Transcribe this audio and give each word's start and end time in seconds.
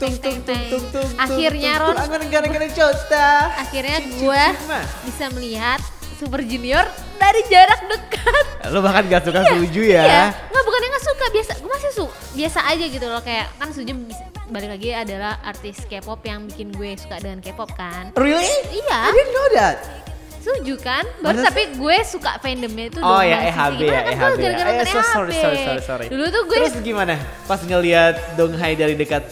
tung 0.00 0.14
tung 0.16 0.38
tung 0.40 0.62
tung 0.66 0.84
tung. 0.90 1.08
Akhirnya 1.14 1.72
Ron, 1.76 1.94
Angan 1.94 2.24
gara-gara 2.26 2.68
cota. 2.70 3.28
akhirnya 3.54 3.98
gue 4.10 4.44
bisa 5.04 5.24
melihat 5.30 5.80
Super 6.16 6.40
Junior 6.42 6.84
dari 7.14 7.40
jarak 7.46 7.80
dekat. 7.86 8.44
Lu 8.68 8.80
bahkan 8.80 9.04
gak 9.06 9.22
suka 9.22 9.40
Suju 9.46 9.82
ya? 9.82 10.02
Iya, 10.02 10.24
nggak 10.46 10.62
bukannya 10.62 10.88
nggak 10.90 11.04
suka 11.06 11.24
biasa, 11.30 11.52
gue 11.56 11.70
masih 11.70 11.90
su 11.90 12.04
biasa 12.32 12.60
aja 12.66 12.84
gitu 12.86 13.06
loh 13.06 13.20
kayak 13.20 13.46
kan 13.54 13.68
Suju 13.70 13.92
balik 14.48 14.68
lagi 14.70 14.90
adalah 14.90 15.38
artis 15.40 15.84
K-pop 15.84 16.20
yang 16.22 16.44
bikin 16.44 16.72
gue 16.72 16.96
suka 16.96 17.16
dengan 17.18 17.38
K-pop 17.38 17.70
kan. 17.72 18.12
Really? 18.14 18.48
Iya. 18.70 18.98
I 19.02 19.10
didn't 19.10 19.30
know 19.30 19.48
that. 19.54 19.76
Suju 20.40 20.74
kan, 20.76 21.04
baru 21.20 21.36
Masa 21.36 21.46
tapi 21.46 21.62
gue 21.70 21.96
suka 22.02 22.36
fandomnya 22.38 22.88
itu 22.88 22.96
Oh 22.98 23.20
ya. 23.20 23.44
EHB 23.46 23.80
ya 23.82 24.00
Gimana 24.00 24.10
kan 24.10 24.30
gue 24.30 24.40
EHB. 24.40 24.56
gara-gara 24.58 24.80
Eh, 24.82 24.88
so- 24.90 25.12
sorry 25.12 25.30
EHB. 25.30 25.36
sorry 25.38 25.58
sorry 25.60 25.82
sorry. 25.82 26.06
Dulu 26.08 26.24
tuh 26.26 26.42
gue 26.46 26.56
Terus 26.58 26.74
gimana? 26.80 27.14
Pas 27.44 27.60
ngelihat 27.60 28.14
Donghai 28.34 28.72
dari 28.72 28.94
dekat 28.94 29.22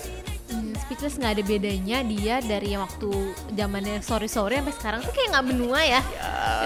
speechless 0.98 1.14
nggak 1.16 1.38
ada 1.38 1.44
bedanya 1.46 1.98
dia 2.02 2.36
dari 2.42 2.74
yang 2.74 2.82
waktu 2.82 3.06
zamannya 3.54 4.02
sorry 4.02 4.26
sampai 4.26 4.74
sekarang 4.74 4.98
tuh 4.98 5.14
kayak 5.14 5.30
nggak 5.30 5.46
benua 5.46 5.78
ya. 5.78 6.00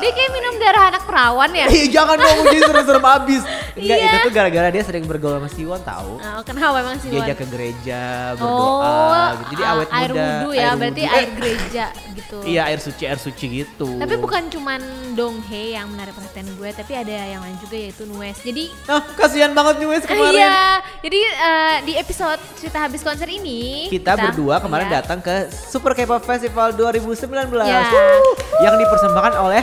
Dia 0.00 0.09
kayak 0.10 0.30
minum 0.32 0.54
darah 0.56 0.84
anak 0.88 1.04
perawan 1.04 1.52
ya. 1.52 1.68
Eh 1.68 1.92
jangan 1.92 2.16
ngomong 2.16 2.46
jadi 2.48 2.60
serem-serem 2.64 3.04
abis. 3.12 3.42
Enggak 3.73 3.98
Iya. 3.98 4.09
itu 4.09 4.16
tuh 4.24 4.32
gara-gara 4.32 4.68
dia 4.68 4.82
sering 4.82 5.04
bergaul 5.04 5.37
sama 5.37 5.48
Siwon 5.48 5.80
tahu. 5.82 6.16
Nah, 6.16 6.40
kenapa 6.42 6.76
emang 6.80 6.96
sih? 6.96 7.09
Diajak 7.09 7.37
ke 7.38 7.46
gereja 7.46 8.00
Oh, 8.32 8.80
berdoa 8.80 9.12
gitu. 9.37 9.45
Jadi 9.52 9.62
awet 9.66 9.88
air 9.90 10.10
muda. 10.10 10.24
wudhu 10.24 10.51
ya, 10.54 10.68
berarti 10.73 11.02
wudhu. 11.02 11.12
air 11.14 11.28
gereja 11.32 11.84
gitu. 12.14 12.38
Iya 12.42 12.62
air 12.66 12.80
suci 12.80 13.04
air 13.04 13.20
suci 13.20 13.45
gitu. 13.54 13.88
Tapi 14.01 14.14
bukan 14.16 14.42
cuman 14.48 14.80
Donghae 15.12 15.76
yang 15.76 15.88
menarik 15.88 16.12
perhatian 16.12 16.48
gue, 16.56 16.70
tapi 16.73 16.92
ada 16.95 17.12
yang 17.12 17.45
lain 17.45 17.56
juga 17.60 17.76
yaitu 17.78 18.04
Nues. 18.07 18.40
Jadi 18.40 18.73
Ah, 18.88 19.04
kasihan 19.14 19.52
banget 19.52 19.76
nih 19.76 19.88
Wes 19.88 20.04
kemarin. 20.04 20.40
Iya, 20.40 20.57
jadi 21.02 21.20
eh, 21.20 21.76
di 21.82 21.92
episode 21.95 22.40
cerita 22.57 22.79
habis 22.80 23.01
konser 23.02 23.29
ini 23.29 23.88
Kita 23.88 24.16
berdua 24.28 24.54
kemarin 24.60 24.87
iya, 24.87 24.95
datang 25.01 25.18
ke 25.18 25.34
Super 25.51 25.92
K-pop 25.92 26.23
Festival 26.23 26.70
2019 26.73 27.26
Ya. 27.65 27.82
Wuh, 27.90 28.34
yang 28.60 28.74
dipersembahkan 28.79 29.32
oleh 29.37 29.62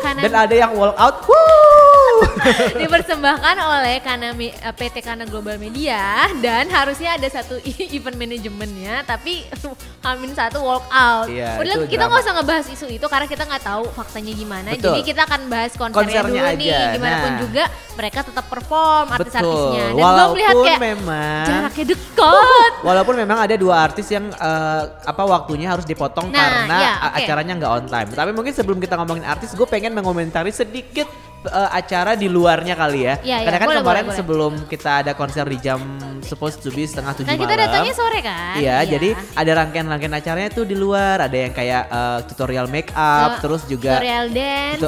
Kanan- 0.00 0.22
dan 0.22 0.32
ada 0.34 0.54
yang 0.54 0.70
walk 0.74 0.96
out. 0.96 1.16
Wuh. 1.26 1.89
dipersembahkan 2.82 3.56
oleh 3.56 3.96
karena 4.00 4.32
eh, 4.34 4.52
PT 4.70 5.00
Karena 5.00 5.24
Global 5.24 5.56
Media 5.56 6.26
dan 6.38 6.68
harusnya 6.68 7.14
ada 7.14 7.28
satu 7.28 7.58
event 7.96 8.16
manajemennya 8.16 9.04
tapi 9.04 9.44
Hamin 10.04 10.32
satu 10.32 10.64
walk 10.64 10.88
out. 10.88 11.28
Iya, 11.28 11.60
Udah 11.60 11.84
kita 11.84 12.08
nggak 12.08 12.24
usah 12.24 12.32
ngebahas 12.32 12.66
isu 12.72 12.88
itu 12.88 13.04
karena 13.04 13.28
kita 13.28 13.44
nggak 13.44 13.60
tahu 13.60 13.84
faktanya 13.92 14.32
gimana. 14.32 14.68
Betul. 14.72 14.96
Jadi 14.96 15.00
kita 15.04 15.22
akan 15.28 15.40
bahas 15.46 15.72
konsernya, 15.76 16.24
Konsernya 16.24 16.40
dulu 16.40 16.56
nih. 16.56 16.68
aja. 16.72 16.80
Gimana 16.96 17.14
pun 17.14 17.28
Nah. 17.30 17.38
juga 17.38 17.64
mereka 17.94 18.18
tetap 18.24 18.44
perform 18.48 19.06
artis-artisnya. 19.12 19.84
Dan 19.84 19.92
gue 19.92 20.00
Walaupun 20.00 20.32
melihat 20.34 20.54
kayak 20.56 20.80
memang 20.80 21.44
jaraknya 21.44 21.84
dekat. 21.92 22.72
Walaupun 22.80 23.14
memang 23.14 23.38
ada 23.38 23.54
dua 23.54 23.76
artis 23.82 24.06
yang 24.08 24.24
eh, 24.30 24.82
apa 25.04 25.22
waktunya 25.22 25.68
harus 25.68 25.84
dipotong 25.84 26.32
Nah, 26.32 26.40
karena 26.40 26.76
iya, 26.80 26.92
a- 26.96 27.04
oke. 27.12 27.18
acaranya 27.20 27.52
nggak 27.60 27.70
on 27.70 27.84
time. 27.86 28.08
Tapi 28.10 28.30
mungkin 28.32 28.52
sebelum 28.56 28.78
kita 28.80 28.96
ngomongin 28.96 29.24
artis, 29.24 29.52
gue 29.52 29.68
pengen 29.68 29.92
mengomentari 29.92 30.48
sedikit 30.48 31.04
eh, 31.44 31.70
acara 31.72 32.12
di 32.14 32.28
luarnya 32.28 32.74
kali 32.74 33.00
ya. 33.04 33.14
Iya, 33.20 33.24
iya, 33.24 33.36
Karena 33.48 33.58
kan 33.58 33.68
boleh, 33.68 33.80
kemarin 33.80 33.86
boleh, 33.86 34.04
boleh. 34.04 34.18
sebelum 34.18 34.52
kita 34.68 34.90
ada 35.04 35.12
konser 35.14 35.44
di 35.48 35.58
jam 35.58 35.80
supposed 36.20 36.60
to 36.60 36.68
be 36.70 36.84
setengah 36.84 37.16
tujuh 37.16 37.32
kita 37.32 37.42
malam. 37.42 37.64
datangnya 37.64 37.94
sore 37.96 38.20
kan? 38.20 38.54
Iya, 38.60 38.76
jadi 38.84 39.08
ada 39.34 39.52
rangkaian-rangkaian 39.56 40.14
acaranya 40.14 40.50
tuh 40.52 40.64
di 40.68 40.76
luar. 40.76 41.26
Ada 41.26 41.36
yang 41.48 41.52
kayak 41.52 41.82
eh, 41.88 42.18
tutorial 42.28 42.66
make 42.68 42.92
up, 42.92 43.40
Tuh, 43.40 43.48
terus 43.48 43.62
juga 43.66 43.96
tutorial 43.96 44.26
dance. 44.30 44.82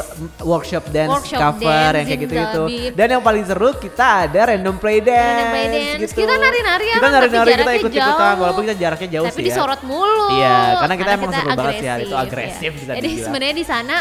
workshop 0.44 0.84
dance 0.92 1.10
Workshop 1.10 1.40
cover 1.40 1.66
dance 1.66 1.96
yang 1.96 2.06
kayak 2.06 2.20
gitu-gitu. 2.28 2.62
Dan 2.92 3.06
yang 3.18 3.22
paling 3.24 3.44
seru 3.48 3.72
kita 3.74 4.28
ada 4.28 4.40
random 4.52 4.76
play 4.76 5.00
dance. 5.00 5.18
Random 5.24 5.48
play 5.50 5.66
dance. 5.72 6.00
Gitu. 6.04 6.20
Kita 6.22 6.34
nari-nari 6.36 6.84
ya, 6.84 6.96
Kita 7.00 7.08
tapi 7.08 7.16
nari-nari 7.16 7.52
kita 7.64 7.72
ikut-ikutan 7.80 8.34
walaupun 8.38 8.62
kita 8.68 8.76
jaraknya 8.76 9.08
jauh 9.18 9.26
tapi 9.26 9.36
sih 9.36 9.42
ya. 9.42 9.48
disorot 9.50 9.80
mulu. 9.82 10.26
Iya, 10.36 10.56
karena 10.84 10.94
kita 11.00 11.10
emang 11.16 11.32
seru 11.32 11.48
banget 11.56 11.74
sih 11.80 11.88
hari 11.88 12.02
itu, 12.04 12.14
agresif, 12.14 12.52
agresif 12.52 12.70
ya. 12.70 12.78
bisa 12.78 12.90
Jadi 13.00 13.10
sebenarnya 13.18 13.54
di 13.56 13.66
sana 13.66 13.96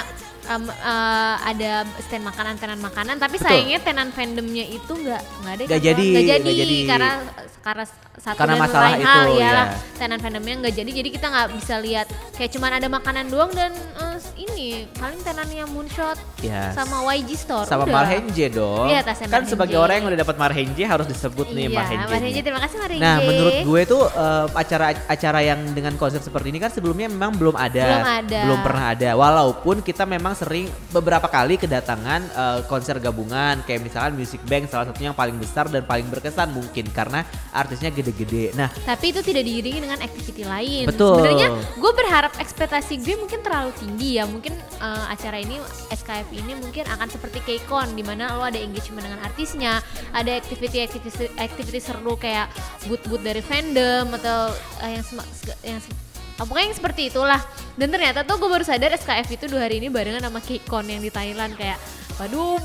em, 0.51 0.63
eh, 0.67 1.35
ada 1.47 1.71
stand 2.01 2.23
makanan 2.23 2.53
tenan 2.57 2.79
makanan 2.79 3.15
tapi 3.15 3.37
Betul. 3.37 3.47
sayangnya 3.47 3.79
tenan 3.79 4.09
fandomnya 4.11 4.65
itu 4.67 4.91
nggak 4.91 5.21
nggak 5.41 5.53
ada 5.55 5.63
Nggak 5.69 5.81
jadi? 5.81 6.05
Nggak 6.11 6.37
nggak 6.41 6.57
jadi. 6.57 6.77
karena 6.87 7.11
karena 7.61 7.85
satu 8.13 8.35
Karena 8.35 8.53
dan 8.53 8.61
masalah 8.61 8.87
lain 8.87 9.01
hal 9.01 9.23
itu, 9.23 9.33
ya 9.35 9.47
ya. 9.47 9.63
tenan 9.95 10.19
fandomnya 10.19 10.55
nggak 10.59 10.73
jadi 10.73 10.91
jadi 10.93 11.09
kita 11.11 11.25
nggak 11.27 11.47
bisa 11.53 11.75
lihat 11.77 12.07
kayak 12.33 12.51
cuman 12.51 12.71
ada 12.73 12.87
makanan 12.87 13.25
doang 13.27 13.51
dan 13.51 13.71
eh, 13.71 14.17
ini 14.37 14.67
paling 14.93 15.21
tenannya 15.21 15.63
moonshot 15.67 16.17
Yes. 16.39 16.73
sama 16.73 17.05
YG 17.07 17.37
store 17.37 17.65
sama 17.65 17.85
udah. 17.85 17.93
Marhenje 17.95 18.49
dong. 18.49 18.89
Iya, 18.89 19.01
tasnya 19.01 19.25
kan 19.25 19.31
Marhenje. 19.39 19.51
sebagai 19.51 19.77
orang 19.77 19.95
yang 19.95 20.07
udah 20.07 20.19
dapat 20.19 20.35
Marhenje 20.35 20.83
harus 20.83 21.05
disebut 21.05 21.47
nih 21.49 21.65
iya, 21.67 21.77
Marhenje. 21.77 22.05
Marhenje 22.09 22.41
terima 22.41 22.59
kasih 22.59 22.77
Marhenje 22.79 23.03
Nah, 23.03 23.15
menurut 23.21 23.55
gue 23.61 23.81
tuh 23.85 24.03
eh, 24.07 24.45
acara-acara 24.51 25.39
yang 25.43 25.59
dengan 25.69 25.93
konsep 25.95 26.19
seperti 26.19 26.49
ini 26.49 26.57
kan 26.57 26.69
sebelumnya 26.69 27.05
memang 27.05 27.35
belum 27.35 27.53
ada, 27.53 27.85
Belum 27.85 28.07
ada. 28.07 28.39
belum 28.41 28.59
pernah 28.61 28.85
ada. 28.89 29.09
Walaupun 29.13 29.75
kita 29.79 30.03
memang 30.03 30.33
sering 30.33 30.65
beberapa 30.89 31.27
kali 31.27 31.55
kedatangan 31.55 32.21
eh, 32.27 32.59
konser 32.65 32.97
gabungan, 32.97 33.61
kayak 33.61 33.81
misalkan 33.81 34.13
Music 34.15 34.41
Bank 34.43 34.65
salah 34.65 34.83
satunya 34.83 35.09
yang 35.09 35.17
paling 35.17 35.37
besar 35.37 35.67
dan 35.67 35.85
paling 35.85 36.07
berkesan 36.07 36.49
mungkin 36.49 36.89
karena 36.89 37.21
artisnya 37.51 37.93
gede-gede. 38.01 38.51
Nah, 38.57 38.67
tapi 38.83 39.13
itu 39.13 39.21
tidak 39.21 39.45
diiringi 39.45 39.79
dengan 39.85 40.01
activity 40.01 40.43
lain. 40.43 40.89
Betul. 40.89 41.21
Sebenarnya 41.21 41.47
gue 41.77 41.91
berharap 41.93 42.33
ekspektasi 42.41 42.99
gue 43.05 43.15
mungkin 43.15 43.39
terlalu 43.45 43.71
tinggi 43.77 44.17
ya. 44.17 44.25
Mungkin 44.25 44.53
eh, 44.57 45.05
acara 45.07 45.37
ini 45.37 45.61
SKF 45.93 46.27
ini 46.33 46.53
mungkin 46.57 46.89
akan 46.89 47.07
seperti 47.07 47.39
KCON 47.45 47.93
di 47.93 48.03
mana 48.03 48.35
lo 48.35 48.43
ada 48.43 48.57
engagement 48.57 49.05
dengan 49.05 49.21
artisnya, 49.21 49.79
ada 50.11 50.31
activity 50.33 50.81
activity 50.81 51.29
activity 51.37 51.79
seru 51.79 52.17
kayak 52.17 52.49
boot-boot 52.89 53.21
dari 53.21 53.39
fandom 53.39 54.11
atau 54.17 54.51
eh, 54.81 54.99
yang 54.99 55.05
sema- 55.05 55.29
yang 55.61 55.79
ah, 56.41 56.45
pokoknya 56.45 56.67
yang 56.73 56.77
seperti 56.77 57.01
itulah. 57.13 57.41
Dan 57.77 57.87
ternyata 57.93 58.25
tuh 58.27 58.41
gue 58.41 58.49
baru 58.49 58.65
sadar 58.65 58.91
SKF 58.97 59.27
itu 59.31 59.45
dua 59.47 59.69
hari 59.69 59.79
ini 59.79 59.87
barengan 59.87 60.25
sama 60.25 60.41
KCON 60.41 60.85
yang 60.89 61.01
di 61.01 61.13
Thailand 61.13 61.53
kayak 61.55 61.77
waduh 62.19 62.59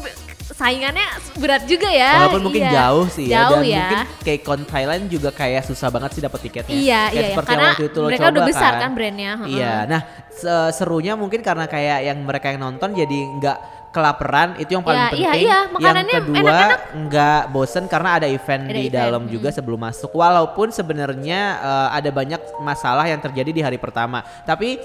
saingannya 0.49 1.07
berat 1.35 1.63
juga 1.65 1.89
ya. 1.89 2.23
walaupun 2.23 2.43
mungkin 2.45 2.63
Iya. 2.63 2.73
jauh 2.73 3.07
sih 3.09 3.25
ya 3.27 3.35
Jauh 3.43 3.59
dan 3.59 3.67
ya. 3.67 3.79
mungkin 3.81 3.99
kayak 4.23 4.41
Con 4.41 4.63
Thailand 4.63 5.03
juga 5.07 5.31
kayak 5.31 5.63
susah 5.65 5.89
banget 5.89 6.11
sih 6.13 6.23
dapat 6.23 6.41
tiketnya. 6.41 6.71
Iya, 6.73 6.83
Kayak 7.03 7.11
iya, 7.11 7.19
iya. 7.19 7.29
seperti 7.29 7.49
Karena 7.49 7.67
waktu 7.69 7.85
itu 7.85 7.99
lo 7.99 8.07
mereka 8.07 8.23
coba 8.23 8.31
udah 8.31 8.45
besar 8.47 8.73
kan 8.77 8.91
brandnya, 8.93 9.31
heeh. 9.37 9.51
Iya. 9.53 9.75
Nah, 9.85 10.01
se- 10.31 10.71
serunya 10.73 11.13
mungkin 11.15 11.41
karena 11.41 11.67
kayak 11.67 11.99
yang 12.05 12.19
mereka 12.21 12.47
yang 12.49 12.61
nonton 12.63 12.91
jadi 12.93 13.19
nggak 13.37 13.59
kelaparan 13.97 14.49
itu 14.57 14.71
yang 14.71 14.85
paling 14.85 15.01
Iya, 15.01 15.09
iya, 15.09 15.17
penting. 15.25 15.41
iya. 15.41 15.57
yang 15.57 15.65
Makanannya 15.73 16.15
kedua 16.15 16.37
enak-enak. 16.37 16.79
nggak 17.03 17.43
bosen 17.49 17.85
karena 17.87 18.11
ada 18.13 18.27
event 18.29 18.63
Ada 18.63 18.71
di 18.71 18.83
event, 18.83 18.95
dalam 18.95 19.23
hmm. 19.25 19.33
juga 19.33 19.49
sebelum 19.49 19.81
masuk. 19.81 20.11
Walaupun 20.13 20.69
sebenarnya 20.69 21.41
eh, 21.57 21.89
ada 21.95 22.11
banyak 22.11 22.41
masalah 22.61 23.07
yang 23.07 23.19
terjadi 23.19 23.51
di 23.51 23.63
hari 23.65 23.77
pertama. 23.77 24.21
Tapi 24.43 24.77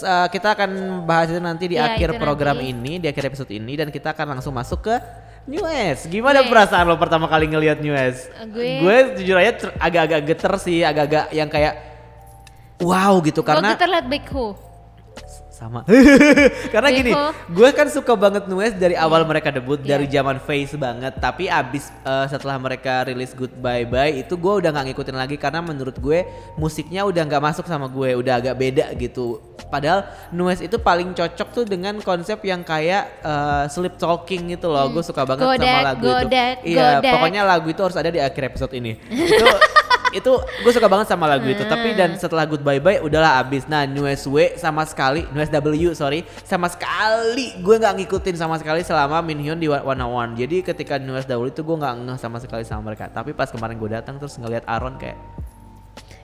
eh, 0.00 0.26
kita 0.28 0.54
akan 0.54 0.70
bahas 1.02 1.26
itu 1.28 1.40
nanti 1.40 1.66
di 1.66 1.74
Iya, 1.74 1.90
akhir 1.90 2.14
program 2.16 2.56
nanti. 2.56 2.70
ini, 2.70 2.92
di 2.96 3.06
akhir 3.06 3.26
episode 3.26 3.50
ini 3.50 3.74
dan 3.74 3.90
kita 3.90 4.12
akan 4.12 4.38
langsung 4.38 4.54
masuk 4.54 4.80
ke 4.82 4.94
New 5.42 5.64
S. 5.64 6.04
Gimana 6.06 6.40
Gue- 6.40 6.48
perasaan 6.48 6.84
lo 6.84 6.94
pertama 6.94 7.24
kali 7.24 7.48
ngelihat 7.48 7.80
New 7.80 7.90
S? 7.90 8.28
Eh, 8.30 8.46
gue- 8.46 8.78
gue 8.78 8.96
jujur 9.18 9.34
aja 9.34 9.52
ter- 9.58 9.74
agak-agak 9.74 10.20
geter 10.24 10.52
sih, 10.56 10.78
agak-agak 10.80 11.32
yang 11.32 11.48
kayak 11.48 11.74
wow 12.78 13.18
gitu 13.20 13.40
Karena 13.40 13.72
kita 13.74 13.84
lihat 13.84 14.06
Baekho. 14.06 14.69
Sama. 15.60 15.84
Karena 16.72 16.88
gini, 16.88 17.12
Beko. 17.12 17.28
gue 17.52 17.68
kan 17.76 17.86
suka 17.92 18.16
banget 18.16 18.48
Nues 18.48 18.72
dari 18.72 18.96
awal 18.96 19.28
mereka 19.28 19.52
debut 19.52 19.76
Iya. 19.84 20.00
dari 20.00 20.06
zaman 20.08 20.40
Face 20.40 20.72
banget. 20.74 21.20
Tapi 21.20 21.52
abis 21.52 21.92
eh, 22.00 22.26
setelah 22.32 22.56
mereka 22.56 23.04
rilis 23.04 23.36
Goodbye 23.36 23.84
Bye 23.84 24.24
itu 24.24 24.32
gue 24.34 24.54
udah 24.64 24.72
nggak 24.72 24.86
ngikutin 24.90 25.16
lagi 25.20 25.36
karena 25.36 25.60
menurut 25.60 26.00
gue 26.00 26.24
musiknya 26.56 27.04
udah 27.04 27.22
nggak 27.28 27.42
masuk 27.44 27.68
sama 27.68 27.84
gue, 27.92 28.16
udah 28.16 28.40
agak 28.40 28.56
beda 28.56 28.88
gitu. 28.96 29.36
Padahal 29.68 30.08
Nues 30.32 30.64
itu 30.64 30.80
paling 30.80 31.12
cocok 31.12 31.48
tuh 31.52 31.64
dengan 31.68 32.00
konsep 32.00 32.40
yang 32.40 32.64
kayak 32.64 33.20
eh, 33.20 33.64
sleep 33.68 34.00
talking 34.00 34.56
gitu 34.56 34.72
loh. 34.72 34.88
Gue 34.88 35.04
suka 35.04 35.28
banget 35.28 35.44
sama 35.44 35.54
Godek, 35.60 35.82
lagu 35.84 36.06
godek, 36.08 36.54
itu. 36.64 36.80
Iya, 36.80 37.04
pokoknya 37.04 37.42
lagu 37.44 37.66
itu 37.68 37.80
harus 37.84 37.98
ada 38.00 38.08
di 38.08 38.16
akhir 38.22 38.56
episode 38.56 38.72
ini. 38.72 38.96
itu 39.30 39.46
itu 40.12 40.32
gue 40.42 40.72
suka 40.72 40.86
banget 40.90 41.08
sama 41.10 41.30
lagu 41.30 41.46
itu. 41.46 41.62
Tapi 41.64 41.94
dan 41.94 42.14
setelah 42.18 42.44
goodbye 42.44 42.82
bye 42.82 42.98
udahlah 43.00 43.40
abis. 43.42 43.66
Nah 43.70 43.86
New 43.86 44.04
W 44.04 44.38
sama 44.58 44.84
sekali 44.84 45.24
New 45.30 45.40
W 45.40 45.92
sorry 45.96 46.26
sama 46.44 46.68
sekali 46.68 47.56
gue 47.58 47.76
nggak 47.80 47.94
ngikutin 48.04 48.36
sama 48.36 48.58
sekali 48.60 48.84
selama 48.84 49.22
Minhyun 49.22 49.58
di 49.58 49.70
One 49.70 50.04
One. 50.04 50.32
Jadi 50.36 50.62
ketika 50.66 50.98
New 51.00 51.16
W 51.16 51.48
itu 51.48 51.62
gue 51.62 51.76
nggak 51.76 51.94
ngeh 52.06 52.18
sama 52.18 52.38
sekali 52.42 52.62
sama 52.66 52.92
mereka. 52.92 53.08
Tapi 53.08 53.32
pas 53.32 53.48
kemarin 53.48 53.78
gue 53.78 53.90
datang 53.90 54.18
terus 54.18 54.36
ngelihat 54.36 54.66
Aaron 54.66 54.98
kayak 55.00 55.16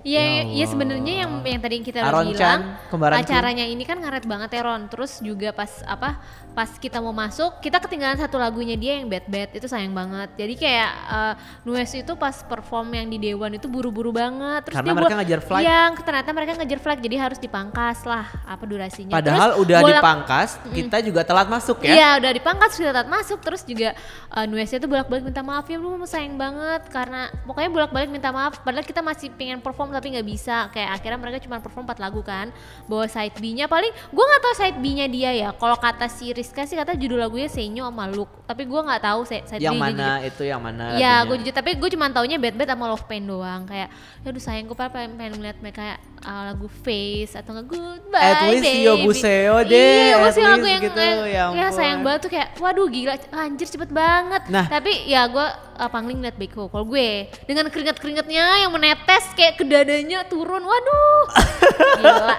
Iya, 0.06 0.22
Ya 0.22 0.42
iya 0.46 0.66
sebenarnya 0.70 1.14
yang 1.26 1.42
yang 1.42 1.58
tadi 1.58 1.82
kita 1.82 1.98
Aaron 1.98 2.30
bilang 2.30 2.78
Chan, 2.86 3.18
acaranya 3.18 3.66
ini 3.66 3.82
kan 3.82 3.98
ngaret 3.98 4.22
banget 4.22 4.54
ya 4.54 4.62
Ron. 4.62 4.86
Terus 4.86 5.18
juga 5.18 5.50
pas 5.50 5.82
apa 5.82 6.22
pas 6.54 6.70
kita 6.72 7.02
mau 7.02 7.10
masuk 7.10 7.58
kita 7.58 7.82
ketinggalan 7.82 8.14
satu 8.16 8.38
lagunya 8.38 8.78
dia 8.78 8.96
yang 8.96 9.10
Bad 9.10 9.26
Bad 9.26 9.50
itu 9.52 9.66
sayang 9.66 9.90
banget. 9.90 10.30
Jadi 10.38 10.54
kayak 10.54 10.90
uh, 11.10 11.34
Nues 11.66 11.90
itu 11.90 12.12
pas 12.14 12.38
perform 12.38 12.94
yang 12.94 13.10
di 13.10 13.18
Dewan 13.18 13.50
itu 13.52 13.66
buru-buru 13.66 14.14
banget. 14.14 14.70
Terus 14.70 14.76
Karena 14.78 14.86
dia 14.86 14.94
mereka 14.94 15.10
buat- 15.10 15.18
ngejar 15.18 15.40
flight. 15.42 15.64
Iya, 15.66 15.80
ternyata 15.98 16.30
mereka 16.30 16.52
ngejar 16.54 16.78
flight 16.78 17.00
jadi 17.02 17.16
harus 17.18 17.38
dipangkas 17.42 17.98
lah 18.06 18.24
apa 18.46 18.62
durasinya. 18.62 19.10
padahal 19.10 19.50
Terus 19.52 19.62
udah 19.66 19.78
bolak- 19.82 19.94
dipangkas 19.98 20.48
kita 20.70 20.96
juga 21.02 21.20
telat 21.26 21.48
masuk 21.50 21.82
ya 21.82 21.92
Iya 21.92 22.08
udah 22.22 22.30
dipangkas 22.30 22.70
sudah 22.78 22.92
telat 22.94 23.10
masuk 23.10 23.38
terus 23.42 23.66
juga 23.66 23.98
uh, 24.30 24.46
Nuesnya 24.46 24.78
tuh 24.78 24.86
bolak-balik 24.86 25.26
minta 25.26 25.42
maaf 25.42 25.66
ya 25.66 25.76
lu 25.76 25.98
sayang 26.06 26.38
banget 26.38 26.86
karena 26.88 27.26
pokoknya 27.42 27.70
bolak-balik 27.72 28.06
minta 28.06 28.30
maaf 28.30 28.62
padahal 28.62 28.86
kita 28.86 29.02
masih 29.02 29.34
pengen 29.34 29.58
perform 29.58 29.95
tapi 29.96 30.12
nggak 30.12 30.26
bisa 30.28 30.69
kayak 30.70 31.00
akhirnya 31.00 31.19
mereka 31.19 31.38
cuma 31.40 31.56
perform 31.64 31.88
4 31.88 31.96
lagu 32.04 32.20
kan 32.20 32.52
bawa 32.84 33.08
side 33.08 33.32
B-nya 33.40 33.64
paling 33.66 33.88
gue 33.88 34.25
nggak 34.28 34.43
tahu 34.44 34.54
side 34.60 34.78
B-nya 34.84 35.06
dia 35.08 35.31
ya 35.32 35.48
kalau 35.56 35.81
kata 35.81 36.06
si 36.12 36.37
Rizka 36.37 36.69
sih 36.69 36.76
kata 36.76 36.93
judul 36.94 37.16
lagunya 37.16 37.48
Senyo 37.48 37.88
sama 37.88 38.04
Look 38.12 38.28
tapi 38.44 38.62
gue 38.62 38.81
nggak 38.81 39.02
tahu 39.02 39.20
side, 39.25 39.48
side 39.48 39.64
yang 39.64 39.81
B-nya 39.81 39.90
mana 39.90 40.08
jujur. 40.20 40.28
itu 40.28 40.43
yang 40.44 40.60
mana 40.60 40.84
Ya, 40.96 41.25
gue 41.25 41.37
jujur 41.40 41.54
tapi 41.56 41.75
gue 41.75 41.88
cuma 41.96 42.06
taunya 42.12 42.37
Bad 42.37 42.54
Bad 42.54 42.69
sama 42.76 42.84
Love 42.93 43.06
Pain 43.08 43.25
doang 43.26 43.66
kayak, 43.66 43.88
aduh 44.22 44.43
sayang 44.43 44.69
gue 44.69 44.76
pengen, 44.76 45.16
pengen 45.16 45.32
ngeliat 45.40 45.58
mereka 45.58 45.99
uh, 46.22 46.42
lagu 46.52 46.69
Face 46.70 47.34
atau 47.34 47.56
nggak 47.56 47.66
Goodbye 47.66 48.22
At 48.22 48.40
least 48.52 48.64
Baby. 48.69 48.87
Yo 48.87 48.94
Buseo 49.02 49.56
deh, 49.66 50.12
Iya, 50.12 50.16
maksudnya 50.22 50.50
lagu 50.54 50.66
yang, 50.66 50.82
gitu, 50.82 51.00
yang, 51.00 51.19
ya 51.26 51.44
ya 51.56 51.69
sayang 51.72 52.00
banget 52.06 52.20
tuh 52.22 52.31
kayak, 52.31 52.49
waduh 52.60 52.87
gila, 52.87 53.14
anjir 53.34 53.66
cepet 53.66 53.90
banget. 53.90 54.42
Nah. 54.46 54.66
tapi 54.70 55.08
ya 55.10 55.26
gue 55.26 55.46
uh, 55.76 55.87
pangling 55.87 56.19
ngeliat 56.19 56.34
Beko. 56.34 56.67
Kalau 56.67 56.84
gue 56.84 57.08
dengan 57.44 57.69
keringat-keringatnya 57.69 58.44
yang 58.61 58.70
menetes 58.70 59.25
kayak 59.32 59.56
ke 59.56 59.64
dadanya 59.64 60.25
turun, 60.25 60.61
waduh, 60.61 61.23
gila. 61.99 62.34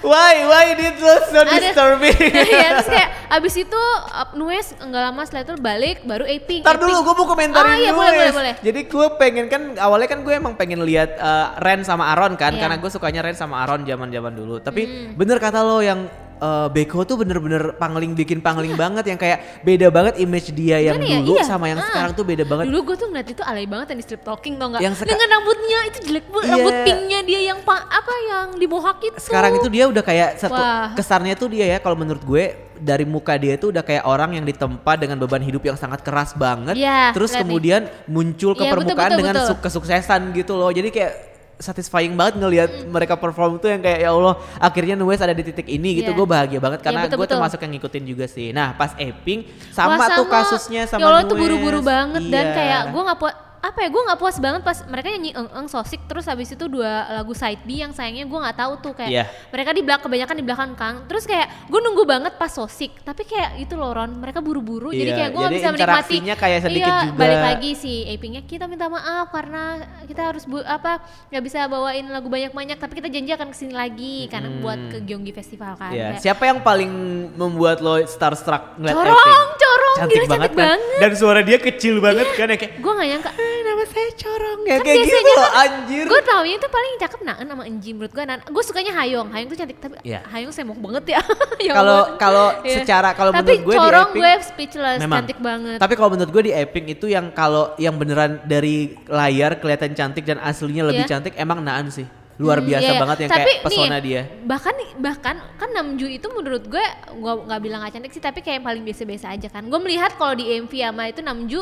Why 0.00 0.34
why 0.44 0.66
this 0.72 0.96
was 0.96 1.22
so 1.26 1.40
Ada- 1.40 1.50
disturbing? 1.52 2.18
ya, 2.52 2.68
terus 2.76 2.88
kayak 2.88 3.08
abis 3.36 3.54
itu 3.58 3.82
uh, 4.08 4.28
Nues 4.32 4.72
nggak 4.72 5.02
lama 5.04 5.22
setelah 5.22 5.42
itu 5.44 5.54
balik 5.56 5.96
baru 6.02 6.24
Aping. 6.24 6.62
Ntar 6.62 6.76
dulu 6.76 6.96
gue 7.00 7.14
mau 7.14 7.26
komentarin 7.26 7.70
Oh, 7.70 7.76
iya, 7.76 7.90
dulu 7.90 8.00
boleh, 8.00 8.12
boleh, 8.12 8.32
boleh. 8.32 8.54
Jadi 8.60 8.80
gue 8.84 9.06
pengen 9.16 9.46
kan 9.46 9.62
awalnya 9.76 10.08
kan 10.08 10.20
gue 10.20 10.32
emang 10.32 10.54
pengen 10.54 10.82
lihat 10.82 11.14
eh, 11.14 11.46
Ren 11.58 11.82
sama 11.82 12.10
Aaron 12.10 12.34
kan 12.34 12.50
Iya. 12.50 12.60
karena 12.60 12.76
gue 12.76 12.90
sukanya 12.90 13.20
Ren 13.22 13.36
sama 13.36 13.62
Aaron 13.62 13.84
zaman-zaman 13.84 14.32
dulu. 14.32 14.58
Tapi 14.58 14.82
Hmm. 14.82 15.12
bener 15.14 15.38
kata 15.38 15.60
lo 15.60 15.78
yang 15.78 16.08
eh, 16.40 16.68
Beko 16.70 17.04
tuh 17.04 17.16
bener-bener 17.16 17.72
pangling 17.74 18.12
bikin 18.12 18.40
pangling 18.40 18.72
banget 18.74 19.04
yang 19.06 19.16
kayak 19.16 19.60
beda 19.60 19.88
banget 19.88 20.16
image 20.16 20.50
dia 20.50 20.80
yang 20.80 20.96
Gimana 20.96 21.12
ya? 21.12 21.20
dulu 21.20 21.36
Iya. 21.36 21.44
sama 21.44 21.66
yang 21.66 21.78
Ah. 21.78 21.86
sekarang 21.86 22.12
tuh 22.12 22.24
beda 22.24 22.44
banget. 22.44 22.64
Dulu 22.66 22.78
gue 22.82 22.96
tuh 22.96 23.06
ngeliat 23.06 23.28
itu 23.28 23.42
alay 23.42 23.64
banget 23.64 23.86
yang 23.88 23.98
di 23.98 24.04
strip 24.04 24.22
talking 24.22 24.56
tau 24.56 24.68
gak? 24.70 24.80
Yang 24.80 24.94
Dengan 25.02 25.28
rambutnya 25.30 25.78
itu 25.86 25.98
jelek 26.02 26.24
banget, 26.26 26.42
Iya. 26.42 26.54
rambut 26.56 26.74
pinknya 26.82 27.20
dia 27.22 27.40
yang 27.44 27.58
pa- 27.60 27.84
apa 27.84 28.14
yang 28.22 28.46
di 28.54 28.66
mohawk 28.66 28.98
itu. 29.00 29.16
Sekarang 29.18 29.52
itu 29.54 29.68
dia 29.68 29.84
udah 29.84 30.00
kayak 30.00 30.30
satu 30.36 30.56
Wah. 30.56 30.90
kesannya 30.92 31.34
tuh 31.34 31.48
dia 31.48 31.66
ya 31.66 31.78
kalau 31.78 31.94
menurut 31.94 32.20
gue 32.20 32.44
dari 32.74 33.04
muka 33.04 33.36
dia 33.36 33.54
tuh 33.54 33.68
udah 33.70 33.84
kayak 33.84 34.02
orang 34.02 34.32
yang 34.32 34.44
ditempa 34.44 34.96
dengan 34.96 35.16
beban 35.16 35.38
hidup 35.38 35.60
yang 35.62 35.76
sangat 35.76 36.00
keras 36.00 36.32
banget. 36.32 36.74
Iya, 36.74 37.12
terus 37.12 37.28
lihat 37.28 37.36
nih. 37.36 37.44
kemudian 37.44 37.80
muncul 38.06 38.52
ke 38.52 38.64
Iya, 38.64 38.72
betul, 38.72 38.76
permukaan 38.88 39.04
betul, 39.06 39.20
dengan 39.20 39.34
betul. 39.36 39.48
su- 39.50 39.60
kesuksesan 39.60 40.20
gitu 40.32 40.52
loh. 40.54 40.70
Jadi 40.70 40.88
kayak 40.88 41.12
satisfying 41.60 42.16
banget 42.16 42.34
ngelihat 42.36 42.70
Hmm. 42.72 42.88
mereka 42.88 43.14
perform 43.14 43.56
tuh 43.56 43.68
yang 43.68 43.78
kayak 43.78 44.00
ya 44.00 44.10
Allah 44.10 44.34
akhirnya 44.56 44.96
Nues 44.96 45.20
ada 45.20 45.30
di 45.30 45.44
titik 45.44 45.68
ini 45.68 46.00
gitu 46.00 46.10
Iya. 46.10 46.16
gue 46.16 46.26
bahagia 46.26 46.58
banget 46.58 46.80
Iya, 46.80 46.86
karena 46.88 47.00
betul, 47.04 47.16
gue 47.20 47.26
termasuk 47.28 47.58
yang 47.60 47.72
ngikutin 47.76 48.04
juga 48.04 48.24
sih 48.24 48.48
nah 48.50 48.72
pas 48.72 48.96
Eping 48.96 49.44
Wah, 49.44 49.70
sama, 49.70 50.04
tuh 50.10 50.26
kasusnya 50.26 50.88
sama 50.88 51.00
ya 51.00 51.06
Allah 51.06 51.22
tuh 51.24 51.36
buru-buru 51.36 51.80
banget 51.80 52.24
dan 52.26 52.44
Iya. 52.48 52.54
kayak 52.56 52.80
gue 52.90 53.02
nggak 53.04 53.18
puas 53.20 53.34
apa 53.60 53.78
ya 53.84 53.88
gue 53.92 54.02
nggak 54.08 54.16
puas 54.16 54.36
banget 54.40 54.64
pas 54.64 54.78
mereka 54.88 55.12
nyanyi 55.12 55.36
eng 55.36 55.48
eng 55.52 55.68
sosik 55.68 56.00
terus 56.08 56.24
habis 56.24 56.48
itu 56.48 56.64
dua 56.64 57.20
lagu 57.20 57.36
side 57.36 57.60
B 57.68 57.84
yang 57.84 57.92
sayangnya 57.92 58.24
gue 58.24 58.38
nggak 58.40 58.56
tahu 58.56 58.72
tuh 58.80 58.92
kayak 58.96 59.10
Iya. 59.12 59.24
mereka 59.52 59.70
di 59.76 59.82
belakang 59.84 60.04
kebanyakan 60.08 60.36
di 60.40 60.44
belakang 60.48 60.72
kang 60.72 60.96
terus 61.04 61.28
kayak 61.28 61.68
gue 61.68 61.76
nunggu 61.76 62.08
banget 62.08 62.32
pas 62.40 62.48
sosik 62.48 62.96
tapi 63.04 63.28
kayak 63.28 63.60
itu 63.60 63.76
loh 63.76 63.92
Ron 63.92 64.16
mereka 64.16 64.40
buru-buru 64.40 64.88
jadi 64.90 65.12
Iya, 65.12 65.16
kayak 65.20 65.30
gue 65.30 65.40
nggak 65.40 65.54
bisa 65.54 65.68
menikmati 65.76 66.16
kayak 66.32 66.60
sedikit 66.64 66.88
iya, 66.88 67.04
juga. 67.04 67.18
balik 67.20 67.40
lagi 67.44 67.70
si 67.76 67.92
Apingnya 68.08 68.42
kita 68.42 68.64
minta 68.64 68.88
maaf 68.88 69.28
karena 69.28 69.62
kita 70.08 70.22
harus 70.24 70.48
bu 70.48 70.64
apa 70.64 71.04
nggak 71.28 71.42
bisa 71.44 71.68
bawain 71.68 72.08
lagu 72.08 72.32
banyak-banyak 72.32 72.80
tapi 72.80 72.96
kita 72.96 73.12
janji 73.12 73.30
akan 73.36 73.48
ke 73.52 73.56
sini 73.60 73.76
lagi 73.76 74.24
karena 74.32 74.48
buat 74.56 74.80
ke 74.88 74.96
Gyeonggi 75.04 75.36
Festival 75.36 75.76
kan 75.76 75.92
Kayak, 75.92 76.24
siapa 76.24 76.48
yang 76.48 76.64
paling 76.64 76.90
membuat 77.36 77.84
lo 77.84 78.00
starstruck 78.08 78.80
ngeliat 78.80 78.96
corong 78.96 79.12
Eping? 79.12 79.20
corong 79.20 79.48
cantik 79.96 80.16
gila, 80.16 80.28
banget 80.28 80.50
cantik 80.50 80.52
kan 80.52 80.68
banget 80.70 81.00
dan 81.00 81.10
suara 81.14 81.40
dia 81.40 81.58
kecil 81.58 81.94
banget 81.98 82.26
kan 82.32 82.46
ya 82.46 82.56
kayak 82.56 82.72
gue 82.76 82.92
nggak 82.92 83.08
nyangka 83.08 83.30
"Eh, 83.32 83.58
nama 83.60 83.82
saya 83.84 84.08
corong 84.14 84.60
ya 84.60 84.70
Kan 84.70 84.80
kayak 84.82 84.98
gitu 85.00 85.16
loh 85.16 85.34
kan 85.42 85.60
anjir 85.60 86.04
Gue 86.06 86.20
taunya 86.22 86.54
itu 86.56 86.68
paling 86.68 86.92
cakep 86.96 87.20
Naan 87.20 87.44
sama 87.44 87.62
Enji 87.62 87.90
menurut 87.90 88.10
gue. 88.10 88.24
Gue 88.24 88.62
sukanya 88.62 88.92
Hayong. 88.94 89.28
Hayong 89.28 89.48
tuh 89.48 89.58
cantik 89.58 89.78
tapi 89.78 89.94
Iya. 90.02 90.20
Hayong 90.26 90.50
semok 90.50 90.78
banget 90.78 91.04
ya. 91.14 91.20
Ya 91.60 91.72
kalau 91.72 92.00
kalau 92.16 92.46
Iya. 92.60 92.74
secara 92.78 93.08
kalau 93.12 93.30
menurut 93.32 93.60
gue 93.60 93.74
di 93.74 93.78
corong 93.78 94.10
gue 94.12 94.32
speechless 94.42 94.98
memang. 94.98 95.18
cantik 95.20 95.38
banget. 95.38 95.76
tapi 95.76 95.94
kalau 95.94 96.10
menurut 96.10 96.30
gue 96.30 96.42
di 96.42 96.52
Eping 96.52 96.86
itu 96.90 97.06
yang 97.06 97.30
kalau 97.30 97.72
yang 97.76 97.94
beneran 97.94 98.40
dari 98.44 98.96
layar 99.06 99.56
kelihatan 99.56 99.92
cantik 99.92 100.24
dan 100.24 100.38
aslinya 100.38 100.84
lebih 100.84 101.04
Iya. 101.04 101.10
cantik 101.10 101.34
emang 101.36 101.60
Naan 101.60 101.88
sih 101.88 102.06
luar 102.40 102.58
Hmm, 102.58 102.66
biasa 102.66 102.80
iya, 102.82 102.90
iya. 102.90 103.00
banget 103.00 103.18
yang 103.18 103.30
Tapi 103.30 103.42
kayak 103.44 103.60
pesona 103.62 103.86
nih, 103.90 104.00
dia 104.00 104.20
Bahkan 104.42 104.74
bahkan 104.98 105.36
kan 105.54 105.68
Namju 105.70 106.06
itu 106.08 106.26
menurut 106.26 106.64
gue 106.64 106.86
gue 107.14 107.32
nggak 107.44 107.60
bilang 107.60 107.78
gak 107.80 107.92
cantik 107.92 108.10
sih 108.10 108.20
tapi 108.20 108.40
kayak 108.40 108.56
yang 108.56 108.66
paling 108.66 108.82
biasa-biasa 108.82 109.26
aja 109.30 109.48
kan. 109.48 109.62
Gue 109.62 109.76
melihat 109.78 110.16
kalau 110.16 110.32
di 110.32 110.48
MV 110.56 110.72
sama 110.72 111.04
itu 111.06 111.20
Namju 111.20 111.60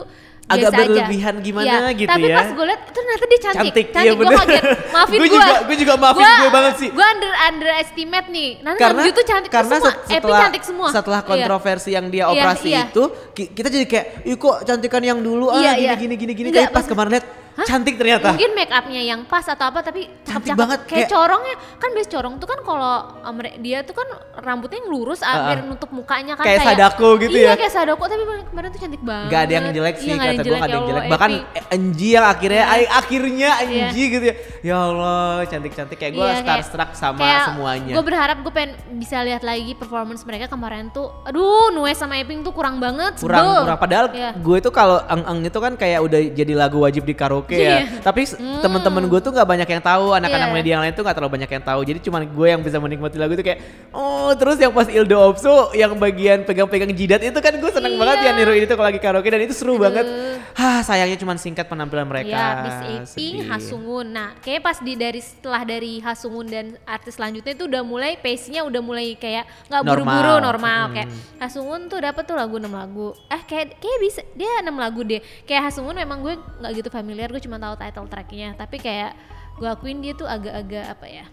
Agak 0.49 0.57
biasa 0.65 0.73
aja. 0.73 0.89
berlebihan 0.89 1.35
gimana 1.39 1.69
Iya, 1.69 1.99
gitu 1.99 2.09
tapi 2.09 2.25
ya. 2.25 2.37
pas 2.37 2.49
gue 2.49 2.65
lihat 2.65 2.81
itu 2.81 2.93
ternyata 2.95 3.25
dia 3.27 3.41
cantik. 3.43 3.69
Cantik, 3.69 3.87
iya 3.99 4.11
gue 4.11 4.23
bener. 4.23 4.39
kaget. 4.39 4.63
Maafin 4.95 5.13
Gue 5.15 5.21
gue. 5.21 5.37
juga- 5.37 5.61
gue 5.61 5.77
juga 5.79 5.95
maafin 5.95 6.25
gue 6.25 6.51
banget 6.51 6.75
sih. 6.79 6.89
Gue 6.89 7.07
under 7.07 7.33
underestimate 7.45 8.27
nih. 8.29 8.51
Nanti 8.59 8.79
karena 8.79 8.99
Namju 8.99 9.11
tuh 9.13 9.25
cantik 9.27 9.51
karena 9.51 9.75
semua. 9.77 9.93
Epi 9.93 10.09
setelah 10.15 10.41
cantik 10.41 10.63
semua. 10.65 10.89
setelah 10.89 11.21
Iya. 11.21 11.29
kontroversi 11.29 11.91
yang 11.91 12.07
dia 12.07 12.19
Iya, 12.21 12.33
operasi 12.33 12.69
iya. 12.71 12.83
itu 12.87 13.03
ki- 13.35 13.51
kita 13.53 13.69
jadi 13.69 13.87
kayak 13.87 14.07
ih 14.25 14.37
kok 14.37 14.57
cantikan 14.63 15.03
yang 15.03 15.19
dulu 15.19 15.47
ah 15.49 15.59
Iya, 15.59 15.73
gini 15.75 15.85
iya. 15.85 15.93
gini 15.97 16.15
gini 16.17 16.33
gini 16.35 16.49
Enggak, 16.49 16.65
tapi 16.65 16.73
pas 16.73 16.79
pas- 16.79 16.89
kemarin 16.89 17.11
lihat 17.13 17.27
Hah? 17.58 17.66
cantik 17.66 17.94
ternyata 17.94 18.31
Mungkin 18.31 18.50
make 18.52 18.70
upnya 18.70 19.02
yang 19.02 19.20
pas 19.25 19.43
atau 19.43 19.66
apa 19.66 19.82
tapi 19.82 20.06
Cantik 20.22 20.55
cakep-cakep. 20.55 20.56
banget, 20.56 20.78
Kayak, 20.81 20.94
kayak- 20.94 21.10
corongnya 21.10 21.55
kan 21.75 21.90
biasa 21.90 22.08
corong 22.08 22.34
tuh 22.37 22.46
kan 22.46 22.58
kalau 22.62 22.94
um, 23.20 23.34
dia 23.58 23.78
tuh 23.82 23.93
kan 23.93 24.08
rambutnya 24.38 24.78
yang 24.78 24.88
lurus 24.88 25.20
hampir 25.20 25.58
nutup 25.62 25.90
mukanya 25.90 26.32
kan 26.32 26.46
Kayak 26.46 26.62
Sadako 26.64 27.19
gitu 27.19 27.34
iya, 27.34 27.50
ya? 27.50 27.55
kayak 27.56 27.72
Sadako 27.72 28.02
tapi 28.05 28.22
kemarin 28.46 28.69
tuh 28.69 28.81
cantik 28.81 29.02
banget. 29.02 29.28
Gak 29.28 29.40
ada 29.40 29.52
yang 29.52 29.66
jelek 29.72 29.96
sih 29.96 30.06
Iya, 30.08 30.14
kata 30.14 30.22
gue 30.22 30.38
gak 30.38 30.38
ada 30.38 30.70
yang 30.70 30.78
ya 30.78 30.88
jelek 30.88 31.05
bahkan 31.08 31.31
Enji 31.69 32.08
yang 32.10 32.26
akhirnya 32.26 32.64
ay- 32.64 32.90
akhirnya 32.93 33.50
Iya. 33.58 33.84
Enji 33.84 34.02
gitu 34.08 34.25
ya 34.25 34.34
ya 34.60 34.76
Allah 34.81 35.19
cantik-cantik 35.44 35.96
kayak 35.96 36.12
gue 36.12 36.20
Iya, 36.20 36.31
kayak- 36.37 36.44
starstruck 36.62 36.90
sama 36.94 37.19
kayak 37.20 37.40
semuanya 37.49 37.93
Gue 37.93 38.05
berharap 38.05 38.37
gue 38.38 38.52
pengen 38.52 38.72
bisa 38.94 39.19
lihat 39.20 39.43
lagi 39.43 39.72
performance 39.72 40.22
mereka 40.22 40.46
kemarin 40.46 40.88
tuh. 40.88 41.10
Aduh, 41.25 41.70
Nues 41.70 41.94
sama 41.94 42.14
Eping 42.16 42.40
tuh 42.40 42.52
kurang 42.52 42.78
banget. 42.78 43.19
kurang 43.19 43.40
sebel. 43.40 43.60
kurang 43.64 43.81
padahal 43.81 44.06
Iya. 44.10 44.31
gue 44.32 44.58
tuh 44.60 44.70
kalau 44.70 45.02
eng 45.05 45.25
eng 45.25 45.40
itu 45.43 45.58
kan 45.58 45.72
kayak 45.75 45.99
udah 46.00 46.20
jadi 46.31 46.52
lagu 46.55 46.78
wajib 46.78 47.02
di 47.02 47.12
karaoke 47.12 47.48
ya 47.50 47.59
Iya. 47.59 48.00
tapi 48.00 48.21
s- 48.23 48.37
temen-temen 48.37 49.05
gue 49.05 49.21
tuh 49.21 49.31
nggak 49.31 49.49
banyak 49.49 49.69
yang 49.69 49.81
tahu 49.81 50.12
anak-anak 50.12 50.49
Iya. 50.49 50.55
media 50.55 50.73
yang 50.75 50.83
lain 50.83 50.93
tuh 50.93 51.03
nggak 51.03 51.17
terlalu 51.17 51.33
banyak 51.35 51.50
yang 51.50 51.65
tahu 51.65 51.81
jadi 51.83 51.99
cuman 51.99 52.23
gue 52.25 52.47
yang 52.49 52.61
bisa 52.61 52.77
menikmati 52.77 53.17
lagu 53.17 53.33
itu 53.33 53.43
kayak 53.43 53.61
oh 53.91 54.31
terus 54.33 54.56
yang 54.56 54.71
pas 54.71 54.87
Ildo 54.87 55.17
Opso 55.17 55.55
yang 55.73 55.95
bagian 55.95 56.43
pegang-pegang 56.43 56.91
jidat 56.91 57.21
itu 57.21 57.37
kan 57.37 57.53
gue 57.53 57.70
seneng 57.70 57.94
Iya. 57.94 58.01
banget 58.01 58.17
ya 58.20 58.31
niru 58.32 58.53
itu 58.53 58.70
kalau 58.70 58.87
lagi 58.87 58.99
karaoke 58.99 59.29
dan 59.29 59.41
itu 59.41 59.53
seru 59.53 59.77
banget 59.77 60.06
Hah 60.51 60.81
sayangnya 60.81 61.15
cuman 61.17 61.37
singkat 61.37 61.65
penampilan 61.65 62.03
mereka 62.05 62.27
Ya, 62.29 62.46
Miss 62.61 62.77
Sedih. 63.08 63.46
Hasungun. 63.49 64.11
Nah, 64.11 64.34
kayaknya 64.39 64.58
pas 64.61 64.79
di 64.79 64.93
dari 64.93 65.20
setelah 65.20 65.63
dari 65.63 65.99
Hasungun 65.99 66.46
dan 66.46 66.67
artis 66.84 67.15
selanjutnya 67.15 67.53
itu 67.53 67.65
udah 67.65 67.81
mulai 67.81 68.15
pace-nya 68.15 68.63
udah 68.63 68.81
mulai 68.81 69.15
kayak 69.15 69.46
nggak 69.69 69.82
buru-buru 69.82 70.34
normal 70.41 70.82
Hmm. 70.84 70.94
kayak 70.94 71.08
Hasungun 71.39 71.87
tuh 71.87 71.99
dapat 72.01 72.22
tuh 72.25 72.34
lagu 72.34 72.56
6 72.56 72.69
lagu. 72.69 73.08
Eh 73.29 73.39
kayak 73.41 73.77
kayak 73.77 73.99
bisa 74.01 74.20
dia 74.32 74.51
6 74.58 74.75
lagu 74.75 75.01
deh. 75.01 75.19
Kayak 75.44 75.70
Hasungun 75.70 75.94
memang 75.94 76.19
gue 76.20 76.34
nggak 76.34 76.72
gitu 76.77 76.89
familiar, 76.89 77.29
gue 77.39 77.47
cuma 77.47 77.63
tahu 77.63 77.79
title 77.79 78.11
tracknya. 78.11 78.59
Tapi 78.59 78.83
kayak 78.83 79.15
gue 79.55 79.69
akuin 79.71 80.03
dia 80.03 80.19
tuh 80.19 80.27
agak-agak 80.27 80.85
apa 80.91 81.07
ya? 81.07 81.27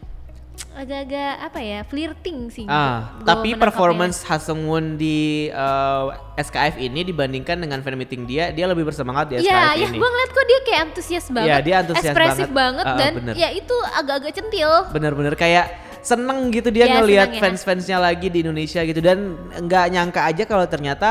Agak-agak 0.71 1.33
apa 1.41 1.59
ya? 1.59 1.79
Flirting 1.83 2.53
sih. 2.53 2.63
Ah, 2.69 3.17
gua 3.17 3.25
tapi 3.33 3.57
performance 3.57 4.21
Haseungwon 4.21 4.95
di 4.95 5.49
uh, 5.49 6.13
SKF 6.37 6.77
ini 6.77 7.01
dibandingkan 7.03 7.57
dengan 7.57 7.81
fan 7.81 7.97
meeting 7.97 8.23
dia, 8.23 8.53
dia 8.53 8.69
lebih 8.69 8.85
bersemangat 8.85 9.33
di 9.33 9.41
SKF 9.41 9.49
Iya, 9.49 9.59
ya 9.73 9.87
ini. 9.89 9.97
gue 9.97 10.09
ngeliat 10.13 10.31
kok 10.31 10.45
dia 10.45 10.59
kayak 10.61 10.79
antusias 10.85 11.25
banget, 11.33 11.49
Iya, 11.49 11.57
dia 11.59 11.75
antusias 11.81 12.05
ekspresif 12.05 12.47
banget. 12.47 12.55
banget, 12.55 12.85
Ah, 12.85 12.97
dan 13.01 13.11
bener. 13.17 13.33
ya 13.35 13.49
itu 13.51 13.75
agak-agak 13.97 14.31
centil. 14.37 14.71
Bener-bener 14.93 15.33
kayak 15.35 15.65
seneng 16.05 16.53
gitu 16.53 16.69
dia 16.69 16.85
Iya, 16.85 16.95
ngelihat 17.01 17.29
ya. 17.33 17.39
fans-fansnya 17.41 17.97
lagi 17.97 18.29
di 18.29 18.45
Indonesia 18.45 18.79
gitu 18.85 19.01
dan 19.01 19.35
nggak 19.57 19.85
nyangka 19.89 20.21
aja 20.23 20.43
kalau 20.45 20.63
ternyata 20.69 21.09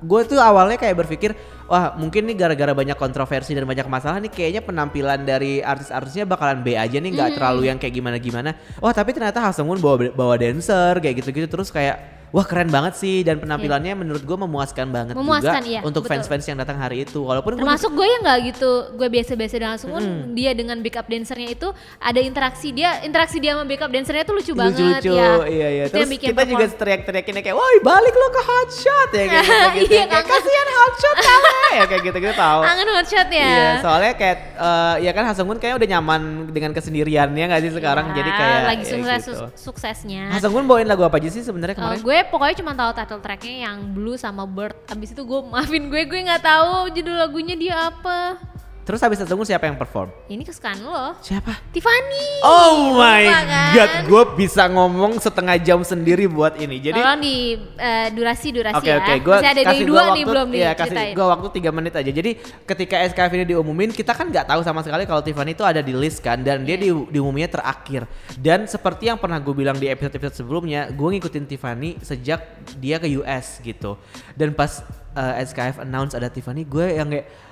gue 0.00 0.20
tuh 0.26 0.36
awalnya 0.36 0.76
kayak 0.76 0.96
berpikir 0.98 1.32
wah 1.70 1.94
mungkin 1.94 2.26
nih 2.26 2.34
gara-gara 2.34 2.74
banyak 2.74 2.98
kontroversi 2.98 3.54
dan 3.54 3.62
banyak 3.62 3.86
masalah 3.86 4.18
nih 4.18 4.26
kayaknya 4.28 4.60
penampilan 4.60 5.22
dari 5.22 5.62
artis-artisnya 5.62 6.26
bakalan 6.26 6.66
B 6.66 6.74
aja 6.74 6.98
nih 6.98 7.08
Hmm. 7.08 7.16
nggak 7.16 7.30
terlalu 7.38 7.62
yang 7.70 7.78
kayak 7.78 7.94
gimana-gimana 7.94 8.50
wah 8.82 8.90
tapi 8.90 9.14
ternyata 9.14 9.38
Haseungwon 9.38 9.78
bawa 9.78 10.10
bawa 10.10 10.34
dancer 10.34 10.98
kayak 10.98 11.22
gitu-gitu 11.22 11.46
terus 11.46 11.70
kayak 11.70 12.19
wah 12.30 12.42
keren 12.42 12.66
banget 12.66 12.94
sih 12.94 13.20
dan 13.20 13.36
penampilannya 13.36 13.94
menurut 13.96 14.20
gue 14.20 14.38
memuaskan 14.38 14.86
banget 14.88 15.12
Iya. 15.12 15.20
Memuaskan, 15.20 15.60
juga 15.60 15.68
iya, 15.68 15.80
untuk 15.82 16.02
fans-fans 16.04 16.44
yang 16.44 16.56
datang 16.56 16.76
hari 16.76 17.02
itu 17.02 17.18
walaupun 17.20 17.56
Termasuk 17.56 17.90
gue 17.90 18.06
yang 18.06 18.22
nggak 18.22 18.38
gitu, 18.48 18.70
gue 18.94 19.08
biasa-biasa 19.10 19.54
dengan 19.56 19.76
Sungun, 19.76 20.04
dia 20.32 20.50
dengan 20.52 20.78
backup 20.78 21.04
dancernya 21.04 21.48
itu 21.50 21.68
ada 21.96 22.20
interaksi 22.20 22.70
dia, 22.70 23.02
interaksi 23.02 23.36
dia 23.36 23.52
sama 23.52 23.64
backup 23.64 23.88
dancernya 23.88 24.22
itu 24.22 24.32
lucu, 24.32 24.52
banget 24.52 24.78
lucu-lucu 24.78 25.12
ya. 25.12 25.30
iya 25.44 25.68
iya 25.70 25.84
Itu 25.84 25.94
terus 25.96 26.08
bikin 26.08 26.28
kita 26.30 26.42
juga 26.44 26.64
perform- 26.64 26.78
teriak-teriakinnya 26.78 27.42
kayak 27.42 27.56
woi 27.56 27.76
balik 27.80 28.14
lo 28.14 28.28
ke 28.28 28.42
hotshot 28.42 29.10
ya 29.10 29.24
kayak 29.24 29.42
gitu, 29.42 29.68
gitu. 29.80 29.92
Iya, 29.92 30.04
kayak 30.06 30.26
kasihan 30.26 30.68
hotshot 30.72 31.16
kamu 31.20 31.48
ya 31.70 31.84
kayak 31.84 32.02
gitu 32.04 32.18
gitu 32.20 32.34
tahu 32.34 32.60
Angen 32.62 32.88
hotshot 32.90 33.28
ya. 33.28 33.46
Iya, 33.46 33.68
soalnya 33.80 34.12
kayak 34.14 34.36
eh, 34.54 34.94
ya 35.00 35.10
kan 35.10 35.24
Haseungwon 35.24 35.56
kayaknya 35.56 35.76
udah 35.76 35.88
nyaman 35.90 36.20
dengan 36.48 36.70
kesendiriannya 36.72 37.44
nggak 37.44 37.60
sih 37.60 37.72
sekarang 37.72 38.06
Ya, 38.06 38.14
jadi 38.16 38.30
kayak 38.32 38.60
lagi 38.64 38.80
ya 38.80 38.90
sukses 38.92 39.22
gitu. 39.24 39.44
suksesnya. 39.60 40.22
Haseungwon 40.30 40.64
bawain 40.64 40.84
lagu 40.84 41.02
apa 41.02 41.16
aja 41.16 41.28
sih 41.28 41.40
sebenarnya 41.40 41.72
Eh, 41.72 41.78
kemarin? 41.78 42.00
gue 42.00 42.18
pokoknya 42.28 42.60
cuma 42.60 42.72
tahu 42.76 42.90
title 42.92 43.22
tracknya 43.22 43.56
yang 43.70 43.96
Blue 43.96 44.18
sama 44.20 44.44
Bird. 44.44 44.76
Abis 44.90 45.16
itu 45.16 45.22
gue 45.24 45.40
maafin 45.46 45.88
gue, 45.88 46.02
gue 46.04 46.20
nggak 46.26 46.44
tahu 46.44 46.92
judul 46.92 47.16
lagunya 47.16 47.54
dia 47.56 47.88
apa. 47.88 48.49
Terus 48.90 49.06
habis 49.06 49.22
Gun 49.22 49.46
siapa 49.46 49.70
yang 49.70 49.78
perform? 49.78 50.10
Ini 50.26 50.42
kesukaan 50.42 50.82
lo. 50.82 51.14
Siapa? 51.22 51.54
Tiffany. 51.70 52.42
Oh 52.42 52.98
my 52.98 53.22
Lupa 53.22 53.40
kan? 53.46 53.70
god, 53.70 53.92
gue 54.10 54.22
bisa 54.34 54.66
ngomong 54.66 55.22
setengah 55.22 55.62
jam 55.62 55.78
sendiri 55.86 56.26
buat 56.26 56.58
ini. 56.58 56.82
Jadi 56.82 56.98
Tolong 56.98 57.22
di 57.22 57.54
eh, 57.78 58.10
durasi 58.10 58.50
durasi 58.50 58.82
Oke 58.82 58.90
ya. 58.90 58.98
oke, 58.98 59.14
gue 59.22 59.36
Masih 59.38 59.50
ada 59.54 59.62
kasih 59.62 59.86
dua 59.86 60.02
waktu, 60.02 60.16
nih 60.18 60.24
belum 60.26 60.48
iya, 60.50 60.70
kasih 60.74 61.14
gue 61.14 61.22
waktu 61.22 61.46
tiga 61.54 61.70
menit 61.70 61.94
aja. 61.94 62.10
Jadi 62.10 62.30
ketika 62.66 62.98
SKF 63.14 63.30
ini 63.38 63.44
diumumin, 63.54 63.94
kita 63.94 64.10
kan 64.10 64.26
nggak 64.26 64.50
tahu 64.50 64.60
sama 64.66 64.82
sekali 64.82 65.06
kalau 65.06 65.22
Tiffany 65.22 65.54
itu 65.54 65.62
ada 65.62 65.78
di 65.78 65.94
list 65.94 66.18
kan, 66.18 66.42
dan 66.42 66.66
dia 66.66 66.74
di, 66.74 66.90
Iya. 66.90 67.06
diumuminnya 67.14 67.62
terakhir. 67.62 68.10
Dan 68.34 68.66
seperti 68.66 69.06
yang 69.06 69.22
pernah 69.22 69.38
gue 69.38 69.54
bilang 69.54 69.78
di 69.78 69.86
episode-episode 69.86 70.34
sebelumnya, 70.42 70.90
gue 70.90 71.08
ngikutin 71.14 71.46
Tiffany 71.46 71.94
sejak 72.02 72.42
dia 72.82 72.98
ke 72.98 73.06
US 73.22 73.62
gitu. 73.62 73.94
Dan 74.34 74.50
pas 74.50 74.82
eh, 75.14 75.46
SKF 75.46 75.86
announce 75.86 76.18
ada 76.18 76.26
Tiffany, 76.26 76.66
gue 76.66 76.98
yang 76.98 77.06
kayak 77.06 77.49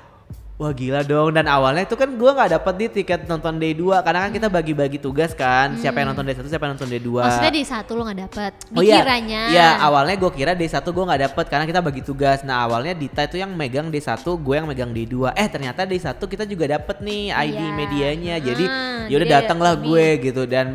Wah 0.59 0.75
gila 0.75 1.07
dong 1.07 1.31
dan 1.31 1.47
awalnya 1.47 1.87
itu 1.87 1.95
kan 1.95 2.11
gue 2.11 2.27
nggak 2.29 2.50
dapet 2.50 2.75
nih 2.75 2.91
tiket 2.91 3.21
nonton 3.25 3.62
day 3.62 3.71
2 3.71 4.03
karena 4.03 4.27
kan 4.27 4.31
kita 4.35 4.50
bagi-bagi 4.50 4.99
tugas 4.99 5.31
kan 5.31 5.79
siapa 5.79 6.03
yang 6.03 6.11
nonton 6.11 6.27
day 6.27 6.35
1 6.35 6.43
siapa 6.45 6.67
yang 6.67 6.75
nonton 6.75 6.91
day 6.91 6.99
2 6.99 7.15
Hmm. 7.15 7.23
Maksudnya 7.23 7.55
di 7.55 7.62
satu 7.62 7.91
lo 7.95 8.03
nggak 8.03 8.21
dapet. 8.27 8.53
Oh 8.75 8.83
iya, 8.83 8.99
Dikiranya. 8.99 9.43
iya 9.49 9.69
awalnya 9.79 10.19
gue 10.19 10.31
kira 10.35 10.53
D1 10.53 10.83
gue 10.83 11.05
nggak 11.07 11.23
dapet 11.31 11.45
karena 11.47 11.62
kita 11.62 11.79
bagi 11.79 12.03
tugas. 12.03 12.43
Nah 12.43 12.67
awalnya 12.67 12.91
Dita 12.91 13.23
itu 13.23 13.38
yang 13.38 13.55
megang 13.55 13.87
D1, 13.87 14.19
gue 14.19 14.55
yang 14.57 14.67
megang 14.67 14.91
D2. 14.91 15.31
Eh 15.33 15.47
ternyata 15.47 15.87
D1 15.87 16.19
kita 16.19 16.43
juga 16.43 16.65
dapet 16.69 16.97
nih 17.00 17.31
ID 17.31 17.55
Iya. 17.55 17.71
medianya. 17.73 18.37
Jadi 18.41 18.65
Ah, 18.67 19.07
yaudah 19.07 19.15
jadi 19.25 19.35
datanglah 19.38 19.73
lebih. 19.73 19.87
gue 19.87 20.07
gitu 20.27 20.43
dan 20.43 20.75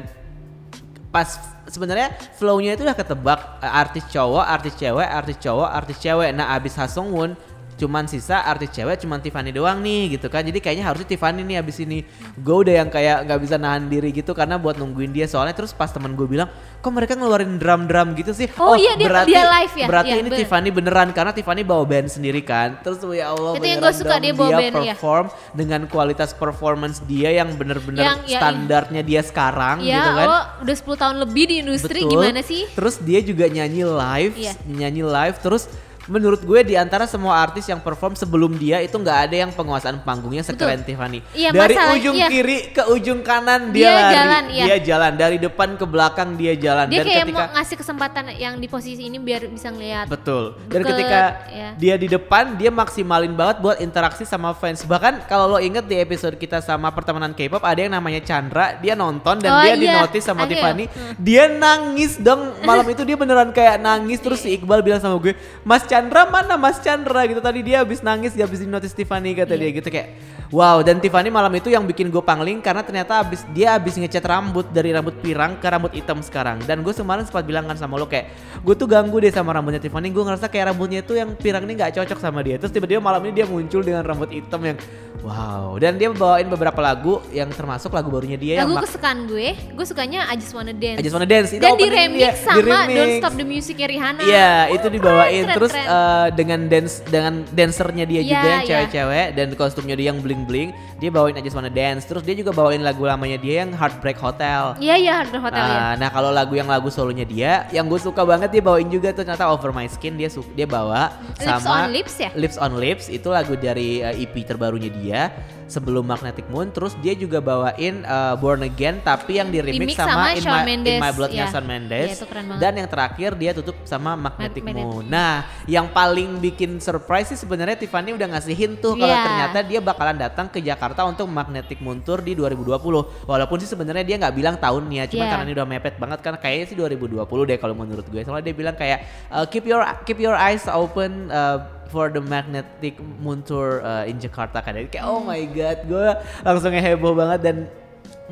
pas 1.10 1.28
sebenarnya 1.66 2.08
flow-nya 2.34 2.74
itu 2.74 2.82
udah 2.82 2.96
ketebak 2.96 3.40
eh, 3.60 3.68
artis 3.70 4.08
cowok, 4.08 4.46
artis 4.48 4.74
cewek, 4.74 5.04
artis 5.06 5.38
cowok, 5.38 5.70
artis 5.70 5.98
cewek. 6.00 6.32
Nah 6.32 6.56
abis 6.56 6.72
Ha 6.74 6.88
Sung 6.88 7.12
Woon 7.12 7.36
cuman 7.84 8.08
sisa 8.08 8.40
artis 8.42 8.72
cewek 8.72 8.96
cuman 8.98 9.20
Tiffany 9.20 9.52
doang 9.52 9.78
nih 9.78 10.16
gitu 10.16 10.28
kan 10.28 10.40
jadi 10.42 10.56
kayaknya 10.56 10.86
harusnya 10.86 11.08
Tiffany 11.10 11.44
nih 11.44 11.60
abis 11.60 11.78
ini 11.80 12.08
gue 12.34 12.56
udah 12.58 12.76
yang 12.76 12.88
kayak 12.88 13.28
nggak 13.28 13.40
bisa 13.40 13.56
nahan 13.56 13.86
diri 13.86 14.10
gitu 14.10 14.32
karena 14.32 14.56
buat 14.56 14.76
nungguin 14.76 15.12
dia 15.12 15.26
soalnya 15.26 15.52
terus 15.52 15.72
pas 15.72 15.88
temen 15.88 16.14
gue 16.14 16.24
bilang 16.24 16.48
kok 16.80 16.88
mereka 16.90 17.14
ngeluarin 17.14 17.56
drum-drum 17.56 18.12
gitu 18.14 18.32
sih 18.32 18.48
Oh 18.56 18.74
iya, 18.74 18.94
dia- 18.94 19.08
berarti, 19.08 19.30
dia 19.30 19.44
live 19.46 19.76
ya? 19.76 19.86
berarti 19.86 20.10
Iya, 20.10 20.18
ini 20.18 20.30
bener. 20.30 20.40
Tiffany 20.40 20.70
beneran 20.70 21.10
karena 21.12 21.32
Tiffany 21.32 21.62
bawa 21.62 21.84
band 21.84 22.08
sendiri 22.08 22.42
kan 22.42 22.80
terus 22.80 23.04
ya 23.06 23.30
Allah 23.30 23.52
Itu 23.54 23.66
yang 23.66 23.80
gue 23.80 23.94
suka, 23.94 24.16
dia 24.18 24.32
bawa 24.32 24.50
band, 24.54 24.74
iya. 24.80 24.94
perform 24.94 25.26
dengan 25.52 25.82
kualitas 25.86 26.32
performance 26.32 27.02
dia 27.02 27.30
yang 27.34 27.52
bener-bener 27.52 28.02
Yang- 28.02 28.24
ya, 28.28 28.40
standarnya 28.40 29.02
dia 29.02 29.22
sekarang 29.22 29.80
Ya 29.80 29.98
gitu 29.98 30.12
kan 30.14 30.26
lo 30.26 30.38
udah 30.62 30.76
10 30.78 30.96
tahun 30.98 31.16
lebih 31.20 31.44
di 31.46 31.56
industri 31.60 32.00
Betul. 32.00 32.12
gimana 32.14 32.40
sih? 32.40 32.64
Terus 32.70 32.96
dia 33.00 33.20
juga 33.20 33.46
nyanyi 33.46 33.84
live, 33.84 34.34
Iya. 34.36 34.54
nyanyi 34.66 35.02
live. 35.02 35.36
Terus 35.40 35.68
menurut 36.12 36.44
gue 36.44 36.60
di 36.68 36.76
antara 36.76 37.08
semua 37.08 37.40
artis 37.40 37.64
yang 37.64 37.80
perform 37.80 38.14
sebelum 38.14 38.60
dia 38.60 38.84
itu 38.84 38.92
nggak 39.00 39.20
ada 39.30 39.36
yang 39.48 39.52
penguasaan 39.56 40.04
panggungnya 40.04 40.44
sekeren 40.44 40.84
Tiffany. 40.84 41.24
Iya, 41.32 41.56
dari 41.56 41.76
masalah- 41.76 41.96
ujung 41.96 42.16
iya. 42.20 42.28
kiri 42.28 42.58
ke 42.76 42.84
ujung 42.92 43.20
kanan 43.24 43.72
Dia 43.72 43.80
dia, 43.80 43.92
lari, 43.96 44.14
jalan, 44.16 44.44
iya. 44.52 44.64
dia 44.68 44.78
jalan 44.84 45.12
dari 45.16 45.38
depan 45.40 45.80
ke 45.80 45.86
belakang 45.88 46.36
dia 46.36 46.54
jalan. 46.60 46.92
Dia 46.92 47.04
Dan 47.04 47.06
kayak 47.08 47.24
ketika 47.24 47.40
mau 47.40 47.54
ngasih 47.56 47.76
kesempatan 47.80 48.24
yang 48.36 48.54
di 48.60 48.68
posisi 48.68 49.08
ini 49.08 49.16
biar 49.16 49.48
bisa 49.48 49.72
ngeliat. 49.72 50.12
Betul. 50.12 50.60
Dan 50.68 50.84
Deket, 50.84 50.92
ketika 50.92 51.22
ya. 51.48 51.70
dia 51.80 51.96
di 51.96 52.08
depan, 52.12 52.60
dia 52.60 52.68
maksimalin 52.74 53.32
banget 53.32 53.64
buat 53.64 53.78
interaksi 53.80 54.28
sama 54.28 54.52
fans. 54.52 54.84
Bahkan 54.84 55.32
kalau 55.32 55.56
lo 55.56 55.60
inget 55.64 55.88
di 55.88 55.96
episode 55.96 56.36
kita 56.36 56.60
sama 56.60 56.92
pertemanan 56.92 57.32
K-pop 57.32 57.64
ada 57.64 57.80
yang 57.80 57.96
namanya 57.96 58.20
Chandra, 58.20 58.76
dia 58.76 58.94
nonton 58.94 59.40
dan 59.40 59.52
Oh 59.56 59.62
dia 59.64 59.76
iya, 59.80 59.80
dinotis 59.80 60.24
sama 60.26 60.44
ada 60.44 60.52
ya? 60.52 60.60
Tiffany. 60.60 60.86
Hmm. 60.92 61.14
Dia 61.16 61.44
nangis 61.48 62.20
dong 62.20 62.60
malam 62.68 62.84
itu 62.94 63.08
dia 63.08 63.16
beneran 63.16 63.56
kayak 63.56 63.80
nangis 63.80 64.20
terus 64.20 64.44
si 64.44 64.60
Iqbal 64.60 64.84
bilang 64.84 65.00
sama 65.00 65.16
gue, 65.22 65.32
"Mas 65.64 65.88
Chandra 65.94 66.26
mana 66.26 66.58
Mas 66.58 66.82
Chandra?" 66.82 67.22
gitu 67.30 67.38
tadi 67.38 67.62
dia 67.62 67.86
habis 67.86 68.02
nangis 68.02 68.34
dia 68.34 68.50
habis 68.50 68.58
dinotis 68.58 68.98
Tiffany 68.98 69.38
kata 69.38 69.54
dia 69.54 69.70
Iya. 69.70 69.78
gitu 69.78 69.94
kayak 69.94 70.10
wow 70.54 70.86
dan 70.86 71.02
Tiffany 71.02 71.34
malam 71.34 71.50
itu 71.58 71.74
yang 71.74 71.82
bikin 71.84 72.14
gue 72.14 72.22
pangling 72.22 72.62
karena 72.62 72.86
ternyata 72.86 73.26
habis 73.26 73.42
dia 73.52 73.74
habis 73.74 73.98
ngecat 73.98 74.22
rambut 74.22 74.70
dari 74.70 74.94
rambut 74.94 75.18
pirang 75.18 75.58
ke 75.58 75.66
rambut 75.66 75.90
hitam 75.92 76.22
sekarang 76.22 76.62
dan 76.64 76.86
gue 76.86 76.94
semalam 76.94 77.26
sempat 77.26 77.42
bilang 77.42 77.66
kan 77.66 77.74
sama 77.74 77.98
lo 77.98 78.06
kayak 78.06 78.30
gue 78.62 78.76
tuh 78.78 78.86
ganggu 78.86 79.18
deh 79.18 79.34
sama 79.34 79.50
rambutnya 79.50 79.82
Tiffany 79.82 80.14
gue 80.14 80.22
ngerasa 80.22 80.46
kayak 80.48 80.70
rambutnya 80.70 81.02
itu 81.02 81.18
yang 81.18 81.34
pirang 81.34 81.66
ini 81.66 81.74
nggak 81.74 81.98
cocok 81.98 82.22
sama 82.22 82.46
dia 82.46 82.62
terus 82.62 82.70
tiba-tiba 82.70 83.02
malam 83.02 83.26
ini 83.26 83.34
dia 83.34 83.50
muncul 83.50 83.82
dengan 83.82 84.06
rambut 84.06 84.30
hitam 84.30 84.62
yang 84.62 84.78
wow 85.26 85.74
dan 85.80 85.98
dia 85.98 86.14
bawain 86.14 86.46
beberapa 86.46 86.78
lagu 86.84 87.18
yang 87.34 87.50
termasuk 87.50 87.90
lagu 87.90 88.14
barunya 88.14 88.38
dia 88.38 88.62
Lagu 88.62 88.76
yang 88.76 88.86
kesukaan 88.86 89.26
gue, 89.26 89.56
gue 89.56 89.86
sukanya 89.88 90.28
I 90.30 90.36
Just 90.36 90.54
Wanna 90.54 90.76
Dance. 90.76 91.00
I 91.00 91.02
Just 91.02 91.16
Wanna 91.16 91.26
Dance 91.26 91.50
itu 91.50 91.64
Dan 91.64 91.80
di 91.80 91.88
remix 91.88 92.20
dia, 92.20 92.32
sama 92.38 92.58
di 92.60 92.62
remix. 92.62 92.94
Don't 92.94 93.16
Stop 93.24 93.34
the 93.34 93.46
Musicnya 93.48 93.88
Rihanna. 93.88 94.22
Iya, 94.22 94.52
Uh, 94.54 94.76
itu 94.76 94.88
dibawain 94.92 95.44
keren, 95.44 95.56
terus 95.56 95.72
keren. 95.74 95.88
eh, 95.88 96.28
dengan 96.36 96.60
dance 96.68 96.94
dengan 97.08 97.34
dancernya 97.50 98.06
dia 98.06 98.20
Iya, 98.20 98.30
juga 98.30 98.46
yang 98.46 98.62
iya. 98.62 98.68
cewek-cewek 98.70 99.26
dan 99.34 99.48
kostumnya 99.56 99.96
dia 99.96 100.08
yang 100.12 100.20
bling-bling. 100.44 100.76
Dia 101.00 101.10
bawain 101.10 101.34
I 101.36 101.42
Just 101.42 101.56
Wanna 101.56 101.72
Dance. 101.74 102.06
Terus 102.06 102.22
dia 102.22 102.36
juga 102.38 102.52
bawain 102.54 102.84
lagu 102.84 103.08
lamanya 103.08 103.40
dia 103.40 103.66
yang 103.66 103.72
Heartbreak 103.74 104.20
Hotel. 104.20 104.76
Iya 104.78 104.96
iya 105.00 105.14
Hard 105.24 105.32
Rock 105.34 105.44
Hotel 105.50 105.64
ya. 105.64 105.80
Ah, 105.80 105.94
nah 105.98 106.10
kalau 106.12 106.30
lagu 106.30 106.54
yang 106.54 106.70
lagu 106.70 106.92
solonya 106.92 107.26
dia 107.26 107.66
yang 107.72 107.88
gue 107.88 107.98
suka 107.98 108.22
banget 108.28 108.52
dia 108.52 108.62
bawain 108.62 108.88
juga 108.92 109.16
tuh 109.16 109.24
ternyata 109.24 109.48
Over 109.50 109.72
My 109.72 109.88
Skin 109.88 110.20
dia 110.20 110.28
dia 110.54 110.68
bawa 110.68 111.16
Lips 111.40 111.48
sama 111.48 111.88
on 111.88 111.96
Lips 111.96 112.16
ya? 112.20 112.30
Lips 112.36 112.58
on 112.60 112.74
Lips 112.76 113.06
itu 113.08 113.28
lagu 113.32 113.56
dari 113.56 114.04
eh, 114.04 114.24
EP 114.28 114.36
terbarunya 114.44 114.92
dia 114.92 115.32
sebelum 115.74 116.06
Magnetic 116.06 116.46
Moon 116.48 116.70
terus 116.70 116.94
dia 117.00 117.14
juga 117.14 117.42
bawain 117.42 117.74
eh, 118.00 118.34
Born 118.38 118.62
Again 118.62 119.02
tapi 119.02 119.42
yang 119.42 119.50
di 119.50 119.58
remix, 119.58 119.94
Remix 119.94 119.98
sama 119.98 120.30
in, 120.32 120.44
my, 120.44 120.62
in 120.70 121.02
My 121.02 121.10
Bloodnya 121.10 121.46
ya. 121.46 121.50
Shawn 121.50 121.66
Mendes 121.66 122.08
Iya, 122.08 122.16
itu 122.16 122.26
keren 122.30 122.46
banget. 122.46 122.62
dan 122.62 122.74
yang 122.76 122.88
terakhir 122.88 123.30
dia 123.34 123.52
tutup 123.52 123.76
sama 123.84 124.14
Magnetic 124.14 124.62
Magnetic 124.62 124.86
Moon. 124.86 125.04
Nah, 125.06 125.34
yang 125.66 125.90
paling 125.90 126.38
bikin 126.38 126.78
surprise 126.78 127.28
sih 127.28 127.40
sebenarnya 127.40 127.74
Tiffany 127.74 128.14
udah 128.14 128.28
ngasih 128.30 128.54
hint 128.54 128.78
tuh 128.78 128.94
kalau 128.94 129.10
Iya. 129.10 129.24
ternyata 129.24 129.58
dia 129.64 129.80
bakalan 129.80 130.16
datang 130.16 130.46
ke 130.46 130.60
Jakarta 130.60 131.02
untuk 131.04 131.26
Magnetic 131.26 131.80
Moon 131.80 131.98
Tour 132.00 132.20
di 132.20 132.34
2020. 132.34 132.78
Walaupun 133.24 133.58
sih 133.58 133.66
sebenarnya 133.66 134.04
dia 134.04 134.18
nggak 134.18 134.36
bilang 134.36 134.56
tahunnya, 134.56 135.08
cuma 135.08 135.24
Iya. 135.24 135.32
karena 135.32 135.44
ini 135.44 135.54
udah 135.54 135.68
mepet 135.68 135.96
banget 135.98 136.20
kan 136.20 136.34
kayaknya 136.36 136.66
sih 136.68 136.76
2020 136.76 137.18
deh 137.44 137.58
kalau 137.58 137.74
menurut 137.74 138.06
gue. 138.06 138.22
Soalnya 138.22 138.44
dia 138.44 138.54
bilang 138.54 138.76
kayak 138.76 139.00
uh, 139.30 139.46
keep 139.46 139.64
your 139.64 139.82
keep 140.04 140.18
your 140.18 140.36
eyes 140.36 140.68
open 140.68 141.30
uh, 141.30 141.64
for 141.94 142.10
the 142.10 142.18
Magnetic 142.18 142.98
Moon 143.22 143.46
Tour 143.46 143.86
uh, 143.86 144.10
in 144.10 144.18
Jakarta 144.18 144.66
kan. 144.66 144.74
Jadi 144.74 144.90
kayak 144.90 145.06
oh 145.06 145.22
my 145.22 145.46
god, 145.54 145.78
gue 145.86 146.08
langsung 146.42 146.74
heboh 146.74 147.14
banget 147.14 147.40
dan 147.46 147.56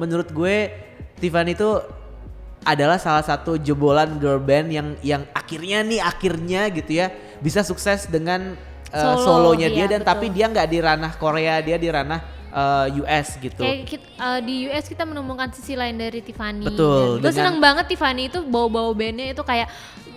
menurut 0.02 0.34
gue 0.34 0.74
Tiffany 1.22 1.54
itu 1.54 1.78
adalah 2.66 2.98
salah 2.98 3.22
satu 3.22 3.62
jebolan 3.62 4.18
girl 4.18 4.42
band 4.42 4.74
yang 4.74 4.88
yang 5.06 5.22
akhirnya 5.34 5.86
nih 5.86 6.02
akhirnya 6.02 6.62
gitu 6.70 6.92
ya 6.94 7.10
bisa 7.42 7.66
sukses 7.66 8.06
dengan 8.06 8.54
uh, 8.94 9.18
Solo, 9.18 9.54
solonya 9.54 9.70
dia 9.70 9.86
iya, 9.86 9.98
dan 9.98 10.02
betul. 10.06 10.12
tapi 10.14 10.26
dia 10.30 10.46
nggak 10.46 10.68
di 10.70 10.78
ranah 10.78 11.12
Korea 11.18 11.58
dia 11.62 11.78
di 11.82 11.90
ranah 11.90 12.22
uh, 12.54 12.86
US 13.02 13.40
gitu. 13.40 13.64
Kayak 13.64 13.80
kit- 13.88 14.12
eh, 14.14 14.40
di 14.46 14.56
US 14.70 14.86
kita 14.86 15.04
menemukan 15.08 15.50
sisi 15.56 15.74
lain 15.74 15.98
dari 15.98 16.20
Tiffany. 16.22 16.68
Betul, 16.68 17.18
Gue 17.24 17.32
seneng 17.34 17.58
banget 17.58 17.90
Tiffany 17.90 18.30
itu 18.30 18.44
bawa-bawa 18.46 18.92
bandnya 18.94 19.34
itu 19.34 19.42
kayak 19.42 19.68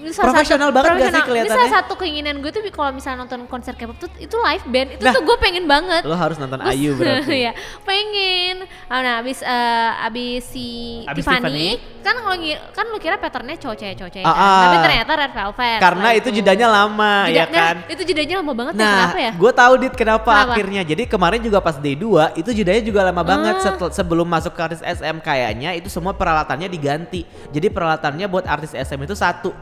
Profesional 0.07 0.69
satu, 0.69 0.77
banget 0.77 0.85
gak 0.85 0.95
sih 0.95 1.01
profesional. 1.01 1.17
Ini 1.17 1.29
kelihatannya? 1.31 1.57
salah 1.57 1.73
satu 1.75 1.93
keinginan 1.95 2.35
gue 2.39 2.51
tuh 2.51 2.63
kalau 2.69 2.91
misalnya 2.91 3.19
nonton 3.21 3.41
konser 3.47 3.73
K-pop 3.73 3.97
tuh 3.97 4.11
itu 4.17 4.35
live 4.35 4.65
band 4.67 4.89
itu 4.93 5.03
Nah, 5.03 5.13
tuh 5.13 5.23
gue 5.23 5.37
pengen 5.39 5.65
banget. 5.65 6.03
Lo 6.03 6.15
harus 6.15 6.37
nonton 6.37 6.59
Gua- 6.59 6.71
Ayu 6.71 6.93
berarti. 6.95 7.39
ya 7.47 7.53
pengen. 7.85 8.57
Ah, 8.87 9.01
Nah 9.01 9.15
abis 9.19 9.39
eh, 9.39 9.91
abis 10.03 10.43
si 10.47 10.69
Abis 11.05 11.23
Tiffany, 11.23 11.41
Tiffany? 11.41 11.69
kan 12.01 12.15
kalau 12.19 12.37
kan 12.71 12.85
lu 12.87 12.99
kira 12.99 13.17
patternnya 13.17 13.57
cowok 13.57 13.77
cewek 13.77 13.97
cowok 13.97 14.11
cewek 14.13 14.25
Ah, 14.25 14.31
kan? 14.31 14.43
ah. 14.43 14.61
tapi 14.63 14.77
ternyata 14.83 15.13
red 15.15 15.33
velvet. 15.33 15.79
Karena 15.79 16.01
setelah 16.05 16.15
itu 16.15 16.29
jedanya 16.33 16.67
lama 16.69 17.13
Jeda- 17.25 17.35
ya 17.35 17.45
kan. 17.47 17.75
Nah, 17.77 17.91
itu 17.91 18.03
jedanya 18.05 18.35
lama 18.39 18.53
banget 18.53 18.73
ya 18.75 18.81
Nah, 18.81 18.93
kenapa 18.95 19.19
ya? 19.19 19.33
gue 19.35 19.53
tahu 19.55 19.73
dit 19.79 19.95
kenapa, 19.95 20.31
Kenapa? 20.31 20.53
akhirnya. 20.53 20.83
Jadi 20.85 21.03
kemarin 21.07 21.41
juga 21.41 21.59
pas 21.59 21.77
day 21.77 21.95
2 21.95 22.05
itu 22.35 22.51
jedanya 22.51 22.83
juga 22.83 23.01
lama 23.03 23.23
banget 23.23 23.55
Ah. 23.55 23.63
setel- 23.63 23.93
sebelum 23.93 24.27
masuk 24.27 24.53
ke 24.53 24.61
artis 24.63 24.83
SM 24.83 25.17
kayaknya 25.19 25.73
itu 25.73 25.89
semua 25.89 26.13
peralatannya 26.13 26.67
diganti. 26.67 27.23
Jadi 27.49 27.67
peralatannya 27.69 28.27
buat 28.27 28.45
artis 28.45 28.73
SM 28.73 29.01
itu 29.01 29.15
satu. 29.15 29.53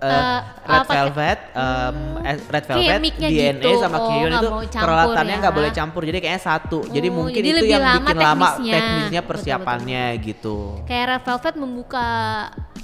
Eh, 0.00 0.08
Eh, 0.10 0.40
Red 0.62 0.80
apa- 0.80 0.92
Velvet, 0.92 1.38
em, 1.52 1.96
eh, 2.20 2.36
Red 2.46 2.64
Velvet, 2.66 3.00
DNA 3.20 3.60
gitu. 3.60 3.70
sama 3.76 3.96
Oh, 3.96 4.08
nggak 4.08 4.42
itu 4.64 4.76
peralatannya 4.76 5.34
ya. 5.34 5.40
nggak 5.40 5.54
boleh 5.54 5.70
campur. 5.70 6.02
Jadi 6.02 6.18
kayaknya 6.18 6.42
satu. 6.42 6.78
jadi 6.86 7.08
Oh, 7.08 7.14
mungkin 7.14 7.36
jadi 7.36 7.48
itu 7.48 7.58
lebih 7.58 7.70
yang 7.70 7.84
lama 7.84 8.00
bikin 8.00 8.16
lama 8.18 8.46
teknisnya. 8.50 8.74
teknisnya 8.74 9.20
Betul, 9.20 9.30
persiapannya 9.30 10.04
gitu. 10.20 10.56
Kayak 10.84 11.04
Red 11.06 11.22
Velvet 11.22 11.54
membuka 11.56 12.06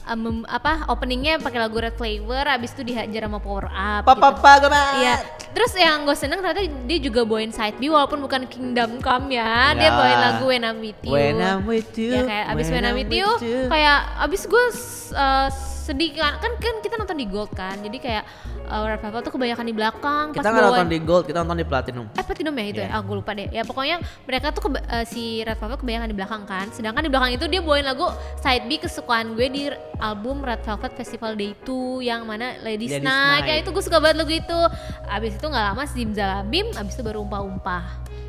um, 0.07 0.19
mem- 0.19 0.47
apa 0.47 0.87
openingnya 0.87 1.43
pakai 1.43 1.59
lagu 1.59 1.77
Red 1.77 1.97
Flavor, 1.97 2.45
abis 2.47 2.71
itu 2.73 2.83
dihajar 2.85 3.27
sama 3.27 3.43
Power 3.43 3.67
Up. 3.67 4.03
Papa 4.05 4.31
gitu. 4.31 4.69
papa 4.69 4.81
Iya. 4.97 5.17
Terus 5.51 5.73
yang 5.75 6.05
gue 6.05 6.15
seneng 6.15 6.39
ternyata 6.39 6.63
dia 6.63 6.99
juga 7.01 7.25
bawain 7.25 7.51
side 7.51 7.81
B 7.81 7.89
walaupun 7.89 8.21
bukan 8.21 8.45
Kingdom 8.47 9.01
Come 9.01 9.35
ya. 9.35 9.73
Dia 9.73 9.83
Ya. 9.83 9.91
bawain 9.91 10.19
lagu 10.21 10.45
When 10.47 10.63
I'm 10.63 10.79
With 10.79 11.01
You. 11.03 11.11
When 11.11 11.37
I'm 11.41 11.63
with 11.65 11.91
you. 11.97 12.13
Ya 12.13 12.23
kayak 12.23 12.45
abis 12.53 12.67
When, 12.69 12.85
I'm 12.85 12.95
With 12.95 13.11
You, 13.11 13.29
kayak 13.67 13.99
abis 14.21 14.43
gue 14.45 14.65
uh, 15.13 15.49
sedih 15.87 16.11
kan 16.13 16.35
kan 16.37 16.53
kan 16.59 16.75
kita 16.83 16.95
nonton 16.97 17.15
di 17.15 17.27
Gold 17.27 17.53
kan. 17.53 17.79
Jadi 17.79 17.97
kayak 17.97 18.25
uh, 18.67 18.83
Red 18.85 18.99
Velvet 18.99 19.23
tuh 19.23 19.33
kebanyakan 19.33 19.65
di 19.65 19.73
belakang 19.73 20.25
kita 20.31 20.43
nggak 20.45 20.65
nonton 20.67 20.89
di 20.89 20.99
gold, 21.01 21.25
kita 21.25 21.39
nonton 21.41 21.57
di 21.57 21.67
platinum. 21.67 22.07
Eh 22.13 22.25
Platinum 22.27 22.53
ya 22.53 22.65
itu 22.67 22.81
Iya. 22.81 22.89
ya? 22.89 22.95
Ah 22.95 23.01
gue 23.01 23.15
lupa 23.15 23.31
deh. 23.33 23.49
Ya 23.49 23.63
pokoknya 23.63 23.97
mereka 24.25 24.51
tuh 24.51 24.63
keba- 24.65 24.83
eh, 24.85 25.07
si 25.07 25.41
Red 25.41 25.57
Velvet 25.57 25.79
kebanyakan 25.79 26.09
di 26.11 26.17
belakang 26.17 26.43
kan. 26.45 26.67
Sedangkan 26.69 27.01
di 27.01 27.09
belakang 27.09 27.31
itu 27.31 27.47
dia 27.47 27.61
bawain 27.61 27.87
lagu 27.87 28.11
Side 28.37 28.67
B 28.67 28.77
kesukaan 28.77 29.33
gue 29.33 29.47
di 29.47 29.63
album 29.97 30.43
Red 30.43 30.61
Velvet 30.61 30.93
Festival 30.93 31.33
Day 31.35 31.55
2 31.61 32.03
yang 32.03 32.25
mana 32.25 32.59
Ladies, 32.59 32.91
Ladies 32.93 33.07
Night. 33.07 33.41
Night. 33.41 33.49
Ya 33.49 33.55
itu 33.61 33.71
gue 33.71 33.81
suka 33.81 33.97
banget 33.97 34.17
lagu 34.19 34.33
itu. 34.33 34.61
Abis 35.07 35.33
itu 35.33 35.47
nggak 35.47 35.65
lama 35.69 35.85
Zimzalabim, 35.87 36.67
abis 36.75 36.93
itu 36.93 37.03
baru 37.03 37.23
umpah-umpah. 37.23 37.85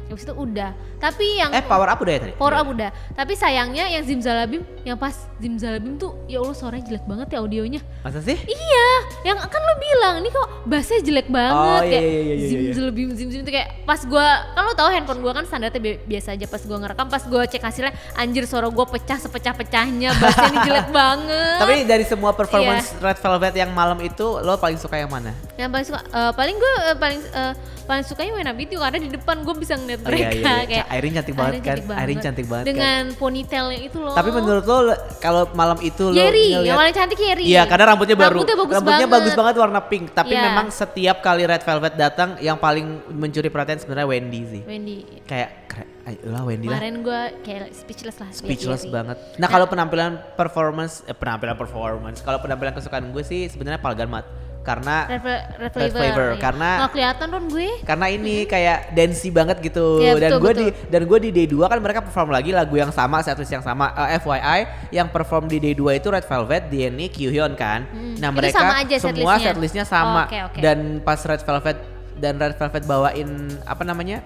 Habis 0.07 0.23
itu 0.23 0.33
udah. 0.33 0.71
Tapi 0.97 1.25
yang 1.35 1.51
Eh 1.51 1.61
power 1.61 1.85
up 1.85 1.97
udah 1.97 2.09
ya 2.09 2.21
tadi? 2.21 2.33
Power 2.33 2.53
Iya. 2.53 2.61
Up 2.61 2.67
udah. 2.69 2.89
Tapi 3.13 3.33
sayangnya 3.33 3.85
yang 3.87 4.03
Zimzalabim 4.03 4.61
yang 4.81 4.95
pas 4.95 5.11
Zimzalabim 5.37 5.95
tuh 5.95 6.15
ya 6.25 6.39
Allah 6.39 6.53
suaranya 6.53 6.85
jelek 6.85 7.03
banget 7.03 7.27
ya 7.29 7.39
audionya. 7.39 7.81
Masa 8.01 8.19
sih? 8.19 8.39
Iya, 8.39 8.87
yang 9.23 9.37
kan 9.37 9.59
lo 9.59 9.75
bilang 9.77 10.13
ini 10.17 10.29
kok 10.29 10.47
bassnya 10.63 10.99
jelek 10.99 11.27
banget 11.27 11.53
Oh, 11.53 11.81
iya, 11.81 11.91
kayak 11.91 12.03
iya, 12.03 12.09
iya, 12.17 12.33
iya, 12.33 12.47
iya. 12.47 12.59
Zimzalabim 12.67 13.07
Zimzalabim 13.11 13.43
tuh 13.43 13.53
kayak 13.53 13.69
pas 13.83 14.01
gua 14.03 14.25
kan 14.49 14.61
lo 14.61 14.73
tau 14.73 14.89
handphone 14.89 15.19
gua 15.19 15.33
kan 15.33 15.43
standarnya 15.43 15.77
bi- 15.77 16.01
biasa 16.01 16.33
aja 16.33 16.45
pas 16.45 16.61
gua 16.61 16.77
ngerekam 16.77 17.07
pas 17.07 17.23
gua 17.23 17.41
cek 17.43 17.61
hasilnya 17.61 17.91
anjir 18.13 18.43
suara 18.43 18.67
gua 18.67 18.85
pecah 18.85 19.17
sepecah-pecahnya 19.17 20.09
bassnya 20.13 20.47
ini 20.47 20.59
jelek 20.63 20.87
banget. 20.95 21.57
Tapi 21.57 21.75
dari 21.83 22.03
semua 22.03 22.31
performance 22.31 22.91
Iya. 22.91 23.03
Red 23.03 23.19
Velvet 23.19 23.53
yang 23.55 23.71
malam 23.71 23.99
itu 23.99 24.25
lo 24.37 24.55
paling 24.55 24.77
suka 24.77 24.95
yang 24.95 25.09
mana? 25.09 25.31
yang 25.55 25.67
paling 25.67 25.83
suka 25.83 25.99
eh, 26.03 26.31
paling 26.31 26.55
gue 26.55 26.71
paling 26.95 27.19
eh, 27.23 27.53
paling 27.83 28.03
sukanya 28.03 28.31
main 28.31 28.45
Abitio 28.47 28.77
karena 28.77 28.99
di 28.99 29.09
depan 29.09 29.41
gue 29.41 29.55
bisa 29.55 29.73
ngeliat 29.73 29.96
Oh, 29.99 30.09
iya, 30.09 30.29
mereka 30.29 30.29
iya, 30.29 30.53
iya. 30.53 30.65
kayak 30.67 30.85
Airin 30.89 31.11
cantik 31.11 31.33
banget 31.33 31.53
Airin 31.53 31.63
kan? 31.63 31.97
Airin 31.97 32.17
cantik 32.19 32.45
banget 32.45 32.63
kan? 32.63 32.69
dengan 32.69 33.03
ponytailnya 33.13 33.79
itu 33.81 33.97
loh 33.97 34.13
Tapi 34.13 34.29
menurut 34.29 34.63
lo 34.63 34.77
kalau 35.17 35.43
malam 35.51 35.77
itu 35.79 36.03
lo 36.05 36.13
Yeri 36.13 36.45
ngeliat- 36.53 36.65
yang 36.65 36.77
paling 36.77 36.95
cantik 36.95 37.19
Yeri 37.19 37.43
Iya, 37.43 37.61
karena 37.63 37.85
rambutnya 37.87 38.15
baru. 38.15 38.37
rambutnya 38.37 38.57
bagus 38.57 38.73
rambutnya 38.73 38.97
banget 39.03 39.15
bagus 39.17 39.33
banget 39.35 39.55
warna 39.57 39.81
pink. 39.83 40.05
Tapi 40.11 40.31
Iya. 40.31 40.43
memang 40.43 40.65
setiap 40.69 41.17
kali 41.19 41.43
Red 41.43 41.61
Velvet 41.61 41.93
datang, 41.95 42.29
yang 42.39 42.57
paling 42.57 42.85
mencuri 43.09 43.47
perhatian 43.47 43.77
sebenarnya 43.77 44.07
Wendy 44.07 44.41
sih. 44.45 44.61
Wendy 44.63 44.97
Kayak 45.23 45.49
keren, 45.67 45.87
ayo 46.03 46.19
lah 46.25 46.41
Wendy 46.41 46.65
lah. 46.65 46.77
kemarin 46.77 46.95
gue 47.01 47.21
kayak 47.41 47.61
speechless 47.71 48.17
lah 48.17 48.29
Speechless 48.31 48.83
Yeri. 48.83 48.93
banget. 48.93 49.17
Nah 49.35 49.47
kalau 49.47 49.65
penampilan 49.65 50.11
performance, 50.33 51.03
eh, 51.03 51.13
penampilan 51.13 51.55
performance, 51.55 52.19
kalau 52.19 52.37
penampilan 52.37 52.71
kesukaan 52.71 53.09
gue 53.09 53.21
sih 53.21 53.47
sebenarnya 53.47 53.77
Palgarmat. 53.77 54.46
Karena 54.67 55.07
Red, 55.07 55.23
Red 55.23 55.41
Red 55.55 55.71
Flavor, 55.71 55.95
Flavor, 55.95 56.27
iya. 56.27 56.41
karena- 56.43 56.75
nggak 56.83 56.91
kelihatan 56.91 57.27
Ron 57.31 57.45
gue. 57.47 57.69
karena 57.87 58.05
ini 58.11 58.35
kayak 58.43 58.91
dancey 58.91 59.29
banget 59.31 59.57
gitu. 59.63 60.03
Iya, 60.03 60.19
dan 60.19 60.31
gue 60.43 60.51
di 60.51 60.67
dan 60.91 61.01
gue 61.07 61.19
di 61.23 61.29
D2 61.31 61.55
kan 61.71 61.79
mereka 61.79 62.03
perform 62.03 62.35
lagi 62.35 62.51
lagu 62.51 62.75
yang 62.75 62.91
sama 62.91 63.23
setlist 63.23 63.55
yang 63.55 63.63
sama. 63.63 63.95
Eh, 63.95 64.19
FYI 64.19 64.59
yang 64.91 65.07
perform 65.07 65.47
di 65.47 65.63
D2 65.63 66.03
itu 66.03 66.07
Red 66.11 66.27
Velvet, 66.27 66.67
DNI, 66.67 67.07
Kyuhyun 67.07 67.55
kan. 67.55 67.87
Hmm, 67.87 68.19
nah 68.19 68.27
mereka 68.27 68.59
sama 68.59 68.75
aja 68.83 68.95
semua 68.99 69.33
setlistnya? 69.39 69.85
sama. 69.87 70.27
Oh, 70.27 70.27
oke, 70.27 70.39
oke. 70.51 70.59
dan 70.59 70.99
pas 70.99 71.19
Red 71.23 71.41
Velvet 71.47 71.77
dan 72.19 72.33
Red 72.35 72.59
Velvet 72.59 72.83
bawain 72.83 73.29
apa 73.63 73.87
namanya 73.87 74.19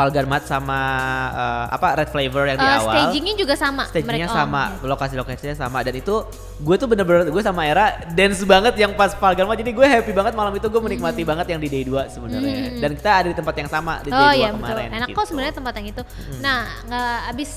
Palgarmat 0.00 0.42
sama 0.44 0.80
eh, 1.30 1.64
apa 1.70 1.88
Red 1.94 2.08
Flavor 2.08 2.44
yang 2.46 2.56
di 2.56 2.64
Eh, 2.64 2.72
awal 2.74 2.94
stagingnya 2.96 3.34
juga 3.36 3.54
sama 3.54 3.84
Stagingnya 3.84 4.24
mereka- 4.24 4.32
oh, 4.32 4.38
sama, 4.40 4.62
lokasi-lokasinya 4.82 5.52
sama 5.54 5.78
dan 5.80 5.94
itu 5.94 6.14
gue 6.58 6.76
tuh 6.76 6.86
bener-bener 6.86 7.28
gue 7.28 7.42
sama 7.42 7.62
Era 7.62 7.86
dance 8.10 8.40
banget 8.42 8.74
yang 8.76 8.92
pas 8.92 9.12
Palgarma 9.12 9.52
jadi 9.52 9.70
gue 9.70 9.86
happy 9.86 10.10
banget 10.10 10.32
malam 10.32 10.52
itu 10.52 10.66
gue 10.66 10.80
menikmati 10.80 11.22
banget 11.22 11.46
yang 11.48 11.60
di 11.60 11.68
Day 11.68 11.84
2 11.84 12.08
sebenarnya 12.08 12.48
Hmm. 12.50 12.80
dan 12.80 12.90
kita 12.94 13.10
ada 13.14 13.28
di 13.28 13.36
tempat 13.36 13.54
yang 13.54 13.68
sama 13.68 14.00
di 14.00 14.08
Day 14.08 14.16
Oh 14.16 14.26
2 14.26 14.34
iya 14.34 14.48
betul. 14.48 14.58
kemarin 14.62 14.88
Enak 14.90 15.06
gitu. 15.06 15.16
kok 15.16 15.24
sebenarnya 15.26 15.54
tempat 15.54 15.72
yang 15.74 15.86
itu. 15.88 16.02
Nah, 16.38 16.60
nggak 16.82 17.16
abis 17.30 17.50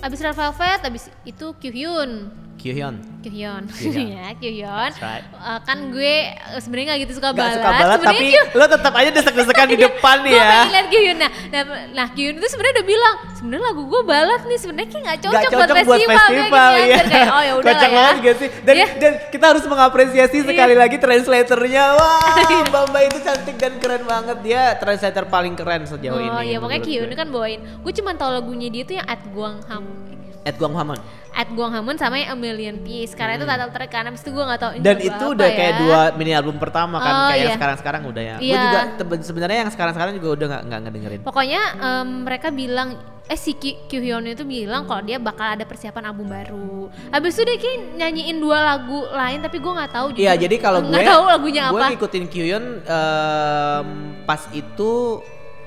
abis 0.00 0.18
Red 0.20 0.34
Velvet, 0.34 0.80
abis 0.82 1.02
itu 1.24 1.46
Kyuhyun. 1.54 2.10
Kyuhyun 2.60 2.96
Kyuhyun, 3.20 3.64
Kyuhyun. 3.68 4.08
ya 4.16 4.26
Kyuhyun. 4.32 4.90
Right. 4.96 5.24
Eh, 5.26 5.60
kan 5.60 5.78
gue 5.88 6.14
eh, 6.28 6.56
sebenarnya 6.56 6.86
nggak 6.88 7.00
gitu 7.02 7.12
suka 7.16 7.28
Gak 7.28 7.36
balat. 7.36 7.54
suka 7.54 7.68
banget 7.70 7.98
Sebenarnya 7.98 8.08
tapi 8.12 8.26
Kyu- 8.30 8.48
lo 8.52 8.64
tetap 8.66 8.92
aja 8.94 9.10
desek-desekan 9.10 9.66
di 9.66 9.76
depan 9.86 10.16
nih 10.20 10.30
gue 10.30 10.36
ya 10.36 10.44
pengen 10.46 10.68
liat 10.70 10.86
Kyuhyun 10.88 11.16
nah, 11.16 11.30
nah, 11.46 11.62
nah 11.90 12.06
Kyuhyun 12.10 12.34
itu 12.36 12.46
sebenarnya 12.46 12.74
udah 12.76 12.86
bilang 12.86 13.14
sebenarnya 13.34 13.64
lagu 13.66 13.82
gue 13.82 14.02
balat 14.02 14.40
nih 14.42 14.58
sebenarnya 14.58 14.88
kayak 14.90 15.02
nggak 15.02 15.18
cocok, 15.18 15.32
Gak 15.32 15.44
cocok 15.50 15.76
buat 15.80 15.98
festival, 15.98 16.16
festival, 16.22 16.70
Kayak 16.70 16.84
ya. 16.84 16.96
gitu, 16.96 17.08
kayak, 17.10 17.28
oh 17.30 17.42
ya 17.42 17.52
udah 17.60 17.66
Kocak 17.66 17.88
ya. 17.88 17.96
banget 17.96 18.16
gak 18.20 18.36
sih? 18.36 18.48
Dan, 18.60 18.74
Iya. 18.74 18.86
dan 18.96 19.12
kita 19.30 19.44
harus 19.46 19.64
mengapresiasi 19.64 20.38
sekali 20.42 20.74
lagi 20.74 20.96
translatornya. 20.96 21.84
Wah, 21.92 22.36
Iya. 22.42 22.62
Mbak 22.66 22.82
Mbak 22.86 23.02
itu 23.04 23.18
cantik 23.20 23.56
dan 23.56 23.72
keren 23.76 24.02
banget. 24.04 24.36
Dia 24.40 24.60
translator 24.76 25.24
paling 25.26 25.54
keren 25.54 25.82
sejauh 25.84 26.18
ini. 26.18 26.28
Oh 26.30 26.40
iya 26.40 26.56
pokoknya 26.56 26.80
menurut 26.80 26.88
Kyuhyun 27.00 27.12
kan 27.14 27.28
bawain. 27.28 27.60
Gue 27.80 27.92
cuma 27.92 28.12
tahu 28.12 28.30
lagunya 28.30 28.68
dia 28.68 28.82
tuh 28.82 28.94
yang 28.94 29.06
At 29.06 29.22
Guang 29.26 29.60
Ed 30.40 30.56
Guang 30.56 30.72
Hamon. 30.72 30.96
At 31.30 31.46
Guang 31.48 31.70
Hamon 31.70 31.94
sama 31.94 32.16
yang 32.16 32.32
A 32.32 32.36
Million 32.36 32.80
Piece 32.80 33.12
karena 33.12 33.36
itu 33.36 33.44
title 33.44 33.70
track 33.70 33.90
kan 33.90 34.04
abis 34.04 34.20
itu 34.20 34.30
gue 34.30 34.40
gak 34.42 34.60
Hmm. 34.60 34.80
Dan 34.80 34.96
itu 34.98 35.24
udah 35.30 35.46
ya. 35.46 35.54
kayak 35.54 35.74
dua 35.78 36.00
mini 36.14 36.32
album 36.32 36.56
pertama 36.56 36.96
kan, 36.96 37.12
Oh, 37.12 37.28
kayak 37.28 37.36
yang 37.36 37.46
iya. 37.46 37.56
sekarang-sekarang 37.56 38.02
udah 38.04 38.22
ya. 38.22 38.36
Gue 38.36 38.46
Iya. 38.46 38.60
juga 38.62 38.80
tebe- 38.96 39.22
sebenarnya 39.22 39.58
yang 39.58 39.70
sekarang-sekarang 39.70 40.12
juga 40.16 40.28
udah 40.32 40.46
nggak 40.48 40.62
nggak 40.64 40.80
ngedengerin. 40.82 41.20
Pokoknya 41.22 41.62
em, 41.76 42.08
mereka 42.24 42.48
bilang 42.50 42.88
eh 43.24 43.38
si 43.38 43.54
Ki- 43.54 43.86
Kyuhyun 43.86 44.26
itu 44.26 44.42
bilang 44.42 44.82
kalau 44.84 45.00
dia 45.00 45.16
bakal 45.16 45.54
ada 45.54 45.62
persiapan 45.62 46.10
album 46.10 46.26
baru. 46.26 46.90
Habis 47.10 47.30
itu 47.32 47.42
dia 47.44 47.56
kayak 47.56 47.78
nyanyiin 47.94 48.36
dua 48.36 48.58
lagu 48.66 49.06
lain 49.06 49.38
tapi 49.38 49.56
gue 49.56 49.70
nggak 49.70 49.92
tahu 49.92 50.06
Iya, 50.12 50.34
jujur. 50.34 50.42
jadi 50.42 50.56
kalau 50.58 50.80
gue 50.80 50.90
nggak 50.90 51.06
tahu 51.06 51.24
lagunya 51.28 51.62
gue 51.68 51.78
apa. 51.78 51.88
ngikutin 51.94 52.24
Kyuhyun 52.26 52.64
em, 52.82 53.86
pas 54.24 54.42
itu 54.50 54.92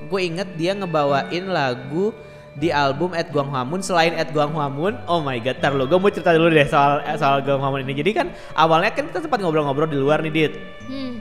gue 0.04 0.20
inget 0.20 0.48
dia 0.52 0.72
ngebawain 0.74 1.44
lagu 1.46 2.12
di 2.54 2.70
album 2.70 3.12
Ed 3.18 3.34
Guang 3.34 3.50
Hwamun 3.50 3.82
selain 3.82 4.14
Ed 4.14 4.30
Guang 4.30 4.54
Hwamun 4.54 4.94
oh 5.10 5.18
my 5.20 5.42
god 5.42 5.58
tar 5.58 5.74
lo 5.74 5.90
gue 5.90 5.98
mau 5.98 6.10
cerita 6.10 6.30
dulu 6.30 6.50
deh 6.54 6.66
soal 6.70 7.02
soal 7.18 7.42
Guang 7.42 7.58
Hwamun 7.58 7.82
ini 7.82 7.98
jadi 7.98 8.10
kan 8.14 8.26
awalnya 8.54 8.94
kan 8.94 9.10
kita 9.10 9.26
sempat 9.26 9.42
ngobrol-ngobrol 9.42 9.90
di 9.90 9.98
luar 9.98 10.22
nih 10.22 10.32
Dit 10.32 10.52
Hmm. 10.86 11.18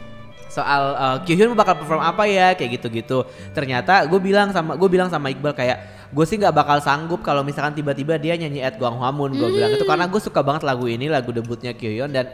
soal 0.54 0.84
uh, 0.94 1.18
Kyuhyun 1.26 1.58
bakal 1.58 1.74
perform 1.82 2.04
apa 2.04 2.30
ya 2.30 2.54
kayak 2.54 2.78
gitu-gitu. 2.78 3.26
Ternyata 3.58 4.06
gue 4.06 4.22
bilang 4.22 4.54
sama 4.54 4.78
gue 4.78 4.86
bilang 4.86 5.10
sama 5.10 5.34
Iqbal 5.34 5.58
kayak 5.58 5.78
gue 6.14 6.26
sih 6.30 6.38
nggak 6.38 6.54
bakal 6.54 6.78
sanggup 6.78 7.26
kalau 7.26 7.42
misalkan 7.42 7.74
tiba-tiba 7.74 8.22
dia 8.22 8.38
nyanyi 8.38 8.62
At 8.62 8.78
Guang 8.78 9.02
Hwamun. 9.02 9.34
Gue 9.34 9.50
bilang 9.50 9.74
itu 9.74 9.82
karena 9.82 10.06
gue 10.06 10.22
suka 10.22 10.46
banget 10.46 10.62
lagu 10.62 10.86
ini, 10.86 11.10
lagu 11.10 11.34
debutnya 11.34 11.74
Kyuhyun 11.74 12.14
dan 12.14 12.30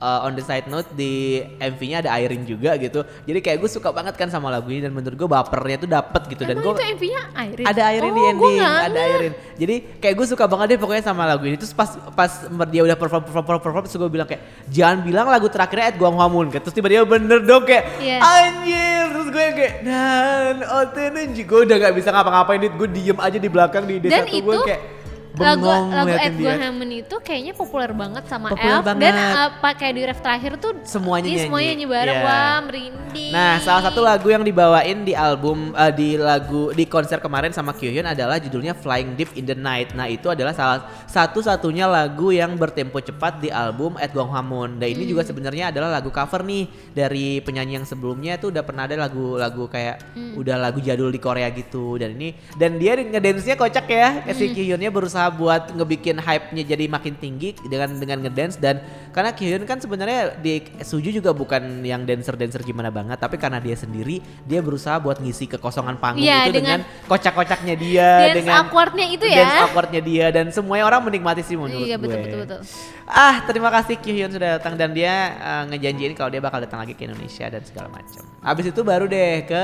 uh, 0.00 0.26
on 0.26 0.32
the 0.34 0.42
side 0.42 0.66
note 0.66 0.88
di 0.96 1.44
MV-nya 1.60 2.02
ada 2.02 2.10
Airin 2.16 2.42
juga 2.48 2.74
gitu. 2.80 3.04
Jadi 3.28 3.38
kayak 3.44 3.58
gue 3.60 3.70
suka 3.70 3.92
banget 3.92 4.16
kan 4.16 4.32
sama 4.32 4.48
lagu 4.48 4.72
ini 4.72 4.82
dan 4.82 4.96
menurut 4.96 5.14
gue 5.14 5.28
bapernya 5.28 5.76
tuh 5.84 5.90
dapet 5.92 6.22
gitu 6.32 6.42
dan 6.48 6.56
Emang 6.58 6.72
gue 6.72 6.74
itu 6.74 6.84
MV-nya 6.96 7.22
Airin? 7.36 7.64
ada 7.68 7.82
Airin 7.92 8.10
oh, 8.10 8.16
di 8.16 8.22
ending, 8.26 8.58
ada. 8.64 9.00
Airin. 9.00 9.32
Jadi 9.60 9.74
kayak 10.00 10.14
gue 10.16 10.26
suka 10.26 10.44
banget 10.48 10.66
deh 10.74 10.78
pokoknya 10.80 11.04
sama 11.04 11.28
lagu 11.28 11.44
ini. 11.46 11.56
Terus 11.60 11.76
pas 11.76 11.90
pas 12.16 12.32
dia 12.72 12.82
udah 12.82 12.96
perform 12.96 13.22
perform 13.28 13.44
perform, 13.44 13.62
perform 13.62 13.82
terus 13.86 13.96
gue 14.00 14.10
bilang 14.10 14.26
kayak 14.26 14.42
jangan 14.72 14.98
bilang 15.04 15.26
lagu 15.28 15.46
terakhirnya 15.52 15.92
Ed 15.92 15.96
Guang 16.00 16.16
Hwamun. 16.16 16.48
Kayak, 16.50 16.64
Terus 16.66 16.74
tiba-tiba 16.74 17.04
bener 17.04 17.38
dong 17.44 17.62
kayak 17.68 17.84
Iya. 18.00 18.18
anjir. 18.24 19.04
Terus 19.12 19.28
gue 19.30 19.42
yang 19.44 19.56
kayak 19.56 19.74
dan 19.84 20.56
Otenenji 20.64 21.42
gue 21.44 21.60
udah 21.68 21.76
gak 21.76 21.94
bisa 21.94 22.08
ngapa-ngapain 22.10 22.58
dit. 22.58 22.74
Gue 22.74 22.88
diem 22.88 23.18
aja 23.20 23.38
di 23.38 23.48
belakang 23.52 23.84
di 23.84 24.00
desa 24.00 24.24
Dan 24.24 24.24
tuh 24.26 24.40
gue 24.40 24.54
itu 24.56 24.60
kayak 24.64 24.99
lagu 25.42 25.64
lagu. 25.66 26.38
Guang 26.40 26.60
Hamon 26.60 26.90
itu 26.92 27.16
kayaknya 27.20 27.52
populer 27.52 27.92
banget 27.92 28.24
sama 28.26 28.48
Populer 28.52 28.80
Elf 28.80 28.84
dan 28.84 28.96
banget. 28.98 29.14
apa 29.36 29.68
kayak 29.74 29.94
di 29.94 30.02
ref 30.04 30.20
terakhir 30.20 30.52
tuh 30.60 30.72
Semuanya 30.84 31.26
iya, 31.26 31.32
nyanyi. 31.34 31.44
semuanya 31.48 31.68
nyanyi 31.72 31.86
bareng 31.86 32.16
Iya. 32.16 32.26
wah 32.26 32.58
merinding. 32.66 33.32
Nah, 33.32 33.54
salah 33.62 33.82
satu 33.86 34.00
lagu 34.02 34.28
yang 34.28 34.42
dibawain 34.42 34.98
di 35.02 35.14
album 35.14 35.72
eh, 35.72 35.92
di 35.94 36.08
lagu 36.14 36.70
di 36.70 36.84
konser 36.84 37.18
kemarin 37.18 37.50
sama 37.50 37.72
Kyuhyun 37.72 38.06
adalah 38.06 38.36
judulnya 38.36 38.74
Flying 38.74 39.14
Deep 39.14 39.32
in 39.34 39.46
the 39.46 39.56
Night. 39.56 39.94
Nah, 39.94 40.06
itu 40.06 40.28
adalah 40.28 40.52
salah 40.52 40.78
satu-satunya 41.06 41.86
lagu 41.86 42.30
yang 42.30 42.54
bertempo 42.54 42.98
cepat 42.98 43.40
di 43.40 43.48
album 43.48 43.94
Gong 44.10 44.30
Hamon. 44.30 44.82
Dan 44.82 44.90
ini 44.90 45.06
juga 45.06 45.22
sebenarnya 45.22 45.70
adalah 45.70 45.90
lagu 45.94 46.10
cover 46.10 46.42
nih 46.42 46.66
dari 46.90 47.38
penyanyi 47.40 47.78
yang 47.78 47.86
sebelumnya 47.86 48.34
itu 48.36 48.50
udah 48.50 48.62
pernah 48.66 48.90
ada 48.90 48.98
lagu-lagu 48.98 49.70
kayak 49.70 50.02
udah 50.34 50.56
lagu 50.58 50.82
jadul 50.82 51.08
di 51.08 51.22
Korea 51.22 51.46
gitu. 51.54 51.94
Dan 51.94 52.18
ini 52.18 52.34
dan 52.58 52.76
dia 52.76 52.98
ngedance-nya 52.98 53.54
kocak 53.54 53.86
ya. 53.86 54.08
Si 54.34 54.50
Kyuhyunnya 54.50 54.90
berusaha 54.90 55.29
buat 55.30 55.72
ngebikin 55.72 56.18
hype-nya 56.18 56.62
jadi 56.62 56.84
makin 56.86 57.14
tinggi 57.14 57.54
dengan 57.64 57.94
dengan 57.96 58.20
ngedance 58.20 58.58
dan 58.58 58.82
karena 59.10 59.30
Kyuhyun 59.30 59.66
kan 59.66 59.78
sebenarnya 59.78 60.34
di 60.38 60.62
Suju 60.80 61.10
juga 61.10 61.30
bukan 61.30 61.82
yang 61.82 62.06
dancer-dancer 62.06 62.62
gimana 62.62 62.90
banget, 62.90 63.18
tapi 63.18 63.38
karena 63.38 63.58
dia 63.58 63.74
sendiri 63.74 64.18
dia 64.44 64.60
berusaha 64.60 64.98
buat 64.98 65.18
ngisi 65.18 65.50
kekosongan 65.50 65.98
panggung 65.98 66.22
Iya, 66.22 66.46
itu 66.46 66.62
dengan, 66.62 66.82
dengan- 66.82 67.06
kocak-kocaknya 67.10 67.74
dia, 67.74 68.08
Dance 68.30 68.36
dengan 68.38 68.54
awkwardnya 68.62 69.06
itu 69.10 69.26
ya. 69.26 69.38
Dance 69.42 69.58
awkwardnya 69.66 70.00
dia 70.02 70.26
dan 70.30 70.46
semuanya 70.50 70.84
orang 70.86 71.02
menikmati 71.06 71.42
sih 71.42 71.58
menurut 71.58 71.86
Iya 71.86 71.96
gue. 71.98 72.04
betul 72.06 72.18
betul 72.22 72.38
betul. 72.46 72.60
Ah, 73.06 73.42
terima 73.46 73.70
kasih 73.74 73.98
Kyuhyun 73.98 74.30
sudah 74.30 74.58
datang 74.58 74.78
dan 74.78 74.94
dia 74.94 75.14
eh, 75.34 75.62
ngejanjiin 75.74 76.14
kalau 76.14 76.30
dia 76.30 76.38
bakal 76.38 76.62
datang 76.62 76.82
lagi 76.82 76.94
ke 76.94 77.06
Indonesia 77.06 77.46
dan 77.46 77.62
segala 77.66 77.90
macam. 77.90 78.22
Habis 78.42 78.70
itu 78.70 78.80
baru 78.82 79.06
deh 79.06 79.42
ke 79.44 79.62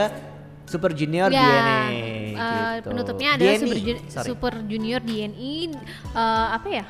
Super 0.66 0.90
Junior 0.90 1.30
Ya, 1.30 1.40
DNA 1.40 1.78
eh, 1.86 1.94
gitu. 2.76 2.88
penutupnya 2.90 3.28
adalah 3.32 3.54
DNI, 3.54 3.62
Super, 3.62 3.78
Jun- 3.78 4.04
sorry. 4.06 4.26
Super 4.26 4.54
Junior 4.62 5.00
DNI 5.00 5.54
eh, 6.12 6.48
apa 6.52 6.68
ya? 6.68 6.84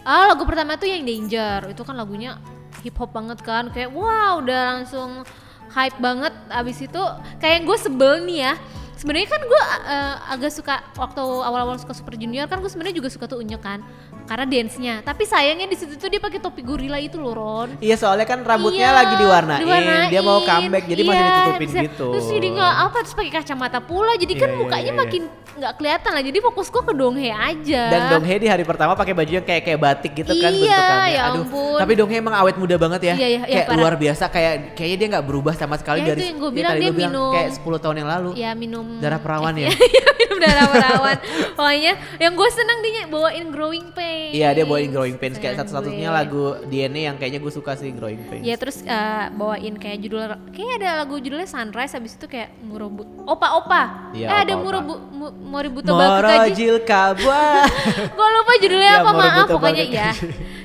Ah 0.00 0.30
lagu 0.30 0.46
pertama 0.46 0.74
tuh 0.74 0.86
yang 0.86 1.02
Danger. 1.02 1.66
Itu 1.68 1.82
kan 1.82 1.94
lagunya 1.94 2.38
hip 2.80 2.94
hop 2.94 3.10
banget 3.10 3.42
kan. 3.42 3.68
Kayak 3.68 3.90
wow 3.90 4.38
udah 4.38 4.62
langsung 4.78 5.26
hype 5.68 5.98
banget. 5.98 6.30
Abis 6.48 6.78
itu 6.80 7.02
kayak 7.36 7.66
gue 7.66 7.76
sebel 7.76 8.22
nih 8.22 8.38
ya. 8.40 8.54
Sebenarnya 8.94 9.28
kan 9.28 9.42
gue 9.42 9.62
eh, 9.84 10.14
agak 10.30 10.48
suka 10.48 10.80
waktu 10.94 11.20
awal-awal 11.20 11.76
suka 11.76 11.92
Super 11.92 12.14
Junior 12.14 12.46
kan 12.46 12.62
gue 12.62 12.70
sebenarnya 12.70 12.96
juga 12.96 13.10
suka 13.10 13.26
tuh 13.26 13.42
Unyek 13.42 13.60
kan 13.60 13.82
karena 14.26 14.44
dance-nya 14.44 14.94
tapi 15.00 15.22
sayangnya 15.22 15.64
di 15.64 15.74
situ 15.74 15.94
tuh 15.94 16.06
dia 16.06 16.18
pakai 16.18 16.36
topi 16.36 16.60
gorila 16.60 16.98
itu 16.98 17.16
loh 17.16 17.32
Ron 17.32 17.68
Iya 17.78 17.94
soalnya 17.94 18.24
kan 18.24 18.42
rambutnya 18.42 18.74
Iya, 18.84 18.96
lagi 18.96 19.14
diwarnain, 19.16 19.60
diwarnain. 19.60 20.08
dia 20.08 20.20
mau 20.20 20.38
comeback 20.40 20.84
jadi 20.84 21.02
masih 21.02 21.14
Iya, 21.16 21.30
ditutupin 21.32 21.68
bisa- 21.68 21.84
gitu. 21.84 22.06
Terus 22.10 22.26
jadi 22.28 22.48
nggak 22.52 22.74
apa 22.80 22.96
terus 23.00 23.14
pakai 23.14 23.32
kacamata 23.32 23.78
pula 23.80 24.12
jadi 24.14 24.34
kan 24.34 24.44
Iya, 24.44 24.52
iya, 24.52 24.60
mukanya 24.60 24.82
iya, 24.82 24.92
iya. 24.92 25.00
makin 25.00 25.22
nggak 25.56 25.72
kelihatan 25.74 26.10
lah. 26.10 26.22
Jadi 26.22 26.38
fokus 26.42 26.66
gue 26.68 26.82
ke 26.82 26.92
Donghae 26.92 27.32
aja. 27.32 27.82
Dan 27.88 28.00
Donghae 28.10 28.36
di 28.36 28.44
hari 28.46 28.60
pertama 28.62 28.92
pakai 28.92 29.14
baju 29.14 29.32
yang 29.32 29.42
kayak 29.42 29.62
kayak 29.62 29.80
batik 29.80 30.12
gitu 30.14 30.32
kan 30.34 30.50
Iya, 30.50 30.52
bentukannya. 30.52 31.08
ya 31.08 31.22
Aduh, 31.24 31.42
ampun. 31.42 31.78
tapi 31.80 31.92
Donghae 31.94 32.18
emang 32.18 32.36
awet 32.36 32.56
muda 32.56 32.76
banget 32.76 33.00
ya. 33.02 33.14
Iya, 33.14 33.26
iya, 33.26 33.40
iya, 33.40 33.46
kayak 33.54 33.66
parah. 33.66 33.78
luar 33.78 33.94
biasa 33.96 34.24
kayak 34.26 34.52
kayaknya 34.74 34.96
dia 34.96 35.08
nggak 35.10 35.24
berubah 35.24 35.54
sama 35.54 35.76
sekali 35.76 35.98
Ya, 35.98 36.06
dari 36.06 36.18
itu 36.18 36.26
yang 36.26 36.38
gua 36.38 36.46
ya, 36.46 36.52
bilang, 36.52 36.70
tadi 36.70 36.76
dia 36.76 36.84
gua 36.84 36.98
bilang 36.98 37.12
minum- 37.14 37.32
kayak 37.32 37.50
10 37.56 37.78
tahun 37.80 37.96
yang 37.96 38.10
lalu. 38.10 38.30
ya 38.36 38.50
minum 38.52 38.86
Darah 38.98 39.16
perawan 39.18 39.54
ya. 39.58 39.68
Iya, 39.70 40.06
minum 40.18 40.38
darah 40.38 40.66
perawan. 40.68 41.16
Pokoknya 41.54 41.92
yang 42.18 42.32
gue 42.34 42.48
seneng 42.50 42.78
dia 42.82 43.02
bawain 43.06 43.46
growing 43.48 43.86
pains. 44.16 44.32
Iya 44.32 44.48
dia 44.50 44.64
bawain 44.64 44.88
Growing 44.88 45.16
Pains 45.16 45.36
kayak 45.36 45.54
satu-satunya 45.56 46.08
lagu 46.10 46.42
DNA 46.64 47.00
yang 47.04 47.16
kayaknya 47.16 47.38
gue 47.38 47.48
suka 47.50 47.72
sih 47.72 47.90
Growing 47.90 48.24
Pains. 48.24 48.42
Ya 48.42 48.56
terus 48.56 48.80
eh, 48.80 49.24
bawain 49.30 49.76
kayak 49.76 49.98
judul 49.98 50.20
kayak 50.50 50.72
ada 50.76 50.90
lagu 50.98 51.16
judulnya 51.16 51.44
Sunrise 51.44 51.92
habis 51.92 52.12
itu 52.12 52.26
kayak 52.26 52.56
Murobu 52.60 53.04
Opa 53.22 53.48
Opa. 53.56 53.82
Iya, 54.12 54.26
eh 54.26 54.38
ada 54.40 54.52
Opa-Opa. 54.52 54.64
Murobu 54.64 54.92
Mu- 55.12 55.36
Moributo. 55.46 55.92
Morojil 55.92 56.76
Kabwa. 56.82 57.64
Gue 58.16 58.28
lupa 58.32 58.52
judulnya 58.58 58.92
Ya, 58.92 59.00
apa 59.00 59.12
maaf 59.12 59.46
pokoknya 59.46 59.84
ya. 59.84 60.10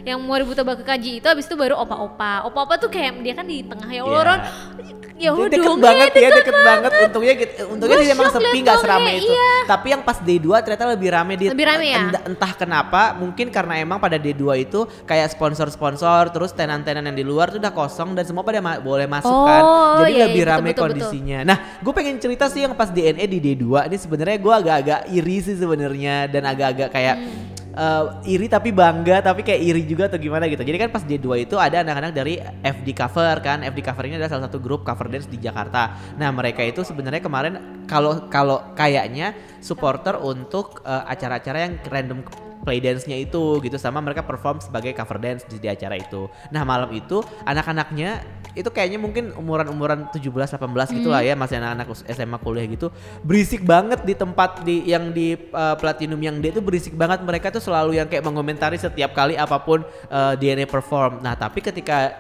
Yang 0.04 0.20
Moributo 0.20 0.62
Bakukaji 0.62 1.20
itu 1.20 1.28
habis 1.28 1.46
itu 1.46 1.54
baru 1.54 1.76
Opa 1.76 1.96
Opa. 1.98 2.32
Opa 2.44 2.60
Opa 2.64 2.74
tuh 2.78 2.88
kayak 2.88 3.20
dia 3.22 3.34
kan 3.34 3.46
di 3.46 3.62
tengah 3.62 3.90
ya 3.90 4.02
Allah 4.02 4.40
Iya. 4.80 5.11
Ya 5.22 5.32
udah 5.32 5.48
deket 5.48 5.62
dong, 5.64 5.80
banget 5.80 6.10
ya, 6.10 6.18
deket 6.18 6.34
deket 6.36 6.58
banget. 6.60 6.92
Untungnya 7.04 7.34
gitu, 7.36 7.54
untungnya 7.68 7.98
dia 8.00 8.12
emang 8.12 8.30
sepi 8.30 8.58
nggak 8.60 8.78
serame 8.78 9.12
itu. 9.16 9.30
iya. 9.30 9.50
Tapi 9.64 9.88
yang 9.88 10.02
pas 10.02 10.18
D2 10.18 10.48
ternyata 10.60 10.86
lebih 10.90 11.10
rame 11.10 11.34
di 11.36 11.46
Lebih 11.48 11.66
rame 11.66 11.86
ya? 11.88 12.02
Entah, 12.24 12.52
kenapa, 12.54 13.02
mungkin 13.14 13.48
karena 13.48 13.78
emang 13.78 13.98
pada 13.98 14.18
D2 14.18 14.42
itu 14.60 14.80
kayak 15.04 15.30
sponsor-sponsor, 15.32 16.30
terus 16.30 16.52
tenan-tenan 16.52 17.06
yang 17.06 17.16
di 17.16 17.22
luar 17.22 17.48
tuh 17.48 17.58
udah 17.58 17.72
kosong 17.72 18.12
dan 18.12 18.24
semua 18.24 18.42
pada 18.42 18.58
ma- 18.60 18.80
boleh 18.80 19.06
masuk 19.06 19.30
Oh, 19.32 19.46
kan. 19.46 19.62
Jadi 20.00 20.12
iya, 20.12 20.18
iya, 20.18 20.26
lebih 20.26 20.42
betul, 20.42 20.52
rame 20.52 20.62
betul, 20.64 20.74
betul. 20.74 20.84
kondisinya. 20.84 21.40
Nah, 21.44 21.58
gue 21.78 21.94
pengen 21.94 22.16
cerita 22.18 22.46
sih 22.48 22.62
yang 22.62 22.74
pas 22.74 22.90
DNA 22.90 23.26
di 23.26 23.40
D2 23.40 23.66
ini 23.86 23.98
sebenarnya 23.98 24.38
gue 24.38 24.54
agak-agak 24.56 25.00
iri 25.08 25.38
sih 25.40 25.56
sebenarnya 25.56 26.26
dan 26.28 26.44
agak-agak 26.44 26.90
kayak 26.90 27.16
Hmm. 27.22 27.51
Eh, 27.72 28.06
iri 28.28 28.48
tapi 28.52 28.76
bangga 28.76 29.24
tapi 29.24 29.42
kayak 29.42 29.62
iri 29.62 29.84
juga 29.88 30.12
atau 30.12 30.20
gimana 30.20 30.48
gitu. 30.52 30.62
Jadi 30.62 30.78
kan 30.78 30.90
pas 30.92 31.04
D2 31.04 31.48
itu 31.48 31.56
ada 31.56 31.82
anak-anak 31.82 32.12
dari 32.12 32.38
FD 32.62 32.88
Cover 32.92 33.36
kan. 33.40 33.64
FD 33.64 33.80
Cover 33.82 34.04
ini 34.08 34.16
adalah 34.20 34.32
salah 34.32 34.46
satu 34.52 34.60
grup 34.60 34.84
cover 34.84 35.08
dance 35.08 35.28
di 35.28 35.40
Jakarta. 35.40 35.96
Nah, 36.20 36.30
mereka 36.36 36.62
itu 36.62 36.84
sebenarnya 36.84 37.24
kemarin 37.24 37.86
kalau 37.88 38.28
kalau 38.28 38.76
kayaknya 38.76 39.34
supporter 39.64 40.20
untuk 40.20 40.84
eh, 40.84 41.04
acara-acara 41.08 41.58
yang 41.66 41.74
random 41.88 42.51
play 42.62 42.80
dance-nya 42.80 43.18
itu 43.18 43.60
gitu 43.62 43.78
sama 43.78 44.00
mereka 44.00 44.22
perform 44.22 44.62
sebagai 44.62 44.94
cover 44.94 45.18
dance 45.18 45.44
di, 45.50 45.58
di 45.58 45.68
acara 45.68 45.98
itu. 45.98 46.30
Nah, 46.54 46.62
malam 46.62 46.90
itu 46.94 47.22
anak-anaknya 47.46 48.22
itu 48.52 48.68
kayaknya 48.68 49.00
mungkin 49.00 49.32
umuran-umuran 49.32 50.12
17 50.12 50.28
18 50.60 50.98
gitu 50.98 51.10
lah 51.10 51.24
ya, 51.24 51.34
masih 51.40 51.58
anak-anak 51.60 51.88
SMA 52.12 52.38
kuliah 52.44 52.68
gitu. 52.68 52.92
Berisik 53.24 53.64
banget 53.64 54.04
di 54.04 54.14
tempat 54.14 54.62
di 54.68 54.84
yang 54.88 55.16
di 55.16 55.36
uh, 55.52 55.76
Platinum 55.80 56.20
yang 56.20 56.38
dia 56.44 56.52
itu 56.52 56.62
berisik 56.62 56.94
banget. 56.94 57.24
Mereka 57.24 57.50
tuh 57.54 57.64
selalu 57.64 57.98
yang 57.98 58.08
kayak 58.12 58.24
mengomentari 58.28 58.76
setiap 58.76 59.16
kali 59.16 59.40
apa 59.40 59.58
pun 59.64 59.82
uh, 60.12 60.34
DNA 60.36 60.68
perform. 60.68 61.24
Nah, 61.24 61.34
tapi 61.40 61.64
ketika 61.64 62.14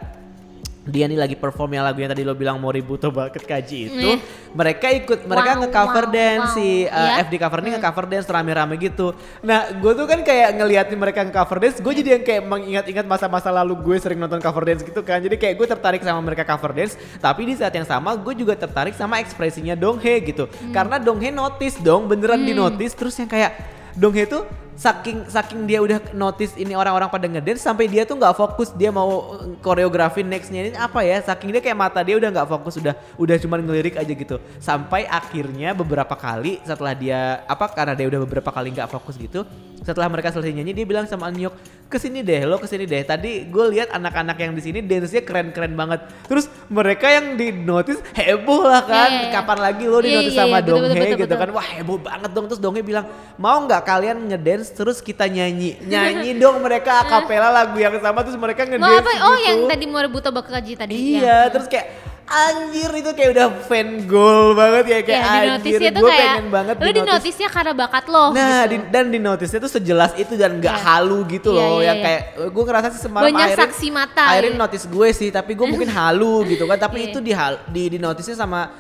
dia 0.81 1.05
nih 1.05 1.13
lagi 1.13 1.37
perform 1.37 1.77
yang 1.77 1.85
lagu 1.85 2.01
yang 2.01 2.09
tadi 2.09 2.25
lo 2.25 2.33
bilang 2.33 2.57
Moributo 2.57 3.13
Bucket 3.13 3.45
Kaji 3.45 3.79
itu 3.85 4.09
Eh. 4.11 4.17
mereka 4.57 4.89
ikut 4.89 5.29
mereka 5.29 5.53
Wow, 5.53 5.61
nge-cover 5.61 6.05
wow, 6.09 6.13
dance 6.13 6.47
wow. 6.49 6.55
si 6.57 6.67
uh, 6.83 6.89
Iya. 6.89 7.21
FD 7.29 7.33
cover 7.37 7.59
ini 7.61 7.69
nge-cover 7.77 8.05
dance 8.09 8.25
rame-rame 8.25 8.75
gitu. 8.81 9.13
Nah, 9.45 9.69
gue 9.77 9.93
tuh 9.93 10.09
kan 10.09 10.25
kayak 10.25 10.57
ngeliatin 10.57 10.97
mereka 10.97 11.21
nge-cover 11.21 11.57
dance, 11.61 11.77
gue 11.77 11.93
jadi 12.01 12.09
yang 12.17 12.23
kayak 12.25 12.43
mengingat-ingat 12.49 13.05
masa-masa 13.05 13.53
lalu 13.53 13.77
gue 13.77 13.95
sering 14.01 14.17
nonton 14.17 14.41
cover 14.41 14.65
dance 14.65 14.81
gitu 14.81 15.05
kan. 15.05 15.21
Jadi 15.21 15.37
kayak 15.37 15.53
gue 15.61 15.67
tertarik 15.69 16.01
sama 16.01 16.17
mereka 16.17 16.41
cover 16.49 16.73
dance, 16.73 16.97
tapi 17.21 17.45
di 17.45 17.53
saat 17.53 17.77
yang 17.77 17.85
sama 17.85 18.17
gue 18.17 18.33
juga 18.33 18.57
tertarik 18.57 18.97
sama 18.97 19.21
ekspresinya 19.21 19.77
Donghae 19.77 20.17
gitu. 20.25 20.49
Hmm. 20.49 20.73
Karena 20.73 20.97
Donghae 20.97 21.29
notice 21.29 21.77
dong, 21.77 22.09
beneran 22.09 22.41
di 22.41 22.57
notice 22.57 22.97
terus 22.97 23.13
yang 23.21 23.29
kayak 23.29 23.53
Donghae 23.93 24.25
tuh 24.25 24.49
saking 24.81 25.29
saking 25.29 25.69
dia 25.69 25.77
udah 25.77 26.01
notice 26.17 26.57
ini 26.57 26.73
orang-orang 26.73 27.05
pada 27.05 27.29
ngedance 27.29 27.61
sampai 27.61 27.85
dia 27.85 28.01
tuh 28.01 28.17
nggak 28.17 28.33
fokus 28.33 28.73
dia 28.73 28.89
mau 28.89 29.37
koreografi 29.61 30.25
nextnya 30.25 30.73
ini 30.73 30.73
apa 30.73 31.05
ya 31.05 31.21
saking 31.21 31.53
dia 31.53 31.61
kayak 31.61 31.77
mata 31.77 32.01
dia 32.01 32.17
udah 32.17 32.33
nggak 32.33 32.49
fokus 32.49 32.81
udah 32.81 32.97
udah 33.21 33.37
cuman 33.37 33.61
ngelirik 33.61 34.01
aja 34.01 34.09
gitu. 34.09 34.41
Sampai 34.57 35.05
akhirnya 35.05 35.77
beberapa 35.77 36.17
kali 36.17 36.57
setelah 36.65 36.97
dia 36.97 37.45
apa 37.45 37.69
karena 37.69 37.93
dia 37.93 38.09
udah 38.09 38.25
beberapa 38.25 38.49
kali 38.49 38.73
nggak 38.73 38.89
fokus 38.89 39.21
gitu 39.21 39.45
setelah 39.81 40.07
mereka 40.13 40.29
selesai 40.29 40.53
nyanyi 40.53 40.77
dia 40.77 40.85
bilang 40.85 41.09
sama 41.09 41.29
Anyok 41.33 41.57
ke 41.89 41.97
sini 41.97 42.21
deh 42.23 42.45
lo 42.47 42.61
ke 42.61 42.69
sini 42.69 42.85
deh. 42.87 43.01
Tadi 43.03 43.49
gue 43.49 43.65
lihat 43.75 43.91
anak-anak 43.91 44.37
yang 44.39 44.53
di 44.55 44.61
sini 44.63 44.79
dance-nya 44.79 45.25
keren-keren 45.25 45.73
banget. 45.75 46.07
Terus 46.29 46.47
mereka 46.71 47.09
yang 47.09 47.35
di 47.35 47.51
notice 47.51 47.99
heboh 48.15 48.63
lah 48.63 48.85
kan 48.85 49.09
Iya, 49.11 49.17
iya, 49.17 49.27
iya. 49.27 49.33
kapan 49.33 49.57
lagi 49.59 49.85
lo 49.89 49.97
di 49.99 50.07
Iya, 50.13 50.17
notice 50.21 50.35
iya, 50.37 50.41
sama 50.45 50.57
betul, 50.61 50.69
Donghae 50.71 50.95
betul, 50.95 51.17
gitu 51.19 51.25
betul. 51.27 51.41
kan 51.41 51.49
wah 51.51 51.67
heboh 51.67 51.97
banget 51.99 52.29
dong. 52.31 52.45
Terus 52.47 52.61
Donghae 52.63 52.85
bilang 52.85 53.05
mau 53.35 53.57
nggak 53.65 53.81
kalian 53.83 54.17
ngedance 54.31 54.70
terus 54.71 54.97
kita 54.99 55.25
nyanyi 55.25 55.75
nyanyi 55.87 56.33
dong 56.33 56.59
mereka 56.59 57.01
akapela 57.01 57.47
lagu 57.49 57.75
yang 57.75 57.93
sama 57.97 58.21
terus 58.21 58.35
mereka 58.35 58.63
Mau 58.63 58.71
ngedance 58.71 59.01
apa? 59.01 59.11
Oh 59.23 59.33
gitu. 59.33 59.45
yang 59.45 59.57
tadi 59.65 59.85
Moributo 59.85 60.29
Bakukaji 60.29 60.73
tadi. 60.75 60.93
iya 61.13 61.21
ya. 61.21 61.37
terus 61.47 61.67
kayak 61.67 61.87
anjir 62.25 62.87
itu 62.95 63.11
kayak 63.11 63.29
udah 63.29 63.47
fan 63.61 64.07
goal 64.07 64.55
banget 64.55 64.85
ya 64.85 64.99
kayak 65.01 65.19
ya, 65.19 65.31
di 65.35 65.49
anjir 65.75 65.79
gue 65.91 65.99
pengen 66.07 66.47
banget 66.47 66.75
lu 66.77 66.89
di 66.89 67.03
notisnya 67.03 67.49
karena 67.49 67.73
bakat 67.75 68.05
lo 68.07 68.31
Nah, 68.31 68.63
gitu. 68.63 68.71
di- 68.71 68.87
dan 68.87 69.05
di 69.05 69.19
notisnya 69.19 69.59
tuh 69.59 69.67
sejelas 69.69 70.15
itu 70.15 70.33
dan 70.33 70.55
nggak 70.55 70.71
Iya. 70.73 70.85
halu 70.87 71.27
gitu 71.27 71.51
Iya, 71.51 71.59
loh, 71.59 71.75
iya, 71.75 71.85
yang 71.85 71.97
iya. 71.97 72.05
kayak 72.07 72.21
gue 72.47 72.63
ngerasa 72.63 72.87
sih 72.89 73.01
semalam 73.01 73.27
Banyak 73.27 73.47
Airin- 73.49 73.59
saksi 73.59 73.87
mata, 73.89 74.23
Airin 74.31 74.55
iya. 74.55 74.59
notice 74.59 74.85
gue 74.87 75.07
sih, 75.11 75.27
tapi 75.29 75.51
gue 75.53 75.67
mungkin 75.67 75.91
halu 75.99 76.47
gitu 76.47 76.63
kan, 76.63 76.79
tapi 76.79 76.97
Iya. 77.01 77.07
itu 77.09 77.19
di 77.19 77.31
hal 77.31 77.53
di 77.67 77.83
di 77.89 77.99
notisnya 77.99 78.39
sama 78.39 78.71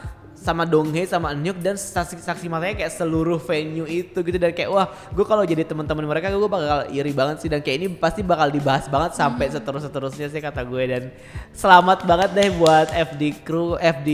sama 0.41 0.65
Donghae 0.65 1.05
sama 1.05 1.37
Enyuk 1.37 1.61
dan 1.61 1.77
saksi 1.77 2.17
saksi 2.17 2.49
matanya 2.49 2.81
kayak 2.81 2.97
seluruh 2.97 3.37
venue 3.37 3.85
itu 3.85 4.17
gitu. 4.25 4.37
Dan 4.41 4.57
kayak 4.57 4.73
wah 4.73 4.89
gue 4.89 5.21
kalau 5.21 5.45
jadi 5.45 5.61
teman-teman 5.61 6.09
mereka 6.09 6.33
gue 6.33 6.49
bakal 6.49 6.89
iri 6.89 7.13
banget 7.13 7.45
sih. 7.45 7.49
Dan 7.53 7.61
kayak 7.61 7.77
ini 7.77 7.87
pasti 7.93 8.25
bakal 8.25 8.49
dibahas 8.49 8.89
banget 8.89 9.13
sampai 9.13 9.47
Hmm. 9.47 9.61
seterus 9.61 9.85
seterusnya 9.85 10.27
sih 10.33 10.41
kata 10.41 10.65
gue. 10.65 10.83
Dan 10.89 11.03
selamat 11.53 12.09
banget 12.09 12.29
deh 12.33 12.49
buat 12.57 12.89
FD 12.89 13.45
crew 13.45 13.77
FD 13.77 14.09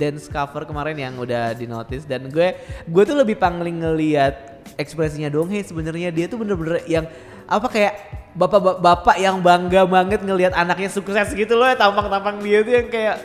dance 0.00 0.24
cover 0.32 0.64
kemarin 0.64 0.96
yang 0.96 1.14
udah 1.20 1.52
di 1.52 1.68
notice 1.68 2.08
dan 2.08 2.32
gue 2.32 2.56
gue 2.88 3.02
tuh 3.04 3.16
lebih 3.20 3.36
pangling 3.36 3.84
ngeliat 3.84 4.64
ekspresinya 4.80 5.28
Donghae 5.28 5.60
sebenarnya. 5.60 6.08
Dia 6.08 6.32
tuh 6.32 6.40
bener-bener 6.40 6.80
yang 6.88 7.04
apa 7.44 7.68
kayak 7.68 7.94
bapak-bapak 8.32 9.20
yang 9.20 9.44
bangga 9.44 9.84
banget 9.84 10.24
ngelihat 10.24 10.56
anaknya 10.56 10.88
sukses 10.88 11.28
gitu 11.36 11.52
loh 11.52 11.68
ya 11.68 11.76
tampang-tampang 11.76 12.40
dia 12.40 12.64
tuh 12.64 12.72
yang 12.80 12.88
kayak 12.88 13.16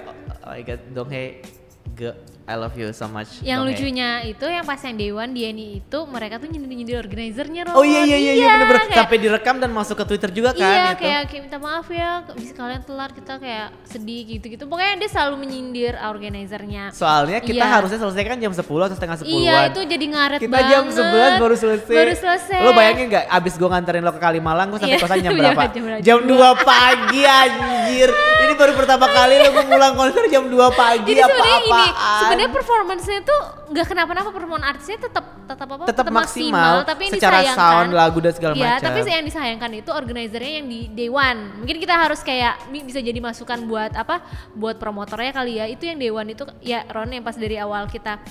oh 0.43 0.51
my 0.51 0.61
god 0.67 0.81
Donghae 0.91 1.56
哥 1.95 2.15
I 2.47 2.55
love 2.55 2.71
you 2.73 2.87
so 2.89 3.05
much 3.05 3.27
Yang 3.41 3.59
Donghae. 3.59 3.67
lucunya 3.69 4.09
itu 4.23 4.45
yang 4.47 4.63
pas 4.63 4.79
yang 4.79 4.95
Dewan 4.95 5.29
dia 5.29 5.51
nih 5.51 5.69
itu 5.77 5.99
mereka 6.05 6.39
tuh 6.39 6.47
nyindir-nyindir 6.47 6.95
organizernya 6.97 7.61
Ron. 7.65 7.75
Oh 7.75 7.83
iya 7.83 8.01
iya 8.01 8.15
iya, 8.17 8.33
iya 8.33 8.47
bener-bener 8.55 8.83
kayak- 8.85 8.97
sampai 8.97 9.17
direkam 9.19 9.55
dan 9.57 9.69
masuk 9.69 9.95
ke 9.97 10.05
Twitter 10.05 10.31
juga 10.31 10.49
kan 10.51 10.63
iya 10.65 10.85
itu. 10.89 11.03
kayak 11.03 11.21
kayak 11.27 11.41
minta 11.43 11.59
maaf 11.59 11.87
ya 11.89 12.11
bisa 12.31 12.53
kalian 12.53 12.81
telat 12.81 13.11
kita 13.11 13.33
kayak 13.35 13.67
sedih 13.83 14.21
gitu-gitu 14.25 14.63
pokoknya 14.63 14.95
dia 14.97 15.09
selalu 15.09 15.35
menyindir 15.37 15.93
organizernya 16.01 16.83
Soalnya 16.89 17.39
kita 17.41 17.59
Iya. 17.59 17.73
harusnya 17.73 17.99
selesai 17.99 18.23
kan 18.25 18.37
jam 18.37 18.53
10 18.53 18.63
atau 18.63 18.95
setengah 18.95 19.17
10 19.17 19.27
iya 19.27 19.67
itu 19.67 19.81
jadi 19.81 20.05
ngaret 20.07 20.39
Kita 20.39 20.47
banget 20.49 20.71
jam 20.71 20.83
11 20.87 21.33
baru 21.37 21.55
selesai. 21.57 21.95
baru 21.95 22.13
selesai 22.15 22.59
Lo 22.61 22.71
bayangin 22.71 23.05
gak 23.09 23.25
abis 23.29 23.53
gue 23.53 23.67
nganterin 23.67 24.01
lo 24.01 24.09
ke 24.09 24.21
Kalimalang 24.21 24.67
gue 24.69 24.79
sampai 24.79 24.95
Iya, 24.95 25.03
kosan 25.03 25.17
jam 25.17 25.31
jam 25.35 25.39
berapa? 25.43 25.63
jam 25.67 25.83
berapa? 25.83 25.99
Jam 25.99 26.19
2 26.21 26.31
pagi 26.63 27.21
anjir. 27.25 28.09
Ini 28.37 28.53
baru 28.55 28.71
pertama 28.73 29.05
kali 29.05 29.35
lo 29.35 29.49
gue 29.51 29.65
pulang 29.65 29.93
konser 29.93 30.23
jam 30.27 30.43
2 30.45 30.55
pagi 30.71 31.11
apa-apaan. 31.17 32.36
Sebenarnya 32.37 32.53
performance-nya 32.53 33.19
tuh 33.23 33.39
nggak 33.67 33.85
kenapa-napa 33.87 34.29
performance 34.29 34.65
artisnya 34.67 34.97
tetap 35.01 35.25
tetap 35.43 35.67
apa? 35.67 35.83
Tetap 35.83 36.05
maksimal, 36.07 36.73
tapi 36.83 37.01
yang 37.03 37.13
secara 37.17 37.37
disayangkan. 37.41 37.57
sound, 37.57 37.89
lagu, 37.91 38.17
dan 38.19 38.31
segala 38.31 38.53
Iya, 38.53 38.63
macam. 38.69 38.85
tapi 38.85 38.99
yang 39.03 39.25
disayangkan 39.25 39.71
itu 39.73 39.89
organizernya 39.89 40.51
yang 40.53 40.67
di 40.67 40.79
day 40.87 41.09
one. 41.09 41.39
Mungkin 41.57 41.77
kita 41.79 41.95
harus 41.95 42.21
kayak 42.21 42.53
bi- 42.67 42.83
bisa 42.83 42.99
jadi 42.99 43.17
masukan 43.17 43.59
buat 43.63 43.91
apa? 43.91 44.21
Buat 44.53 44.77
promotornya 44.77 45.33
kali 45.33 45.57
ya. 45.57 45.65
Itu 45.65 45.83
yang 45.83 45.97
day 45.97 46.11
one 46.11 46.29
itu 46.29 46.45
ya 46.61 46.85
Ron 46.85 47.09
yang 47.09 47.23
pas 47.23 47.33
dari 47.33 47.57
awal 47.57 47.87
kita 47.87 48.21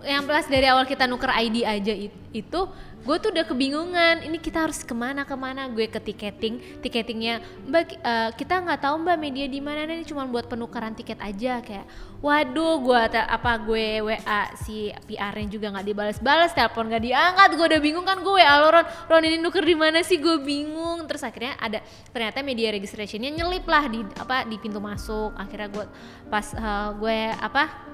yang 0.00 0.22
plus 0.22 0.46
dari 0.46 0.62
awal 0.64 0.86
kita 0.86 1.04
nuker 1.04 1.26
ID 1.28 1.66
aja 1.66 1.90
it- 1.90 2.14
itu 2.32 2.60
gue 2.98 3.16
tuh 3.22 3.30
udah 3.30 3.46
kebingungan 3.46 4.26
ini 4.26 4.42
kita 4.42 4.66
harus 4.66 4.82
ke 4.82 4.92
mana 4.92 5.22
ke 5.22 5.34
mana? 5.38 5.70
Gue 5.70 5.86
ke 5.86 6.02
tiketing 6.02 6.82
tiketingnya 6.82 7.40
mbak 7.66 7.94
eh, 7.98 8.30
kita 8.34 8.60
nggak 8.62 8.80
tahu 8.84 9.00
mbak 9.00 9.16
media 9.16 9.46
di 9.46 9.62
mana? 9.62 9.86
Ini 9.86 10.04
cuma 10.04 10.26
buat 10.26 10.50
penukaran 10.50 10.92
tiket 10.98 11.18
aja 11.22 11.62
kayak 11.62 11.86
waduh 12.18 12.82
gue 12.82 13.00
apa 13.14 13.52
gue 13.62 14.02
WA 14.02 14.42
si 14.58 14.90
PR-nya 15.06 15.46
juga 15.46 15.70
nggak 15.70 15.86
dibalas-balas 15.86 16.50
telepon 16.50 16.90
nggak 16.90 17.04
diangkat 17.06 17.50
gue 17.54 17.66
udah 17.70 17.80
bingung 17.80 18.06
kan 18.06 18.18
gue 18.18 18.34
WA 18.34 18.54
lo 18.58 18.68
Ron 18.74 18.86
Ron 19.06 19.22
ini 19.24 19.36
nuker 19.38 19.62
di 19.62 19.76
mana 19.78 20.02
sih? 20.02 20.18
Gue 20.18 20.42
bingung 20.42 21.06
terus 21.06 21.22
akhirnya 21.22 21.54
ada 21.56 21.78
ternyata 22.10 22.42
media 22.42 22.74
registrationnya 22.74 23.30
nyelip 23.30 23.64
lah 23.70 23.86
di 23.86 24.02
apa 24.18 24.44
di 24.44 24.58
pintu 24.58 24.82
masuk. 24.82 25.32
Akhirnya 25.38 25.70
gue 25.70 25.86
pas 26.26 26.46
eh, 26.52 26.88
gue 26.98 27.18
apa 27.34 27.88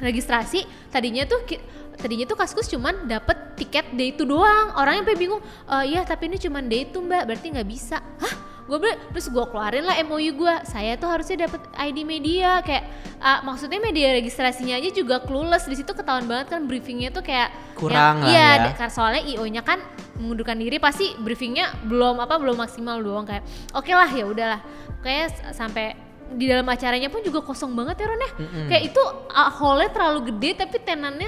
registrasi 0.00 0.64
tadinya 0.88 1.28
tuh 1.28 1.44
tadinya 2.00 2.24
tuh 2.24 2.34
kaskus 2.34 2.66
cuman 2.66 3.06
dapet 3.06 3.36
tiket 3.54 3.92
day 3.92 4.10
itu 4.10 4.24
doang. 4.24 4.72
Orang 4.74 5.00
yang 5.00 5.06
bingung 5.14 5.40
"Eh, 5.68 5.94
iya 5.94 6.00
tapi 6.02 6.26
ini 6.26 6.40
cuman 6.40 6.66
day 6.66 6.88
itu 6.88 6.98
mbak 6.98 7.28
berarti 7.28 7.46
nggak 7.52 7.68
bisa. 7.68 8.00
Hah? 8.00 8.34
Gue 8.70 8.78
bilang 8.78 9.02
terus 9.10 9.26
gue 9.26 9.44
keluarin 9.50 9.82
lah 9.82 9.98
MOU 10.06 10.30
gue 10.30 10.54
saya 10.62 10.94
tuh 10.94 11.10
harusnya 11.10 11.50
dapet 11.50 11.58
ID 11.74 12.06
media 12.06 12.62
kayak 12.62 12.86
ah, 13.18 13.42
maksudnya 13.42 13.82
media 13.82 14.14
registrasinya 14.14 14.78
aja 14.78 14.94
juga 14.94 15.18
clueless. 15.20 15.66
Di 15.66 15.74
situ 15.74 15.90
ketahuan 15.90 16.30
banget 16.30 16.54
kan 16.54 16.70
briefingnya 16.70 17.10
tuh 17.10 17.26
kayak 17.26 17.50
Kurang 17.74 18.22
lah 18.22 18.30
iya 18.30 18.70
ya. 18.70 18.72
karena 18.78 18.92
soalnya 18.94 19.22
IO 19.26 19.42
nya 19.50 19.66
kan 19.66 19.82
mengundurkan 20.22 20.54
diri 20.60 20.78
pasti 20.78 21.16
briefingnya 21.18 21.82
belum 21.82 22.22
apa 22.22 22.38
belum 22.38 22.60
maksimal 22.62 23.02
doang 23.02 23.26
kayak 23.26 23.42
oke 23.74 23.90
lah 23.90 24.06
ya 24.06 24.24
udahlah. 24.30 24.60
Kayak 25.02 25.50
sampai 25.50 25.98
di 26.30 26.46
dalam 26.46 26.62
acaranya 26.70 27.10
pun 27.10 27.26
juga 27.26 27.42
kosong 27.42 27.74
banget 27.74 27.98
ya 27.98 28.06
Ron 28.06 28.22
ya. 28.22 28.30
Mm-mm. 28.38 28.66
kayak 28.70 28.82
itu 28.94 29.02
uh, 29.34 29.50
hall-nya 29.50 29.90
terlalu 29.90 30.30
gede 30.30 30.62
tapi 30.62 30.78
tenannya 30.78 31.26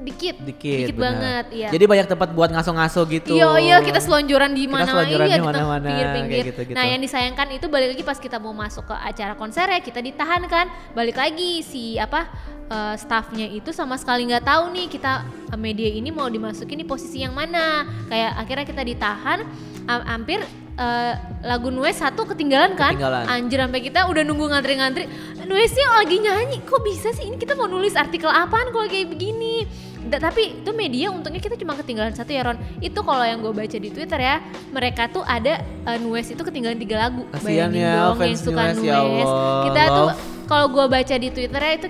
dikit 0.00 0.36
Dikit, 0.40 0.96
bener. 0.96 1.00
banget 1.00 1.44
iya 1.52 1.68
Jadi 1.68 1.84
banyak 1.84 2.06
tempat 2.08 2.28
buat 2.32 2.48
ngaso-ngaso 2.48 3.04
gitu. 3.06 3.36
Iya 3.36 3.50
iya 3.60 3.76
kita 3.84 4.00
selonjoran 4.00 4.56
di 4.56 4.64
mana 4.64 5.04
iya 5.04 5.28
di 5.28 5.36
di 5.36 5.42
mana-mana, 5.44 5.84
pinggir-pinggir. 5.84 6.32
kayak 6.32 6.48
gitu-gitu. 6.52 6.76
Nah 6.76 6.84
yang 6.88 7.00
disayangkan 7.04 7.46
itu 7.52 7.66
balik 7.68 7.88
lagi 7.92 8.02
pas 8.04 8.16
kita 8.16 8.36
mau 8.40 8.56
masuk 8.56 8.88
ke 8.88 8.96
acara 8.96 9.36
konser 9.36 9.68
ya 9.68 9.80
kita 9.80 10.00
ditahan 10.00 10.42
kan. 10.48 10.66
Balik 10.96 11.20
lagi 11.20 11.60
si 11.60 12.00
apa 12.00 12.26
eh, 12.66 12.94
staffnya 12.96 13.44
itu 13.44 13.70
sama 13.70 14.00
sekali 14.00 14.24
nggak 14.26 14.44
tahu 14.44 14.72
nih 14.72 14.86
kita 14.88 15.12
eh, 15.52 15.58
media 15.60 15.90
ini 15.92 16.08
mau 16.08 16.26
dimasukin 16.26 16.80
di 16.80 16.86
posisi 16.88 17.20
yang 17.20 17.36
mana. 17.36 17.84
Kayak 18.08 18.30
akhirnya 18.40 18.64
kita 18.64 18.82
ditahan 18.82 19.38
ha- 19.84 20.06
hampir 20.08 20.40
eh, 20.80 21.12
lagu 21.44 21.68
Nues 21.68 22.00
satu 22.00 22.24
ketinggalan 22.24 22.72
kan. 22.72 22.96
Ketinggalan. 22.96 23.24
Anjir 23.28 23.60
sampai 23.60 23.80
kita 23.84 24.08
udah 24.08 24.22
nunggu 24.24 24.48
ngantri-ngantri. 24.48 25.04
Nuesnya 25.44 25.86
lagi 25.98 26.16
nyanyi. 26.22 26.58
Kok 26.64 26.80
bisa 26.80 27.10
sih 27.12 27.26
ini 27.26 27.36
kita 27.36 27.52
mau 27.52 27.66
nulis 27.66 27.98
artikel 27.98 28.30
apaan 28.30 28.70
kalau 28.70 28.86
kayak 28.86 29.10
begini? 29.10 29.66
Da- 30.10 30.18
tapi 30.18 30.58
itu 30.58 30.70
media 30.74 31.14
untungnya 31.14 31.38
kita 31.38 31.54
cuma 31.54 31.78
ketinggalan 31.78 32.10
satu 32.10 32.34
ya 32.34 32.42
Ron. 32.42 32.58
Itu 32.82 33.06
kalau 33.06 33.22
yang 33.22 33.38
gue 33.38 33.54
baca 33.54 33.78
di 33.78 33.90
Twitter 33.94 34.18
ya 34.18 34.42
mereka 34.74 35.06
tuh 35.06 35.22
ada 35.22 35.62
uh, 35.86 35.96
Nues 36.02 36.26
itu 36.26 36.42
ketinggalan 36.42 36.82
tiga 36.82 37.06
lagu. 37.08 37.22
Kasian 37.30 37.70
Bayangin 37.70 37.80
ya, 37.80 37.92
dong 37.94 38.18
yang 38.18 38.18
fans 38.18 38.40
suka 38.42 38.62
Nues, 38.74 38.82
ya 38.82 38.98
Nues. 38.98 39.32
Kita 39.70 39.82
tuh 39.86 40.10
kalau 40.50 40.66
gue 40.74 40.84
baca 40.90 41.14
di 41.14 41.28
Twitter 41.30 41.60
ya 41.62 41.72
itu 41.78 41.88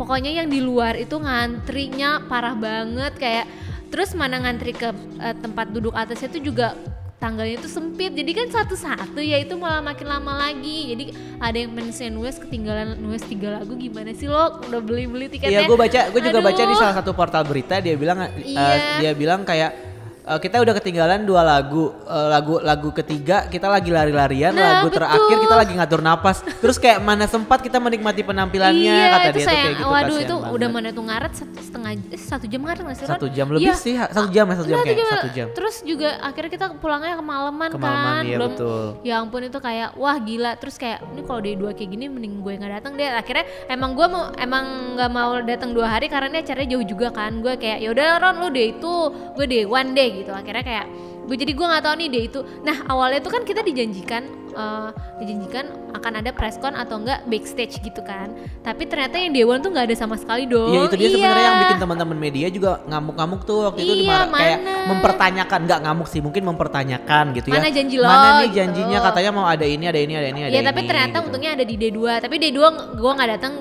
pokoknya 0.00 0.30
yang 0.40 0.48
di 0.48 0.64
luar 0.64 0.96
itu 0.96 1.20
ngantrinya 1.20 2.24
parah 2.24 2.56
banget 2.56 3.12
kayak 3.20 3.44
terus 3.92 4.16
mana 4.16 4.40
ngantri 4.40 4.72
ke 4.72 4.88
uh, 5.20 5.34
tempat 5.36 5.68
duduk 5.68 5.92
atasnya 5.92 6.32
tuh 6.32 6.40
juga 6.40 6.72
tanggalnya 7.20 7.60
itu 7.60 7.68
sempit 7.68 8.16
jadi 8.16 8.32
kan 8.32 8.48
satu-satu 8.48 9.20
ya 9.20 9.36
itu 9.36 9.52
malah 9.54 9.84
makin 9.84 10.08
lama 10.08 10.40
lagi 10.40 10.96
jadi 10.96 11.04
ada 11.36 11.56
yang 11.60 11.70
mention 11.70 12.16
Nues 12.16 12.40
ketinggalan 12.40 12.96
Nues 12.96 13.20
tiga 13.20 13.60
lagu 13.60 13.76
gimana 13.76 14.16
sih 14.16 14.24
lo 14.24 14.64
udah 14.64 14.80
beli-beli 14.80 15.28
tiketnya 15.28 15.62
Iya, 15.62 15.68
gue 15.68 15.76
baca, 15.76 16.00
gue 16.08 16.20
juga 16.24 16.40
baca 16.40 16.56
di 16.56 16.72
Aduh. 16.72 16.80
salah 16.80 16.96
satu 16.96 17.12
portal 17.12 17.44
berita 17.44 17.76
dia 17.78 17.92
bilang, 17.92 18.24
eh, 18.24 18.56
Iya. 18.56 19.04
dia 19.04 19.12
bilang 19.12 19.44
kayak 19.44 19.89
eh, 20.30 20.38
kita 20.38 20.56
udah 20.56 20.74
ketinggalan 20.74 21.22
dua 21.22 21.42
lagu, 21.42 21.90
Eh, 22.02 22.28
lagu 22.28 22.58
lagu 22.60 22.90
ketiga 22.92 23.46
kita 23.46 23.66
lagi 23.66 23.88
lari-larian, 23.88 24.50
Nah, 24.50 24.80
lagu 24.80 24.90
terakhir 24.90 25.18
betul. 25.28 25.42
kita 25.42 25.54
lagi 25.56 25.72
ngatur 25.74 26.00
napas, 26.00 26.36
terus 26.56 26.76
kayak 26.76 26.98
mana 27.00 27.24
sempat 27.24 27.58
kita 27.60 27.78
menikmati 27.78 28.22
penampilannya 28.22 28.82
iya, 28.96 29.10
kata 29.12 29.28
itu 29.28 29.32
dia 29.32 29.40
tuh 29.40 29.50
kayak 29.50 29.66
gitu. 29.70 29.84
Waduh 29.84 29.94
kasihan 30.06 30.20
itu 30.20 30.34
banget. 30.36 30.54
udah 30.54 30.68
mana 30.68 30.88
tuh 30.90 31.04
ngaret 31.04 31.32
satu 31.32 31.58
setengah 31.60 31.90
eh, 32.08 32.20
satu 32.20 32.44
jam 32.46 32.60
ngaret 32.60 32.80
nggak 32.80 32.96
sih 32.96 33.06
satu 33.06 33.26
jam 33.28 33.46
lebih 33.48 33.66
Iya. 33.66 33.74
sih, 33.76 33.94
satu 33.96 34.28
jam 34.28 34.44
ya 34.44 34.54
satu 34.56 34.68
jam 34.68 34.78
kayak 34.80 35.06
satu 35.08 35.28
jam. 35.30 35.46
Terus 35.52 35.76
juga 35.82 36.08
akhirnya 36.20 36.50
kita 36.50 36.66
pulangnya 36.76 37.14
kemalaman, 37.14 37.68
Kemalaman, 37.70 38.14
kan. 38.16 38.22
iya, 38.24 38.36
Belum 38.36 38.50
betul. 38.52 38.84
ya 39.02 39.14
ampun 39.18 39.42
itu 39.44 39.58
kayak 39.58 39.88
wah 39.94 40.16
gila. 40.18 40.52
Terus 40.56 40.76
kayak 40.76 40.98
ini 41.08 41.22
kalau 41.22 41.40
day 41.40 41.54
dua 41.54 41.70
kayak 41.70 41.90
gini 41.90 42.04
mending 42.06 42.34
gue 42.40 42.52
nggak 42.56 42.72
datang 42.76 42.92
deh. 42.94 43.08
Akhirnya 43.08 43.44
emang 43.66 43.94
gue 43.94 44.06
mau 44.06 44.34
emang 44.34 44.64
nggak 44.94 45.10
mau 45.10 45.30
datang 45.40 45.70
dua 45.70 45.86
hari 45.88 46.06
karena 46.06 46.28
ini 46.28 46.38
acaranya 46.40 46.68
jauh 46.70 46.86
juga 46.86 47.08
kan. 47.10 47.38
Gue 47.38 47.54
kayak 47.54 47.78
ya 47.78 47.88
udah 47.88 48.06
Ron 48.18 48.36
lu 48.38 48.48
day 48.50 48.72
itu, 48.72 48.94
gue 49.34 49.46
day 49.46 49.64
one 49.64 49.92
day 49.92 50.19
gitu. 50.20 50.30
Akhirnya 50.30 50.60
kayak 50.60 50.86
gue 51.24 51.36
jadi 51.36 51.52
gue 51.52 51.66
nggak 51.66 51.82
tahu 51.82 51.94
nih 51.96 52.08
day 52.08 52.24
itu. 52.26 52.40
Nah 52.60 52.76
awalnya 52.86 53.20
tuh 53.20 53.32
kan 53.32 53.42
kita 53.42 53.60
dijanjikan 53.60 54.22
eh, 54.50 54.88
dijanjikan 55.18 55.64
akan 55.92 56.12
ada 56.16 56.30
presscon 56.30 56.74
atau 56.74 56.98
enggak 56.98 57.22
backstage 57.24 57.78
gitu 57.78 58.00
kan. 58.00 58.30
Tapi 58.60 58.82
ternyata 58.84 59.14
yang 59.16 59.30
one 59.44 59.60
tuh 59.60 59.70
nggak 59.70 59.86
ada 59.86 59.96
sama 59.96 60.14
sekali 60.14 60.44
dong. 60.44 60.70
Iya 60.70 60.80
itu 60.86 60.96
dia 60.96 61.08
sebenarnya 61.10 61.44
yang 61.44 61.54
Iya. 61.54 61.62
bikin 61.64 61.78
teman-teman 61.78 62.18
media 62.18 62.46
juga 62.48 62.70
ngamuk-ngamuk 62.84 63.40
tuh 63.44 63.58
waktu 63.68 63.80
itu 63.80 63.92
Iya, 63.92 64.00
dimarah 64.02 64.28
kayak 64.28 64.58
mana? 64.58 64.74
mempertanyakan 64.90 65.60
nggak 65.66 65.80
ngamuk 65.84 66.08
sih 66.08 66.20
mungkin 66.20 66.42
mempertanyakan 66.46 67.24
gitu 67.34 67.46
ya. 67.50 67.54
Mana 67.58 67.68
janji 67.70 67.96
lo, 67.96 68.06
Mana 68.06 68.28
nih 68.40 68.46
gitu. 68.46 68.56
janjinya 68.58 68.98
katanya 69.02 69.30
mau 69.30 69.46
ada 69.46 69.66
ini 69.66 69.84
ada 69.86 70.00
ini 70.00 70.14
ada 70.14 70.28
ini 70.28 70.40
ada 70.42 70.50
Iya 70.50 70.60
ini. 70.60 70.68
tapi 70.68 70.80
ternyata 70.84 71.16
gitu. 71.16 71.26
untungnya 71.30 71.50
ada 71.54 71.64
di 71.64 71.74
D2 71.76 71.98
Tapi 72.20 72.34
D2 72.38 72.58
gue 72.96 73.10
gak 73.14 73.30
datang 73.38 73.54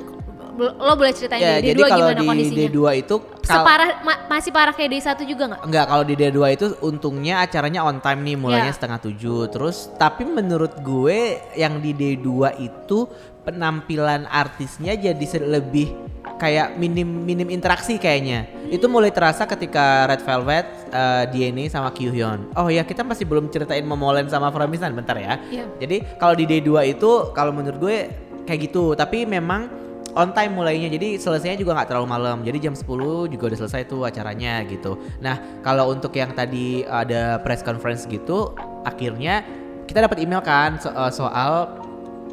Lo 0.60 0.94
boleh 0.94 1.14
ceritain 1.16 1.40
Ya, 1.40 1.58
deh 1.58 1.72
jadi 1.72 1.80
D2 1.80 1.86
kalau 1.86 2.00
gimana 2.04 2.20
di 2.20 2.28
kondisinya 2.28 2.60
D2 2.68 2.80
itu 2.98 3.16
Separah 3.40 3.90
ma- 4.04 4.22
Masih 4.30 4.52
parah 4.52 4.74
kayak 4.74 4.90
D1 4.94 5.20
juga 5.26 5.44
gak? 5.50 5.62
Enggak, 5.66 5.86
kalau 5.88 6.04
di 6.04 6.14
D2 6.14 6.40
itu 6.54 6.66
untungnya 6.80 7.42
acaranya 7.42 7.82
on 7.82 7.98
time 7.98 8.22
nih, 8.22 8.38
mulainya 8.38 8.70
Ya. 8.70 8.76
setengah 8.78 9.02
tujuh. 9.02 9.50
Terus, 9.50 9.90
tapi 9.96 10.22
menurut 10.22 10.78
gue 10.80 11.20
yang 11.56 11.82
di 11.82 11.92
D2 11.92 12.30
itu 12.56 13.10
penampilan 13.42 14.30
artisnya 14.30 14.94
jadi 14.94 15.26
lebih 15.42 15.90
kayak 16.38 16.78
minim 16.78 17.26
minim 17.26 17.50
interaksi 17.50 17.98
kayaknya. 17.98 18.46
Itu 18.70 18.86
mulai 18.86 19.10
terasa 19.10 19.44
ketika 19.44 20.06
Red 20.06 20.22
Velvet, 20.22 20.66
eh, 20.94 21.24
DNA 21.28 21.66
sama 21.68 21.90
Kyuhyun. 21.90 22.54
Oh 22.54 22.70
ya, 22.70 22.86
kita 22.86 23.02
masih 23.02 23.26
belum 23.26 23.50
ceritain 23.50 23.84
Momolen 23.84 24.30
sama 24.30 24.54
Fromisan 24.54 24.94
bentar 24.94 25.18
ya. 25.18 25.42
Iya. 25.50 25.66
Jadi 25.82 26.06
kalau 26.16 26.38
di 26.38 26.46
D2 26.46 26.70
itu 26.88 27.34
kalau 27.34 27.50
menurut 27.50 27.82
gue 27.82 27.98
kayak 28.46 28.70
gitu, 28.70 28.94
tapi 28.94 29.26
memang 29.26 29.89
on 30.20 30.36
time 30.36 30.60
mulainya. 30.60 30.92
Jadi 30.92 31.16
selesainya 31.16 31.56
juga 31.56 31.80
nggak 31.80 31.96
terlalu 31.96 32.08
malam. 32.12 32.38
Jadi 32.44 32.58
jam 32.60 32.76
10 32.76 33.32
juga 33.32 33.44
udah 33.48 33.60
selesai 33.64 33.88
tuh 33.88 34.04
acaranya 34.04 34.68
gitu. 34.68 35.00
Nah 35.24 35.40
kalau 35.64 35.88
untuk 35.96 36.12
yang 36.20 36.36
tadi 36.36 36.84
ada 36.84 37.40
press 37.40 37.64
conference 37.64 38.04
gitu 38.04 38.52
akhirnya 38.84 39.48
kita 39.88 40.06
dapat 40.06 40.22
email 40.22 40.44
kan 40.44 40.78
so- 40.78 40.94
eh, 40.94 41.12
soal 41.16 41.80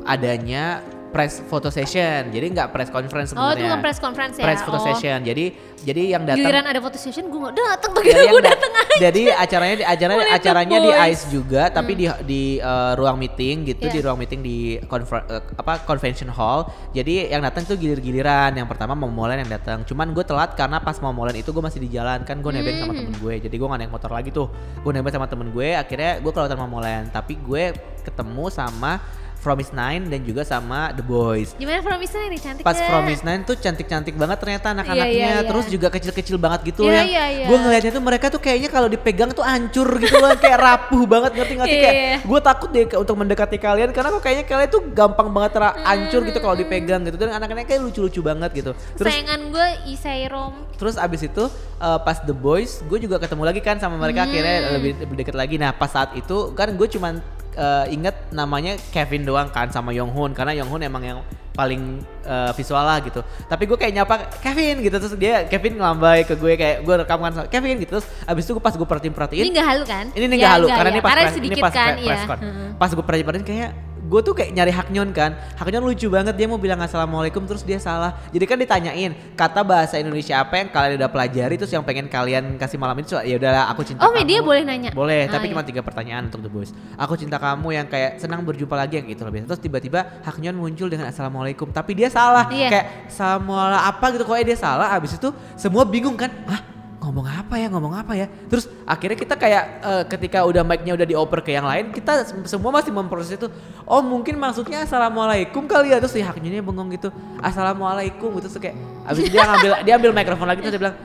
adanya 0.07 0.83
press 1.17 1.41
photo 1.43 1.69
session 1.71 2.29
jadi 2.29 2.47
nggak 2.47 2.69
press 2.69 2.91
conference 2.91 3.33
Oh 3.33 3.41
itu 3.49 3.57
sebenarnya 3.57 3.65
bukan 3.65 3.81
press 3.81 3.99
conference 3.99 4.35
ya? 4.37 4.45
press 4.45 4.61
photo 4.61 4.77
oh. 4.77 4.85
session 4.85 5.19
jadi 5.23 5.45
jadi 5.79 6.03
yang 6.11 6.23
datang 6.23 6.43
Giliran 6.43 6.65
ada 6.67 6.77
foto 6.79 6.97
session 6.97 7.25
gue 7.27 7.41
gak 7.43 7.55
datang 7.55 7.91
gitu 7.97 8.13
yang 8.13 8.29
gue 8.31 8.43
dat- 8.43 8.53
dateng 8.53 8.73
aja 8.75 8.97
jadi 8.99 9.23
acaranya 9.35 9.77
di 9.77 9.85
acaranya 9.87 10.25
acaranya 10.31 10.79
di. 10.79 10.91
Hmm. 10.91 11.07
ICE 11.07 11.25
juga 11.31 11.63
tapi 11.71 11.93
di 11.95 12.05
di 12.23 12.43
eh, 12.59 12.93
ruang 12.95 13.17
meeting 13.17 13.65
gitu 13.65 13.81
Iya. 13.83 13.93
di 13.93 14.01
ruang 14.01 14.19
meeting 14.19 14.41
di 14.41 14.57
confer- 14.85 15.25
eh, 15.27 15.41
apa 15.55 15.81
convention 15.83 16.29
hall 16.29 16.65
jadi 16.91 17.31
yang 17.31 17.41
datang 17.41 17.65
tuh 17.65 17.77
gilir-giliran 17.77 18.53
yang 18.53 18.67
pertama 18.67 18.93
mau 18.93 19.09
Molen 19.09 19.41
yang 19.41 19.51
datang 19.51 19.81
cuman 19.83 20.13
gue 20.13 20.23
telat 20.23 20.53
karena 20.53 20.77
pas 20.79 20.99
mau 20.99 21.11
Molen 21.11 21.33
itu 21.35 21.49
gue 21.49 21.63
masih 21.63 21.79
di 21.79 21.89
jalan 21.89 22.21
kan 22.23 22.37
gue 22.37 22.51
nebeng 22.51 22.77
sama 22.79 22.93
Hmm. 22.93 23.01
temen 23.03 23.15
gue 23.17 23.35
jadi 23.39 23.55
gue 23.55 23.67
gak 23.67 23.79
naik 23.79 23.91
motor 23.91 24.11
lagi 24.11 24.29
tuh 24.31 24.49
gue 24.77 24.91
nebeng 24.91 25.13
sama 25.13 25.25
temen 25.25 25.49
gue 25.49 25.69
akhirnya 25.73 26.19
gue 26.19 26.31
kelihatan 26.31 26.59
mau 26.59 26.69
Molen 26.71 27.09
tapi 27.09 27.39
gue 27.39 27.73
ketemu 28.03 28.45
sama 28.49 29.01
Promise 29.47 29.71
Nine 29.71 30.11
dan 30.11 30.21
juga 30.27 30.43
sama 30.43 30.91
The 30.91 31.05
Boys 31.07 31.55
Gimana 31.55 31.79
Promise 31.79 32.19
nih 32.27 32.41
cantik 32.43 32.65
pas? 32.67 32.75
Promise 32.75 33.23
Nine 33.23 33.43
tuh 33.47 33.55
cantik-cantik 33.55 34.19
banget 34.19 34.39
ternyata 34.43 34.75
anak-anaknya 34.75 35.07
Iya, 35.07 35.29
iya, 35.31 35.37
iya. 35.39 35.47
terus 35.47 35.67
juga 35.71 35.87
kecil-kecil 35.87 36.35
banget 36.35 36.75
gitu 36.75 36.83
Iya, 36.83 36.93
yang 36.93 37.07
iya, 37.07 37.25
iya. 37.31 37.47
gue 37.47 37.59
ngelihatnya 37.63 37.93
tuh 37.95 38.03
mereka 38.03 38.27
tuh 38.27 38.41
kayaknya 38.43 38.71
kalau 38.75 38.89
dipegang 38.91 39.31
tuh 39.31 39.47
hancur 39.47 39.87
gitu 40.03 40.19
loh 40.19 40.35
kayak 40.35 40.59
rapuh 40.59 41.07
banget 41.07 41.31
ngerti 41.39 41.53
nggak 41.55 41.69
sih 41.71 41.79
Iya, 41.79 41.85
kayak 41.87 41.97
iya. 41.97 42.17
gue 42.27 42.41
takut 42.43 42.69
deh 42.75 42.85
untuk 42.99 43.17
mendekati 43.17 43.57
kalian 43.57 43.91
karena 43.95 44.09
kok 44.11 44.23
kayaknya 44.27 44.45
kalian 44.45 44.69
tuh 44.69 44.83
gampang 44.91 45.29
banget 45.31 45.53
Hmm, 45.57 45.73
hancur 45.89 46.21
gitu 46.27 46.39
kalau 46.43 46.53
dipegang 46.53 47.01
gitu 47.07 47.17
dan 47.17 47.33
anak-anaknya 47.33 47.65
kayak 47.65 47.83
lucu-lucu 47.87 48.21
banget 48.21 48.51
gitu 48.53 48.71
terus 48.99 49.09
Sayangan 49.09 49.41
gue 49.49 49.69
Isai 49.89 50.27
Rom 50.29 50.67
Terus 50.77 51.01
abis 51.01 51.25
itu 51.25 51.45
eh, 51.81 51.99
pas 52.05 52.21
The 52.21 52.37
Boys 52.37 52.85
gue 52.85 52.99
juga 53.01 53.17
ketemu 53.17 53.43
lagi 53.49 53.61
kan 53.65 53.81
sama 53.81 53.97
mereka 53.97 54.25
Hmm. 54.25 54.33
akhirnya 54.33 54.57
lebih, 54.77 54.93
lebih 55.01 55.17
deket 55.23 55.37
lagi. 55.37 55.57
Nah 55.57 55.73
pas 55.73 55.89
saat 55.89 56.13
itu 56.17 56.53
kan 56.53 56.73
gue 56.73 56.89
cuman 56.89 57.21
eh, 57.57 57.85
inget 57.90 58.14
namanya 58.31 58.77
Kevin 58.88 59.25
doang 59.25 59.49
kan 59.49 59.66
sama 59.69 59.90
Yonghun 59.90 60.31
karena 60.31 60.53
Yonghun 60.55 60.81
emang 60.83 61.03
yang 61.03 61.19
paling 61.51 61.99
eh, 62.23 62.53
visual 62.53 62.81
lah 62.81 63.01
gitu. 63.01 63.19
Tapi 63.42 63.64
gue 63.64 63.75
kayak 63.75 63.95
nyapa 63.95 64.14
Kevin 64.38 64.77
gitu 64.79 64.92
terus 64.95 65.16
dia 65.16 65.45
Kevin 65.45 65.75
ngelambai 65.75 66.23
ke 66.23 66.35
gue 66.35 66.53
kayak 66.55 66.77
gue 66.81 66.95
rekam 66.99 67.16
kan 67.19 67.33
sama 67.33 67.47
Kevin 67.47 67.77
gitu 67.79 67.97
terus 67.97 68.07
abis 68.23 68.45
itu 68.45 68.53
gue 68.53 68.61
pas 68.61 68.71
gue 68.71 68.85
perhatiin 68.85 69.09
Ini 69.09 69.16
perhatiin 69.16 69.45
gak 69.51 69.66
halu 69.66 69.85
kan? 69.85 70.05
ini 70.12 70.25
nih 70.27 70.37
Ya, 70.37 70.42
gak 70.42 70.53
halu 70.53 70.66
nggak, 70.66 70.77
karena 70.77 70.87
ya. 70.87 70.92
ini 70.92 71.01
pas 71.01 71.09
Karena 71.09 71.23
press- 71.23 71.33
ini 71.33 71.40
sedikit 71.42 71.62
pas 71.62 71.73
kan. 71.73 71.92
Heeh. 71.97 72.69
Pas 72.77 72.90
gue 72.92 73.01
perhatiin 73.03 73.27
perhatiin 73.27 73.47
kayak 73.47 73.71
gue 74.07 74.21
tuh 74.23 74.33
kayak 74.33 74.51
nyari 74.53 74.71
Haknyon 74.71 75.11
kan 75.11 75.31
Haknyon 75.55 75.83
lucu 75.83 76.07
banget 76.07 76.33
dia 76.33 76.47
mau 76.47 76.57
bilang 76.57 76.79
assalamualaikum 76.79 77.42
terus 77.42 77.61
dia 77.61 77.77
salah 77.77 78.14
jadi 78.29 78.45
kan 78.45 78.57
ditanyain 78.57 79.12
kata 79.35 79.61
bahasa 79.61 79.99
Indonesia 79.99 80.38
apa 80.38 80.57
yang 80.57 80.69
kalian 80.69 80.95
udah 80.97 81.11
pelajari 81.11 81.55
terus 81.55 81.69
yang 81.69 81.83
pengen 81.83 82.07
kalian 82.07 82.55
kasih 82.55 82.77
malam 82.77 82.95
ini 82.95 83.05
ya 83.21 83.35
udahlah 83.35 83.66
aku 83.69 83.83
cinta 83.83 84.01
Oh 84.01 84.09
kamu 84.09 84.16
media 84.16 84.38
boleh 84.40 84.62
nanya? 84.62 84.90
boleh 84.92 85.27
Ah, 85.27 85.33
tapi 85.33 85.45
iya. 85.45 85.53
cuma 85.53 85.62
tiga 85.62 85.81
pertanyaan 85.81 86.23
untuk 86.27 86.40
The 86.40 86.49
Boys 86.49 86.71
aku 86.95 87.14
cinta 87.14 87.37
kamu 87.37 87.69
yang 87.75 87.87
kayak 87.87 88.16
senang 88.16 88.40
berjumpa 88.40 88.73
lagi 88.73 88.97
yang 88.97 89.07
gitu 89.07 89.23
lebih 89.23 89.42
terus 89.45 89.59
tiba-tiba 89.59 90.23
Haknyon 90.23 90.55
muncul 90.55 90.87
dengan 90.87 91.11
assalamualaikum 91.11 91.69
tapi 91.69 91.92
dia 91.92 92.07
salah 92.07 92.47
Iya. 92.47 92.69
kayak 92.71 92.87
assalamualaikum 93.11 93.83
apa 93.83 94.07
gitu 94.12 94.23
kok 94.23 94.38
dia 94.40 94.55
salah 94.55 94.88
abis 94.92 95.16
itu 95.16 95.29
semua 95.55 95.83
bingung 95.83 96.14
kan 96.14 96.31
Hah? 96.47 96.76
Ngomong 97.07 97.27
apa 97.31 97.55
ya 97.55 97.71
ngomong 97.71 97.95
apa 97.95 98.12
ya? 98.19 98.27
Terus 98.51 98.66
akhirnya 98.83 99.14
kita 99.14 99.38
kayak 99.38 99.64
eh, 99.81 100.05
ketika 100.11 100.42
udah 100.42 100.66
mic-nya 100.66 100.99
udah 100.99 101.07
dioper 101.07 101.40
ke 101.47 101.55
yang 101.55 101.62
lain 101.62 101.95
kita 101.95 102.27
sem- 102.27 102.42
semua 102.51 102.75
masih 102.75 102.90
memproses 102.90 103.38
itu. 103.38 103.47
Oh 103.87 104.03
mungkin 104.03 104.35
maksudnya 104.42 104.83
assalamualaikum 104.83 105.71
kali 105.71 105.95
ya. 105.95 106.03
Terus 106.03 106.19
si 106.19 106.21
haknya 106.21 106.59
bengong 106.59 106.90
gitu. 106.99 107.14
Assalamualaikum 107.38 108.35
gitu. 108.42 108.51
Terus 108.51 108.59
kayak 108.59 108.77
abis 109.07 109.31
dia 109.31 109.47
ngambil 109.47 109.73
dia 109.87 109.95
ambil 109.95 110.11
mikrofon 110.11 110.47
lagi 110.51 110.61
terus 110.66 110.75
dia 110.75 110.83
bilang 110.83 110.97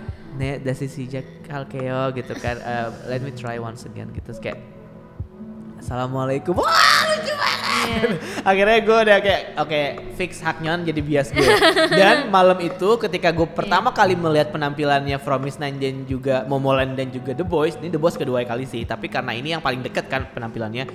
ne 0.41 0.57
dasi 0.57 0.89
si 0.89 1.05
Jack 1.05 1.45
gitu 2.17 2.33
kan. 2.41 2.57
Eh, 2.57 2.87
let 3.05 3.21
me 3.21 3.29
try 3.29 3.61
once 3.61 3.85
again 3.85 4.09
gitu. 4.11 4.33
Terus 4.33 4.41
kayak 4.41 4.80
Assalamualaikum. 5.81 6.53
Wah, 6.61 7.01
lucu 7.09 7.33
banget. 7.33 8.21
Akhirnya 8.45 8.79
gue 8.85 8.97
udah 9.09 9.17
kayak 9.17 9.41
oke 9.57 9.81
fix 10.13 10.37
Haknyon 10.37 10.85
jadi 10.85 11.01
bias 11.01 11.33
gue. 11.33 11.49
Dan 11.89 12.27
malam 12.35 12.61
itu 12.61 13.01
ketika 13.01 13.33
gue 13.33 13.49
pertama 13.49 13.89
kali 13.89 14.13
melihat 14.13 14.53
penampilannya 14.53 15.17
Promise 15.17 15.57
Nine 15.57 15.77
dan 15.81 15.95
juga 16.05 16.45
Momoland 16.45 16.93
dan 16.93 17.09
juga 17.09 17.33
The 17.33 17.41
Boys, 17.41 17.81
ini 17.81 17.89
The 17.89 17.97
Boys 17.97 18.13
kedua 18.13 18.45
kali 18.45 18.69
sih, 18.69 18.85
tapi 18.85 19.09
karena 19.09 19.33
ini 19.33 19.57
yang 19.57 19.65
paling 19.65 19.81
deket 19.81 20.05
kan 20.05 20.29
penampilannya. 20.29 20.85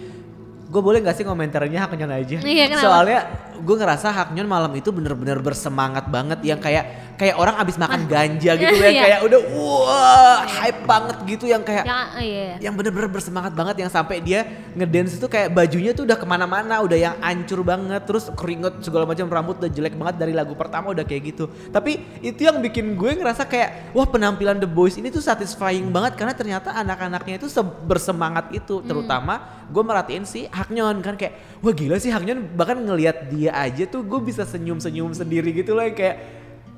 Gue 0.67 0.83
boleh 0.83 0.99
gak 0.99 1.15
sih 1.15 1.23
komentarnya 1.23 1.87
Haknyon 1.87 2.11
aja? 2.11 2.39
Iya? 2.43 2.79
Soalnya 2.79 3.19
gue 3.59 3.77
ngerasa 3.79 4.11
Haknyon 4.11 4.47
malam 4.47 4.71
itu 4.75 4.91
bener-bener 4.95 5.39
bersemangat 5.43 6.11
banget 6.11 6.43
yang 6.43 6.59
kayak 6.63 7.06
kayak 7.17 7.35
orang 7.35 7.57
abis 7.57 7.77
makan 7.77 8.05
ganja 8.05 8.53
gitu 8.55 8.75
yang 8.85 8.93
Iya. 8.93 9.03
kayak 9.03 9.21
udah 9.25 9.41
wah 9.51 10.41
hype 10.45 10.83
banget 10.85 11.17
gitu 11.27 11.45
yang 11.45 11.61
kayak 11.61 11.85
Yang 11.85 12.07
iya. 12.21 12.49
yang 12.61 12.75
bener-bener 12.75 13.09
bersemangat 13.09 13.53
banget 13.53 13.77
yang 13.81 13.89
sampai 13.89 14.21
dia 14.21 14.45
ngedance 14.73 15.17
itu 15.17 15.27
kayak 15.27 15.51
bajunya 15.51 15.91
tuh 15.91 16.05
udah 16.05 16.15
ke 16.15 16.25
mana-mana 16.25 16.79
udah 16.79 16.95
yang 16.95 17.17
ancur 17.19 17.61
banget 17.61 18.05
terus 18.05 18.29
keringet 18.31 18.81
segala 18.81 19.05
macam 19.05 19.27
rambut 19.27 19.57
udah 19.57 19.69
jelek 19.69 19.95
banget 19.95 20.17
dari 20.19 20.33
lagu 20.33 20.53
pertama 20.53 20.93
udah 20.93 21.03
kayak 21.03 21.33
gitu 21.33 21.45
tapi 21.69 21.97
itu 22.21 22.41
yang 22.41 22.61
bikin 22.61 22.95
gue 22.95 23.11
ngerasa 23.15 23.45
kayak 23.45 23.91
wah 23.91 24.05
penampilan 24.05 24.57
The 24.57 24.69
Boys 24.69 24.95
ini 24.95 25.09
tuh 25.09 25.21
satisfying 25.21 25.89
banget 25.89 26.15
karena 26.15 26.33
ternyata 26.33 26.71
anak-anaknya 26.71 27.39
itu 27.39 27.49
se- 27.49 27.65
bersemangat 27.83 28.53
itu 28.53 28.81
terutama 28.83 29.41
gue 29.67 29.83
merhatiin 29.83 30.23
si 30.23 30.47
Haknyon 30.47 31.01
kan 31.01 31.17
kayak 31.17 31.33
wah 31.59 31.73
gila 31.73 31.97
sih 31.97 32.09
Haknyon 32.09 32.53
bahkan 32.53 32.77
ngelihat 32.77 33.29
dia 33.29 33.51
aja 33.51 33.83
tuh 33.85 34.01
gue 34.01 34.21
bisa 34.21 34.45
senyum-senyum 34.45 35.11
sendiri 35.11 35.51
gitu 35.51 35.73
loh 35.73 35.83
yang 35.83 35.97
kayak 35.97 36.17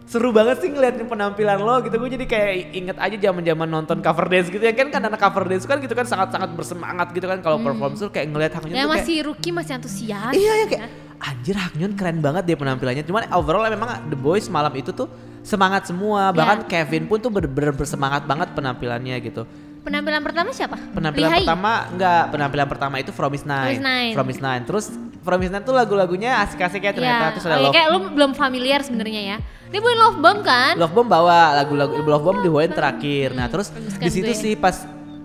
seru 0.09 0.33
banget 0.33 0.65
sih 0.65 0.73
ngeliatin 0.73 1.05
penampilan 1.05 1.61
lo 1.61 1.85
gitu. 1.85 2.01
Gue 2.01 2.09
jadi 2.09 2.25
kayak 2.25 2.53
inget 2.73 2.97
aja 2.97 3.17
zaman 3.29 3.45
zaman 3.45 3.69
nonton 3.69 4.01
cover 4.01 4.27
dance 4.33 4.49
gitu 4.49 4.65
ya. 4.65 4.73
Kan 4.73 4.89
kan 4.89 5.05
anak 5.05 5.21
cover 5.21 5.45
dance 5.45 5.69
kan 5.69 5.77
gitu 5.85 5.93
kan 5.93 6.09
sangat 6.09 6.33
sangat 6.33 6.51
bersemangat 6.57 7.13
gitu 7.13 7.29
kan. 7.29 7.45
Kalau 7.45 7.61
perform 7.61 7.93
tuh 7.93 8.09
kayak 8.09 8.33
ngeliat 8.33 8.53
Haknyon 8.57 8.73
Ya 8.73 8.89
tuh 8.89 8.97
kayak 8.97 9.05
masih 9.05 9.17
rookie 9.29 9.53
masih 9.53 9.73
antusias. 9.77 10.33
iya 10.33 10.53
ya 10.65 10.67
kayak 10.67 10.85
anjir 11.21 11.57
Haknyon 11.61 11.93
keren 11.93 12.19
banget 12.25 12.43
dia 12.49 12.57
penampilannya. 12.57 13.05
Cuman 13.05 13.29
overall 13.37 13.69
memang 13.69 14.09
The 14.09 14.17
Boys 14.17 14.49
malam 14.49 14.73
itu 14.81 14.97
tuh 14.97 15.13
semangat 15.45 15.85
semua. 15.85 16.33
Bahkan 16.33 16.65
Kevin 16.65 17.05
pun 17.05 17.21
tuh 17.21 17.29
bener-bener 17.29 17.77
bersemangat 17.77 18.25
banget 18.25 18.49
penampilannya 18.57 19.21
gitu 19.21 19.45
Penampilan 19.89 20.21
pertama 20.21 20.49
siapa? 20.53 20.77
penampilan 20.93 21.29
Lihai? 21.29 21.41
pertama 21.43 21.73
enggak 21.89 22.23
penampilan 22.29 22.67
pertama 22.69 22.95
itu 22.97 23.11
From 23.11 23.33
Is 23.33 23.43
Nine 23.43 23.65
From 23.65 23.73
Is 23.73 23.81
Nine. 23.83 24.13
From 24.13 24.27
Is 24.29 24.39
Nine 24.39 24.63
terus 24.63 24.87
From 25.19 25.41
Is 25.41 25.49
Nine 25.49 25.61
tuh 25.63 25.73
lagu-lagunya 25.73 26.41
asik-asik 26.41 26.81
ya 26.81 26.93
ternyata 26.93 27.21
Iya. 27.23 27.33
terus 27.33 27.45
ada 27.45 27.55
Oh, 27.55 27.63
Love 27.65 27.75
kayak 27.75 27.89
lu 27.89 27.99
belum 28.13 28.33
familiar 28.33 28.81
sebenarnya 28.81 29.23
ya. 29.27 29.37
Ini 29.69 29.79
bukan 29.79 29.99
Love 29.99 30.19
Bomb 30.19 30.41
kan? 30.43 30.73
Love 30.77 30.93
Bomb 30.93 31.09
bawa 31.09 31.39
lagu-lagu 31.55 31.93
Love 31.99 32.21
Bomb 32.23 32.39
dibawain 32.41 32.71
terakhir. 32.71 33.33
Nah, 33.33 33.49
terus 33.49 33.69
kan 33.69 33.85
di 33.99 34.09
situ 34.09 34.29
gue. 34.29 34.37
sih 34.39 34.53
pas 34.55 34.77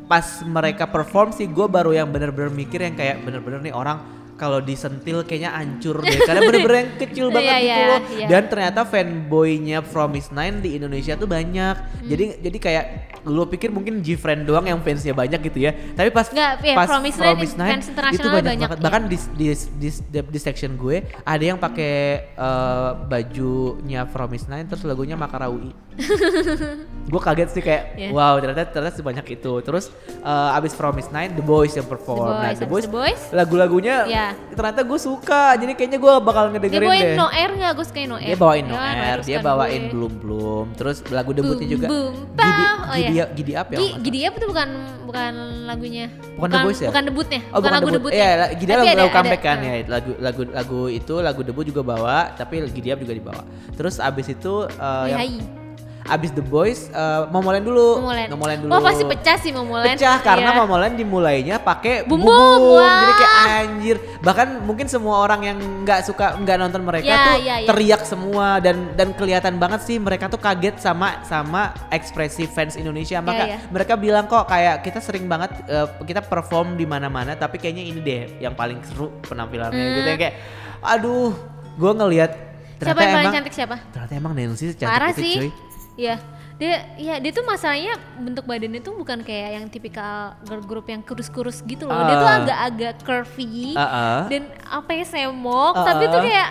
pas 0.03 0.23
mereka 0.43 0.83
perform 0.85 1.31
sih 1.31 1.45
gue 1.45 1.63
baru 1.65 1.91
yang 1.93 2.07
bener-bener 2.07 2.47
mikir 2.49 2.79
yang 2.79 2.91
kayak 2.91 3.23
bener-bener 3.23 3.59
nih 3.61 3.71
orang 3.71 4.03
kalau 4.43 4.59
disentil 4.59 5.23
kayaknya 5.23 5.55
hancur 5.55 6.03
deh 6.03 6.19
karena 6.19 6.41
bener-bener 6.43 6.77
yang 6.77 6.91
kecil 6.99 7.25
banget 7.35 7.47
Iya, 7.47 7.59
gitu 7.63 7.71
iya, 7.71 7.87
loh 7.87 8.01
iya. 8.11 8.27
dan 8.27 8.43
ternyata 8.45 8.81
fanboynya 8.83 9.79
Promise 9.81 10.29
Nine 10.29 10.59
di 10.59 10.69
Indonesia 10.75 11.15
tuh 11.15 11.25
banyak 11.25 11.75
Hmm. 12.03 12.11
jadi 12.11 12.25
jadi 12.43 12.57
kayak 12.59 12.85
lu 13.23 13.47
pikir 13.47 13.71
mungkin 13.71 14.03
G-Friend 14.03 14.43
doang 14.43 14.67
yang 14.67 14.83
fansnya 14.83 15.15
banyak 15.15 15.39
gitu 15.39 15.63
ya 15.63 15.71
tapi 15.95 16.11
pas 16.11 16.27
Nggak, 16.27 16.51
ya, 16.59 16.75
pas 16.75 16.87
Promise 16.91 17.17
Nine 17.17 17.39
fans 17.71 17.87
itu 17.87 18.27
banyak, 18.27 18.43
banyak, 18.43 18.59
banget 18.59 18.75
iya. 18.75 18.83
bahkan 18.83 19.01
di, 19.07 19.17
di, 19.31 19.45
di, 19.79 19.89
di, 20.11 20.19
di 20.19 20.39
section 20.41 20.75
gue 20.75 20.99
ada 21.23 21.39
yang 21.39 21.55
pakai 21.55 21.95
eh, 22.35 22.91
bajunya 23.07 24.03
Promise 24.03 24.51
Nine 24.51 24.65
terus 24.67 24.83
lagunya 24.83 25.15
Makaraui 25.15 25.71
gue 27.11 27.21
kaget 27.21 27.49
sih 27.51 27.63
kayak 27.63 27.83
Iya. 27.93 28.09
wow 28.11 28.35
ternyata 28.39 28.67
ternyata 28.67 28.95
sebanyak 28.95 29.25
itu 29.31 29.53
terus 29.61 29.87
eh, 30.19 30.57
abis 30.57 30.73
Promise 30.73 31.07
Nine 31.07 31.31
The 31.35 31.45
Boys 31.45 31.71
yang 31.75 31.87
perform 31.87 32.27
The 32.27 32.33
nah 32.33 32.49
Boys, 32.51 32.59
The 32.59 32.67
abis 32.67 32.71
Boys, 32.73 32.85
The 32.87 32.91
Boys? 32.91 33.21
lagunya 33.55 33.95
Iya. 34.03 34.27
Ternyata 34.53 34.81
gue 34.81 34.99
suka 34.99 35.43
jadi 35.55 35.71
kayaknya 35.73 35.99
gue 35.99 36.13
bakal 36.19 36.43
Dia 36.45 36.51
ngedengerin 36.55 36.87
bawain 36.87 37.03
deh 37.03 37.15
No 37.15 37.27
Air 37.27 37.51
nggak? 37.53 37.71
Gue 37.73 37.85
sukain 37.85 38.07
No 38.07 38.17
Air. 38.17 38.27
dia 38.27 38.37
bawain 38.37 38.63
No 38.65 38.75
Ya, 38.75 38.83
Air, 38.83 39.19
dia 39.23 39.37
bawain 39.39 39.81
gue. 39.81 39.91
Belum 39.91 40.13
Belum, 40.13 40.65
terus 40.73 40.97
lagu 41.07 41.31
debutnya 41.31 41.67
Boom, 41.67 41.73
juga 41.73 41.87
boom, 41.87 42.13
Gidi. 42.33 42.63
Oh, 42.63 42.95
Gidi, 42.95 43.13
iya. 43.15 43.25
Gidi 43.29 43.53
Up 43.55 43.67
ya? 43.69 43.77
Gidi 43.97 44.19
Up 44.23 44.33
itu 44.35 44.45
bukan 44.47 44.69
bukan 45.03 45.33
lagunya. 45.65 46.05
Bukan 46.35 46.49
The 46.49 46.59
Boys 46.61 46.79
ya? 46.79 46.89
Bukan 46.89 47.03
debutnya. 47.07 47.39
Oh 47.49 47.59
bukan, 47.59 47.71
lagu 47.71 47.87
debut. 47.87 47.93
debutnya. 48.11 48.17
Iya, 48.19 48.31
la- 48.35 48.51
Gidi 48.53 48.71
lagu, 48.71 48.83
ada- 48.83 48.97
lagu 48.99 49.11
comeback 49.11 49.41
kan 49.41 49.57
ya. 49.59 49.73
Lagu 49.85 50.11
lagu 50.19 50.41
lagu 50.49 50.81
itu 50.89 51.15
lagu 51.21 51.41
debut 51.41 51.65
juga 51.65 51.81
bawa, 51.81 52.17
tapi 52.33 52.65
Gidi 52.69 52.89
Up 52.91 52.99
juga 52.99 53.13
dibawa. 53.13 53.43
Terus 53.73 53.97
abis 53.97 54.27
itu 54.29 54.53
eh, 54.67 55.05
yang. 55.09 55.62
Abis 56.05 56.29
The 56.29 56.41
Boys 56.41 56.87
eh, 56.87 57.23
Momoland 57.27 57.63
dulu. 57.63 57.97
Momoland. 57.97 58.29
Momoland 58.29 58.59
dulu. 58.59 58.69
Wah 58.69 58.81
pasti 58.81 59.03
pecah 59.03 59.37
sih 59.37 59.49
Momoland. 59.49 59.95
Pecah 59.95 60.19
karena 60.19 60.49
Iya. 60.49 60.59
Momoland 60.59 60.93
dimulainya 60.93 61.55
pakai 61.57 62.03
Bum 62.03 62.17
bum 62.17 62.27
Bum, 62.27 62.35
bum. 62.59 62.75
wah. 62.75 62.99
Jadi 62.99 63.13
kayak 63.15 63.33
anjir. 63.57 63.95
Bahkan 64.19 64.47
mungkin 64.61 64.85
semua 64.85 65.15
orang 65.19 65.41
yang 65.43 65.57
nggak 65.81 65.99
suka 66.03 66.35
nggak 66.35 66.57
nonton 66.57 66.81
mereka 66.81 67.07
Ya, 67.07 67.19
tuh 67.25 67.37
ya, 67.39 67.55
ya. 67.57 67.67
teriak 67.67 68.01
semua 68.03 68.59
dan 68.59 68.91
dan 68.93 69.11
kelihatan 69.11 69.55
banget 69.55 69.79
sih 69.81 69.95
mereka 69.95 70.27
tuh 70.27 70.37
kaget 70.37 70.75
sama 70.77 71.23
sama 71.23 71.61
ekspresi 71.89 72.45
fans 72.45 72.75
Indonesia. 72.75 73.17
Maka 73.17 73.43
ya. 73.45 73.57
mereka 73.65 73.95
bilang 73.95 74.25
kok 74.25 74.43
kayak 74.45 74.81
kita 74.81 74.99
sering 74.99 75.25
banget 75.25 75.55
eh, 75.65 75.87
kita 76.01 76.19
perform 76.21 76.73
di 76.73 76.83
mana-mana 76.83 77.33
tapi 77.33 77.55
kayaknya 77.55 77.83
ini 77.85 77.99
deh 77.99 78.21
yang 78.39 78.53
paling 78.53 78.83
seru 78.83 79.07
penampilannya 79.23 79.71
Hmm. 79.75 79.95
gitu 79.95 80.09
yang 80.09 80.21
kayak 80.21 80.35
aduh 80.79 81.31
gue 81.73 81.91
ngelihat 81.93 82.31
Siapa 82.75 82.77
ternyata 82.77 82.99
yang 82.99 83.09
paling 83.09 83.23
emang 83.23 83.35
cantik 83.37 83.53
siapa? 83.53 83.75
ternyata 83.89 84.13
emang 84.13 84.33
Nancy 84.33 84.65
secantik 84.69 84.91
Parah 84.91 85.09
itu 85.09 85.21
sih. 85.21 85.35
cuy. 85.37 85.49
Iya. 85.95 86.15
Dia 86.53 86.73
ya 86.95 87.15
dia 87.17 87.31
tuh 87.31 87.41
masalahnya 87.43 87.93
bentuk 88.15 88.45
badannya 88.45 88.79
tuh 88.79 88.93
bukan 88.93 89.19
kayak 89.19 89.49
yang 89.53 89.65
tipikal 89.67 90.37
girl 90.41 90.61
group 90.61 90.85
yang 90.85 91.01
kurus-kurus 91.01 91.61
gitu 91.61 91.85
loh. 91.85 91.97
Dia 91.99 92.15
tuh 92.15 92.27
Ah. 92.27 92.37
agak-agak 92.39 92.93
curvy 93.01 93.73
Uh-uh. 93.73 94.21
dan 94.27 94.41
apa 94.63 94.91
ya 94.91 95.03
semok, 95.03 95.73
Uh-uh. 95.73 95.83
tapi 95.83 96.03
tuh 96.07 96.21
kayak 96.21 96.49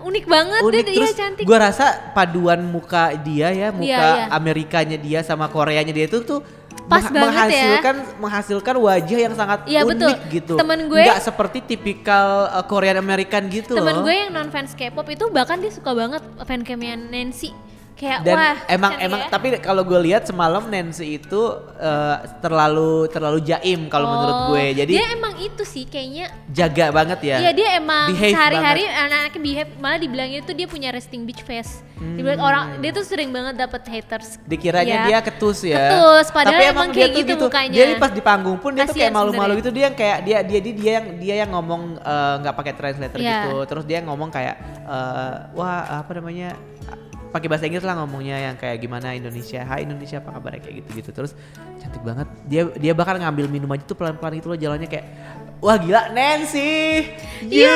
unik 0.00 0.24
banget 0.24 0.60
unik 0.64 0.80
dia, 0.80 0.94
terus 0.96 1.08
dia 1.08 1.18
cantik. 1.18 1.44
gue 1.44 1.58
rasa 1.60 1.86
paduan 2.10 2.62
muka 2.64 3.12
dia 3.16 3.52
ya 3.52 3.68
muka 3.68 3.84
Iya, 3.84 4.00
iya. 4.16 4.24
Amerikanya 4.32 4.96
dia 4.96 5.20
sama 5.20 5.44
Koreanya 5.46 5.92
dia 5.92 6.08
itu 6.08 6.24
tuh 6.24 6.40
Pas 6.88 7.04
mengha- 7.04 7.12
banget 7.12 7.28
ya. 7.28 7.44
menghasilkan 7.44 7.94
menghasilkan 8.16 8.74
wajah 8.80 9.18
yang 9.20 9.34
sangat 9.34 9.58
Iya, 9.68 9.84
unik 9.84 9.92
betul. 9.92 10.12
gitu 10.32 10.54
Temen 10.56 10.80
gue- 10.88 11.04
nggak 11.04 11.20
seperti 11.20 11.58
tipikal 11.60 12.26
uh, 12.48 12.64
Korean 12.64 12.96
American 12.96 13.44
gitu 13.46 13.76
Temen 13.76 13.92
loh 13.92 14.02
gue 14.02 14.14
yang 14.16 14.32
non 14.32 14.48
fans 14.48 14.72
K-pop 14.72 15.04
itu 15.06 15.28
bahkan 15.28 15.60
dia 15.60 15.68
suka 15.68 15.92
banget 15.92 16.18
fancamnya 16.40 16.96
Nancy. 16.96 17.52
Kayak 18.00 18.24
dan 18.24 18.32
wah. 18.32 18.56
emang 18.64 18.92
emang 18.96 19.20
ya. 19.20 19.28
tapi 19.28 19.46
kalau 19.60 19.84
gue 19.84 20.00
lihat 20.08 20.24
semalam 20.24 20.64
Nancy 20.64 21.20
itu 21.20 21.36
uh, 21.76 22.16
terlalu 22.40 23.04
terlalu 23.12 23.44
jaim 23.44 23.92
kalau 23.92 24.08
menurut 24.08 24.36
Oh, 24.40 24.46
gue 24.56 24.72
jadi 24.72 24.88
dia 24.88 25.06
emang 25.12 25.36
itu 25.36 25.62
sih 25.68 25.84
kayaknya 25.84 26.32
jaga 26.48 26.88
banget 26.88 27.20
ya 27.20 27.36
Iya 27.44 27.50
dia 27.52 27.68
emang 27.76 28.16
sehari-hari 28.16 28.88
anak-anaknya 28.88 29.40
behave 29.44 29.70
malah 29.76 29.98
dibilangnya 30.00 30.40
itu 30.40 30.52
dia 30.56 30.64
punya 30.64 30.88
resting 30.90 31.28
bitch 31.28 31.44
face. 31.44 31.84
Dibilang 32.00 32.40
orang 32.40 32.64
dia 32.80 32.96
tuh 32.96 33.04
sering 33.04 33.28
banget 33.28 33.60
dapet 33.60 33.84
haters. 33.84 34.40
dikiranya 34.48 35.04
Iya. 35.04 35.04
dia 35.04 35.18
ketus 35.20 35.60
ya. 35.60 35.76
Ketus, 35.92 36.32
padahal 36.32 36.56
Tapi 36.56 36.64
emang 36.72 36.88
dia 36.88 37.04
kayak 37.04 37.12
tuh 37.12 37.20
gitu 37.20 37.44
mukanya. 37.44 37.76
Dia 37.76 37.86
pas 38.00 38.12
di 38.16 38.22
panggung 38.24 38.56
pun 38.56 38.72
dia 38.72 38.88
tuh 38.88 38.96
kayak 38.96 39.12
Kasian 39.12 39.20
malu-malu 39.20 39.52
gitu 39.60 39.68
dia 39.68 39.84
yang 39.92 39.96
kayak 40.00 40.18
dia 40.24 40.38
dia 40.40 40.60
dia, 40.64 40.72
dia 40.72 40.92
yang 40.96 41.06
dia 41.20 41.34
yang 41.44 41.50
ngomong 41.52 42.00
eh, 42.00 42.34
nggak 42.40 42.54
pakai 42.56 42.72
translator 42.72 43.20
Iya. 43.20 43.28
gitu. 43.44 43.52
Terus 43.68 43.84
dia 43.84 44.00
ngomong 44.00 44.32
kayak 44.32 44.56
eh, 44.88 45.34
wah 45.52 46.00
apa 46.00 46.10
namanya 46.16 46.56
pakai 47.30 47.46
bahasa 47.46 47.64
Inggris 47.66 47.86
lah 47.86 47.94
ngomongnya 48.02 48.36
yang 48.50 48.54
kayak 48.58 48.82
gimana 48.82 49.14
Indonesia, 49.14 49.62
Hai 49.62 49.86
Indonesia 49.86 50.18
apa 50.18 50.30
kabar 50.36 50.58
kayak 50.58 50.84
gitu-gitu. 50.84 51.10
Terus 51.14 51.32
cantik 51.78 52.02
banget. 52.02 52.26
Dia 52.50 52.62
dia 52.76 52.92
bakal 52.92 53.22
ngambil 53.22 53.46
minum 53.46 53.70
aja 53.70 53.86
tuh 53.86 53.94
pelan-pelan 53.94 54.38
gitu 54.42 54.50
loh 54.50 54.58
jalannya 54.58 54.90
kayak 54.90 55.06
Wah 55.60 55.76
gila 55.76 56.08
Nancy, 56.16 57.04
you, 57.44 57.68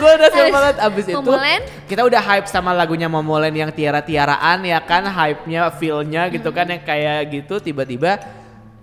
gue 0.00 0.10
udah 0.16 0.30
seneng 0.32 0.48
banget 0.48 0.76
abis 0.80 1.04
itu 1.12 1.20
Momoland? 1.20 1.60
kita 1.84 2.08
udah 2.08 2.24
hype 2.24 2.48
sama 2.48 2.72
lagunya 2.72 3.04
Momoland 3.04 3.52
yang 3.52 3.68
tiara-tiaraan 3.68 4.64
ya 4.64 4.80
kan 4.80 5.04
hype-nya 5.04 5.68
feel-nya 5.76 6.32
gitu 6.32 6.48
kan 6.48 6.72
yang 6.72 6.80
kayak 6.80 7.28
gitu 7.36 7.60
tiba-tiba 7.60 8.16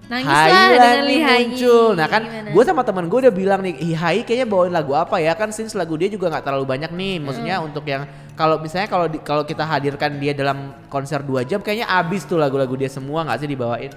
Nangis 0.05 0.29
Hai 0.29 0.53
lah 0.53 0.65
dengan 0.69 0.97
muncul. 1.09 1.97
Nah 1.97 2.05
kan 2.05 2.21
gue 2.53 2.63
sama 2.69 2.85
teman 2.85 3.09
gue 3.09 3.19
udah 3.25 3.33
bilang 3.33 3.65
nih, 3.65 3.73
"Ih, 3.81 3.97
Hai 3.97 4.21
kayaknya 4.21 4.45
bawain 4.45 4.69
lagu 4.69 4.93
apa 4.93 5.17
ya 5.17 5.33
kan 5.33 5.49
since 5.49 5.73
lagu 5.73 5.97
dia 5.97 6.05
juga 6.13 6.29
nggak 6.29 6.45
terlalu 6.45 6.65
banyak 6.69 6.93
nih. 6.93 7.17
Maksudnya 7.17 7.57
untuk 7.65 7.81
yang 7.89 8.05
kalau 8.35 8.59
misalnya 8.59 8.87
kalau 8.91 9.07
kalau 9.23 9.43
kita 9.47 9.63
hadirkan 9.63 10.19
dia 10.19 10.35
dalam 10.35 10.75
konser 10.91 11.23
dua 11.23 11.41
jam 11.47 11.63
kayaknya 11.63 11.87
abis 11.87 12.27
tuh 12.27 12.35
lagu-lagu 12.37 12.75
dia 12.75 12.91
semua 12.91 13.23
nggak 13.23 13.39
sih 13.41 13.49
dibawain. 13.49 13.91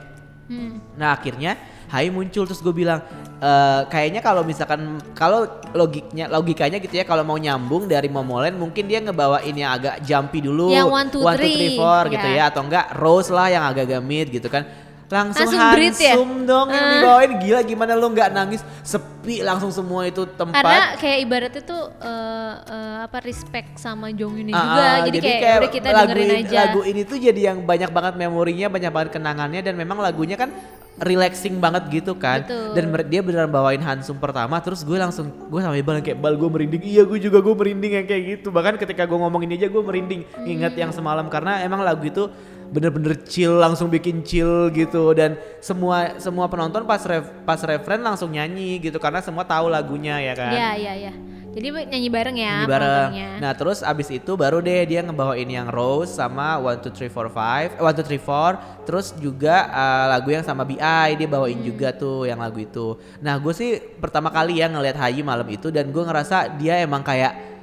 Hmm. 0.49 0.81
Nah 0.97 1.13
akhirnya 1.13 1.59
Hai 1.89 2.13
muncul 2.13 2.45
terus 2.45 2.61
gue 2.61 2.75
bilang 2.77 3.01
eh 3.41 3.81
kayaknya 3.89 4.21
kalau 4.21 4.45
misalkan 4.45 5.01
kalau 5.17 5.49
logiknya 5.73 6.29
logikanya 6.29 6.77
gitu 6.85 7.01
ya 7.01 7.05
kalau 7.09 7.25
mau 7.25 7.41
nyambung 7.41 7.89
dari 7.89 8.13
Momoland 8.13 8.61
mungkin 8.61 8.85
dia 8.85 9.01
ngebawain 9.01 9.57
yang 9.57 9.73
agak 9.73 10.05
jumpy 10.05 10.45
dulu 10.45 10.69
Yang 10.69 10.89
one, 10.93 11.09
two, 11.09 11.25
three. 11.25 11.81
four 11.81 12.13
gitu 12.13 12.29
Ya. 12.29 12.45
ya 12.45 12.45
atau 12.53 12.61
enggak 12.69 12.93
Rose 13.01 13.33
lah 13.33 13.49
yang 13.49 13.65
agak-agak 13.65 14.05
mid 14.05 14.29
gitu 14.29 14.53
kan 14.53 14.69
langsung, 15.09 15.49
Langsung 15.49 15.61
ya? 15.97 16.13
handsome 16.15 16.35
dong 16.45 16.69
yang 16.69 16.85
Ah. 16.85 16.93
dibawain 16.95 17.33
gila 17.41 17.61
gimana 17.65 17.93
lo 17.97 18.07
nggak 18.09 18.29
nangis 18.29 18.61
sepi 18.85 19.41
langsung 19.41 19.73
semua 19.73 20.05
itu 20.05 20.29
tempat 20.29 20.61
Karena 20.61 20.85
kayak 21.01 21.19
ibaratnya 21.25 21.63
tuh 21.65 21.83
eh, 21.97 22.55
eh, 22.69 22.97
apa 23.03 23.19
respect 23.25 23.81
sama 23.81 24.13
Jong 24.13 24.37
Yun 24.37 24.53
Ah, 24.53 24.61
juga. 24.61 24.85
ah, 24.85 24.97
jadi, 25.09 25.19
kayak, 25.19 25.59
udah 25.59 25.73
kita 25.73 25.89
lagu 25.89 26.13
dengerin 26.13 26.29
ini, 26.29 26.37
aja. 26.45 26.59
Lagu 26.63 26.81
ini 26.85 27.01
tuh 27.05 27.17
jadi 27.17 27.41
yang 27.49 27.59
banyak 27.65 27.89
banget 27.89 28.15
memorinya, 28.17 28.67
banyak 28.69 28.93
banget 28.93 29.11
kenangannya 29.17 29.61
dan 29.61 29.75
memang 29.75 29.97
lagunya 29.97 30.37
kan 30.37 30.53
relaxing 30.99 31.63
banget 31.63 32.03
gitu 32.03 32.13
kan. 32.19 32.43
Betul. 32.43 32.75
Dan 32.75 32.85
dia 33.07 33.21
beneran 33.23 33.49
bawain 33.49 33.79
Hansum 33.79 34.19
pertama 34.19 34.59
terus 34.59 34.83
gue 34.83 34.99
langsung 34.99 35.31
gue 35.31 35.61
sama 35.63 35.79
Iqbal 35.79 36.03
kayak 36.03 36.19
bal 36.19 36.35
gue 36.35 36.51
merinding. 36.51 36.83
Iya 36.83 37.07
gue 37.07 37.19
juga 37.23 37.39
gue 37.39 37.55
merinding 37.55 38.03
yang 38.03 38.07
kayak 38.07 38.23
gitu. 38.39 38.51
Bahkan 38.51 38.77
ketika 38.77 39.07
gue 39.07 39.15
ngomong 39.15 39.47
ini 39.47 39.57
aja 39.57 39.71
gue 39.71 39.79
merinding 39.79 40.27
ingat 40.45 40.75
yang 40.75 40.91
semalam 40.91 41.31
karena 41.31 41.63
emang 41.63 41.81
lagu 41.81 42.03
itu 42.03 42.27
bener-bener 42.69 43.17
chill 43.25 43.57
langsung 43.57 43.89
bikin 43.89 44.21
chill 44.21 44.69
gitu 44.71 45.17
dan 45.17 45.41
semua 45.65 46.21
semua 46.21 46.47
penonton 46.53 46.85
pas 46.85 47.01
ref, 47.01 47.29
pas 47.49 47.61
referen 47.65 48.05
langsung 48.05 48.29
nyanyi 48.33 48.77
gitu 48.79 49.01
karena 49.01 49.25
semua 49.25 49.45
tahu 49.45 49.73
lagunya 49.73 50.21
ya 50.21 50.35
kan. 50.37 50.53
Iya, 50.53 50.71
iya, 50.77 50.95
iya. 51.09 51.13
Jadi 51.49 51.75
nyanyi 51.91 52.09
bareng 52.13 52.37
ya 52.39 52.55
Nyanyi 52.63 52.71
bareng. 52.71 53.11
Nah 53.43 53.53
terus 53.57 53.83
abis 53.83 54.15
itu 54.15 54.37
baru 54.39 54.63
deh 54.63 54.85
dia 54.87 55.01
ngebawain 55.03 55.49
yang 55.49 55.67
Rose 55.73 56.15
sama 56.15 56.61
One 56.61 56.79
Two 56.79 56.95
Three 56.95 57.11
Four 57.11 57.33
Five, 57.33 57.75
eh, 57.75 57.83
One 57.83 57.97
Two 57.99 58.07
Three 58.07 58.23
Four. 58.23 58.55
Terus 58.87 59.17
juga 59.19 59.67
uh, 59.67 60.07
lagu 60.13 60.31
yang 60.31 60.47
sama 60.47 60.63
BI 60.63 61.09
dia 61.19 61.27
bawain 61.27 61.59
juga 61.65 61.91
tuh 61.91 62.31
yang 62.31 62.39
lagu 62.39 62.63
itu. 62.63 63.01
Nah 63.19 63.41
gue 63.43 63.51
sih 63.57 63.81
pertama 63.99 64.31
kali 64.31 64.63
ya 64.63 64.71
ngelihat 64.71 65.03
Hayi 65.03 65.27
malam 65.27 65.49
itu 65.51 65.73
dan 65.75 65.91
gue 65.91 66.03
ngerasa 66.05 66.61
dia 66.61 66.79
emang 66.79 67.03
kayak 67.03 67.58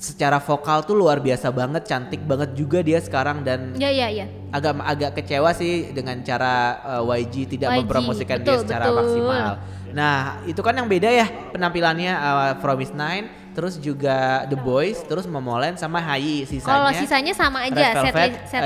secara 0.00 0.40
vokal 0.40 0.80
tuh 0.88 0.96
luar 0.96 1.20
biasa 1.20 1.52
banget, 1.52 1.84
cantik 1.84 2.24
banget 2.24 2.56
juga 2.56 2.80
dia 2.80 2.96
sekarang 3.04 3.44
dan 3.44 3.76
Iya, 3.76 3.92
iya, 3.92 4.08
iya. 4.08 4.26
agak 4.48 4.80
agak 4.80 5.10
kecewa 5.20 5.52
sih 5.52 5.92
dengan 5.92 6.24
cara 6.24 6.80
uh, 6.98 7.04
YG 7.04 7.44
tidak 7.44 7.68
YG, 7.76 7.78
mempromosikan 7.84 8.40
dia 8.40 8.56
betul, 8.56 8.64
secara 8.64 8.84
betul. 8.88 8.96
maksimal. 9.04 9.48
Nah, 9.90 10.40
itu 10.48 10.60
kan 10.64 10.72
yang 10.72 10.88
beda 10.88 11.10
ya 11.12 11.26
penampilannya 11.52 12.12
uh, 12.16 12.52
Promise 12.64 12.96
Nine, 12.96 13.26
terus 13.52 13.76
juga 13.76 14.48
The 14.48 14.56
Boys, 14.56 15.04
terus 15.04 15.28
Momoland 15.28 15.76
sama 15.76 16.00
Hayi 16.00 16.48
sisanya. 16.48 16.80
Kalau 16.80 16.90
sisanya 16.96 17.32
sama 17.36 17.58
aja 17.68 17.84
set, 17.92 17.96
Velvet, 18.00 18.30
li- 18.32 18.40
set 18.48 18.62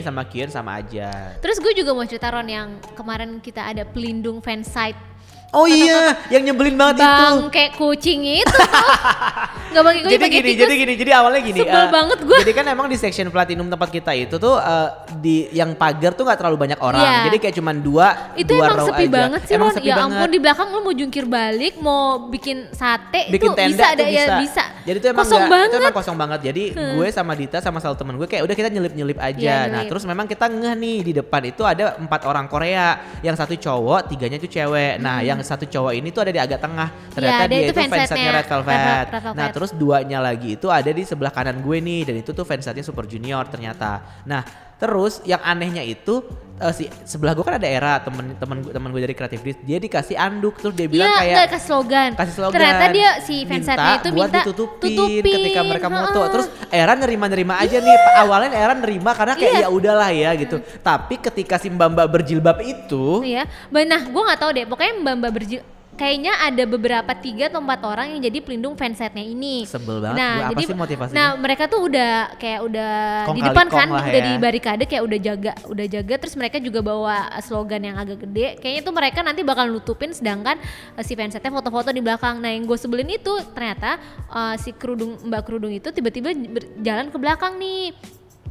uh, 0.00 0.02
sama 0.02 0.22
Kyun 0.26 0.50
sama 0.50 0.70
aja. 0.82 1.38
Terus 1.38 1.62
gue 1.62 1.72
juga 1.78 1.94
mau 1.94 2.02
cerita 2.08 2.26
Ron 2.32 2.48
yang 2.50 2.68
kemarin 2.98 3.38
kita 3.38 3.70
ada 3.70 3.86
pelindung 3.86 4.42
fansite 4.42 5.11
Oh 5.52 5.68
iya, 5.68 6.16
yang 6.28 6.42
nyebelin 6.42 6.74
banget 6.74 6.96
itu. 6.96 7.04
bang 7.04 7.36
kayak 7.52 7.70
kucing 7.76 8.24
itu 8.24 8.48
tuh. 8.48 8.64
Nggak 9.72 9.82
pakai 9.82 10.00
kucing 10.00 10.14
jadi 10.14 10.26
gini, 10.26 10.48
tikus. 10.48 10.60
jadi 10.60 10.74
gini, 10.74 10.92
jadi 10.96 11.10
awalnya 11.12 11.40
gini. 11.42 11.60
Sebel 11.60 11.76
eh, 11.78 11.88
banget 11.90 12.18
gua. 12.24 12.38
Jadi 12.40 12.52
kan 12.52 12.64
emang 12.66 12.86
di 12.88 12.96
section 12.96 13.28
platinum 13.28 13.68
tempat 13.68 13.88
kita 13.88 14.12
itu 14.12 14.36
tuh 14.36 14.56
eh, 14.56 14.88
di 15.14 15.36
yang 15.50 15.72
pagar 15.72 16.12
tuh 16.12 16.24
nggak 16.24 16.38
terlalu 16.40 16.56
banyak 16.58 16.80
orang. 16.80 17.00
Iya. 17.00 17.20
Jadi 17.28 17.36
kayak 17.38 17.54
cuman 17.54 17.76
dua, 17.78 18.08
itu 18.32 18.48
dua 18.48 18.64
emang 18.64 18.76
row 18.76 18.88
sepi 18.88 19.04
aja. 19.04 19.12
banget 19.14 19.40
sih 19.42 19.52
Emang 19.52 19.70
sepi 19.70 19.88
Ya 19.88 19.94
banget. 19.94 20.16
ampun 20.16 20.28
di 20.28 20.40
belakang 20.40 20.68
lu 20.68 20.80
mau 20.80 20.94
jungkir 20.94 21.24
balik, 21.26 21.74
mau 21.78 22.00
bikin 22.28 22.56
sate 22.72 23.20
bikin 23.28 23.52
itu 23.52 23.52
tenda 23.52 23.68
bisa 23.68 23.84
tuh 23.84 23.92
ada 23.92 24.04
ya 24.08 24.24
bisa. 24.40 24.64
Jadi 24.82 24.96
itu 24.98 25.06
emang 25.08 25.20
kosong 25.20 25.36
nggak- 25.36 25.52
banget. 25.52 25.68
itu 25.68 25.76
emang 25.78 25.94
kosong 25.94 26.16
banget. 26.16 26.40
Jadi 26.42 26.64
gue 26.72 27.06
sama 27.12 27.32
Dita 27.32 27.58
sama 27.60 27.76
salah 27.76 27.96
temen 27.96 28.16
gue 28.16 28.24
kayak 28.24 28.42
udah 28.42 28.56
kita 28.56 28.68
nyelip-nyelip 28.68 29.20
aja. 29.20 29.36
Iya, 29.36 29.52
nah, 29.68 29.84
nyelip. 29.84 29.90
terus 29.92 30.04
memang 30.04 30.24
kita 30.24 30.48
ngeh 30.48 30.74
nih 30.74 30.96
di 31.02 31.12
depan 31.14 31.42
itu 31.44 31.60
ada 31.62 32.00
empat 32.00 32.24
orang 32.24 32.48
Korea. 32.48 32.88
Yang 33.20 33.36
satu 33.36 33.54
cowok, 33.54 34.08
tiganya 34.08 34.36
itu 34.36 34.48
cewek. 34.48 34.96
Nah, 34.96 35.20
yang 35.20 35.41
satu 35.42 35.64
cowok 35.64 35.92
ini 35.92 36.08
tuh 36.08 36.22
ada 36.22 36.32
di 36.32 36.40
agak 36.40 36.58
tengah. 36.58 36.88
Ternyata 37.10 37.42
Iya, 37.42 37.46
dia 37.46 37.58
dia, 37.58 37.66
itu 37.66 37.72
fansetnya 37.76 38.30
Red 38.32 38.46
Velvet. 38.46 38.72
Red 38.72 38.80
Vel- 38.80 38.96
Red 39.04 39.22
Velvet. 39.22 39.36
Nah, 39.36 39.46
terus 39.50 39.70
duanya 39.72 40.18
lagi 40.18 40.50
itu 40.54 40.66
ada 40.66 40.88
di 40.88 41.02
sebelah 41.02 41.30
kanan 41.30 41.58
gue 41.58 41.78
nih 41.78 42.00
dan 42.06 42.14
itu 42.18 42.30
tuh 42.30 42.42
fansnya 42.42 42.80
Super 42.80 43.04
Junior 43.04 43.44
ternyata. 43.46 44.22
Nah, 44.24 44.71
terus 44.82 45.22
yang 45.22 45.38
anehnya 45.38 45.86
itu 45.86 46.26
eh, 46.58 46.74
si 46.74 46.90
sebelah 47.06 47.38
gue 47.38 47.44
kan 47.46 47.54
ada 47.54 47.68
Era 47.70 48.02
temen 48.02 48.34
temen 48.34 48.66
temen 48.66 48.88
gue 48.90 49.00
dari 49.06 49.14
Disk, 49.14 49.62
dia 49.62 49.78
dikasih 49.78 50.18
anduk 50.18 50.58
terus 50.58 50.74
dia 50.74 50.90
bilang 50.90 51.06
Iya, 51.06 51.46
kayak 51.46 51.54
kasih 51.54 51.66
slogan. 51.70 52.10
kasih 52.18 52.34
slogan. 52.34 52.54
Ternyata 52.58 52.84
dia 52.90 53.08
si 53.22 53.46
fansite-nya 53.46 53.94
itu 54.02 54.08
buat 54.10 54.26
minta 54.26 54.42
ditutupin 54.42 54.90
tutupin. 54.98 55.34
ketika 55.38 55.60
mereka 55.62 55.86
moto. 55.86 56.18
Heeh. 56.18 56.32
Terus 56.34 56.46
Era 56.66 56.92
nerima-nerima 56.98 57.54
aja 57.62 57.78
nih. 57.78 57.96
Awalnya 58.26 58.50
Era 58.58 58.74
nerima 58.74 59.10
karena 59.14 59.34
kayak 59.38 59.54
Iya. 59.54 59.62
ya 59.62 59.68
udahlah 59.70 60.10
ya 60.10 60.30
gitu. 60.34 60.56
Tapi 60.82 61.14
ketika 61.22 61.62
si 61.62 61.70
Mbak-mbak 61.70 62.06
berjilbab 62.10 62.58
itu 62.66 63.22
Iya, 63.22 63.46
Ba- 63.70 63.86
nah 63.86 64.02
gue 64.02 64.22
nggak 64.26 64.40
tahu 64.42 64.50
deh. 64.50 64.64
Pokoknya 64.66 64.92
mbak 64.98 65.14
mbak 65.22 65.32
berjil 65.38 65.60
kayaknya 65.92 66.32
ada 66.40 66.64
beberapa 66.64 67.12
tiga 67.20 67.52
atau 67.52 67.60
empat 67.60 67.80
orang 67.84 68.16
yang 68.16 68.20
jadi 68.24 68.38
pelindung 68.40 68.74
fansite-nya 68.74 69.24
ini. 69.24 69.68
Sebel 69.68 70.00
banget 70.00 70.16
Nah, 70.18 70.32
gua. 70.32 70.42
Apa 70.42 70.52
jadi 70.56 70.62
sih 70.64 70.76
motivasinya? 70.76 71.16
nah 71.16 71.28
mereka 71.36 71.64
tuh 71.68 71.80
udah 71.86 72.12
kayak 72.40 72.60
udah 72.64 72.92
Kong 73.28 73.36
di 73.36 73.42
depan 73.44 73.66
kan, 73.68 73.88
udah 73.92 74.20
ya. 74.20 74.26
di 74.26 74.32
barikade 74.40 74.84
kayak 74.88 75.04
udah 75.04 75.18
jaga, 75.20 75.52
udah 75.68 75.86
jaga. 75.86 76.14
Terus 76.18 76.34
mereka 76.34 76.56
juga 76.58 76.80
bawa 76.80 77.16
slogan 77.44 77.82
yang 77.84 77.96
agak 78.00 78.24
gede. 78.24 78.58
Kayaknya 78.58 78.82
tuh 78.82 78.94
mereka 78.94 79.18
nanti 79.20 79.40
bakal 79.44 79.68
nutupin, 79.68 80.10
sedangkan 80.16 80.56
uh, 80.96 81.02
si 81.04 81.12
fansite 81.12 81.44
foto-foto 81.44 81.92
di 81.92 82.00
belakang. 82.00 82.40
Nah 82.40 82.50
yang 82.50 82.64
gue 82.64 82.78
sebelin 82.80 83.08
itu 83.12 83.32
ternyata 83.52 84.00
uh, 84.32 84.56
si 84.56 84.72
kerudung 84.72 85.20
mbak 85.28 85.44
kerudung 85.44 85.72
itu 85.72 85.92
tiba-tiba 85.92 86.32
berjalan 86.32 87.12
ke 87.12 87.18
belakang 87.20 87.60
nih. 87.60 87.92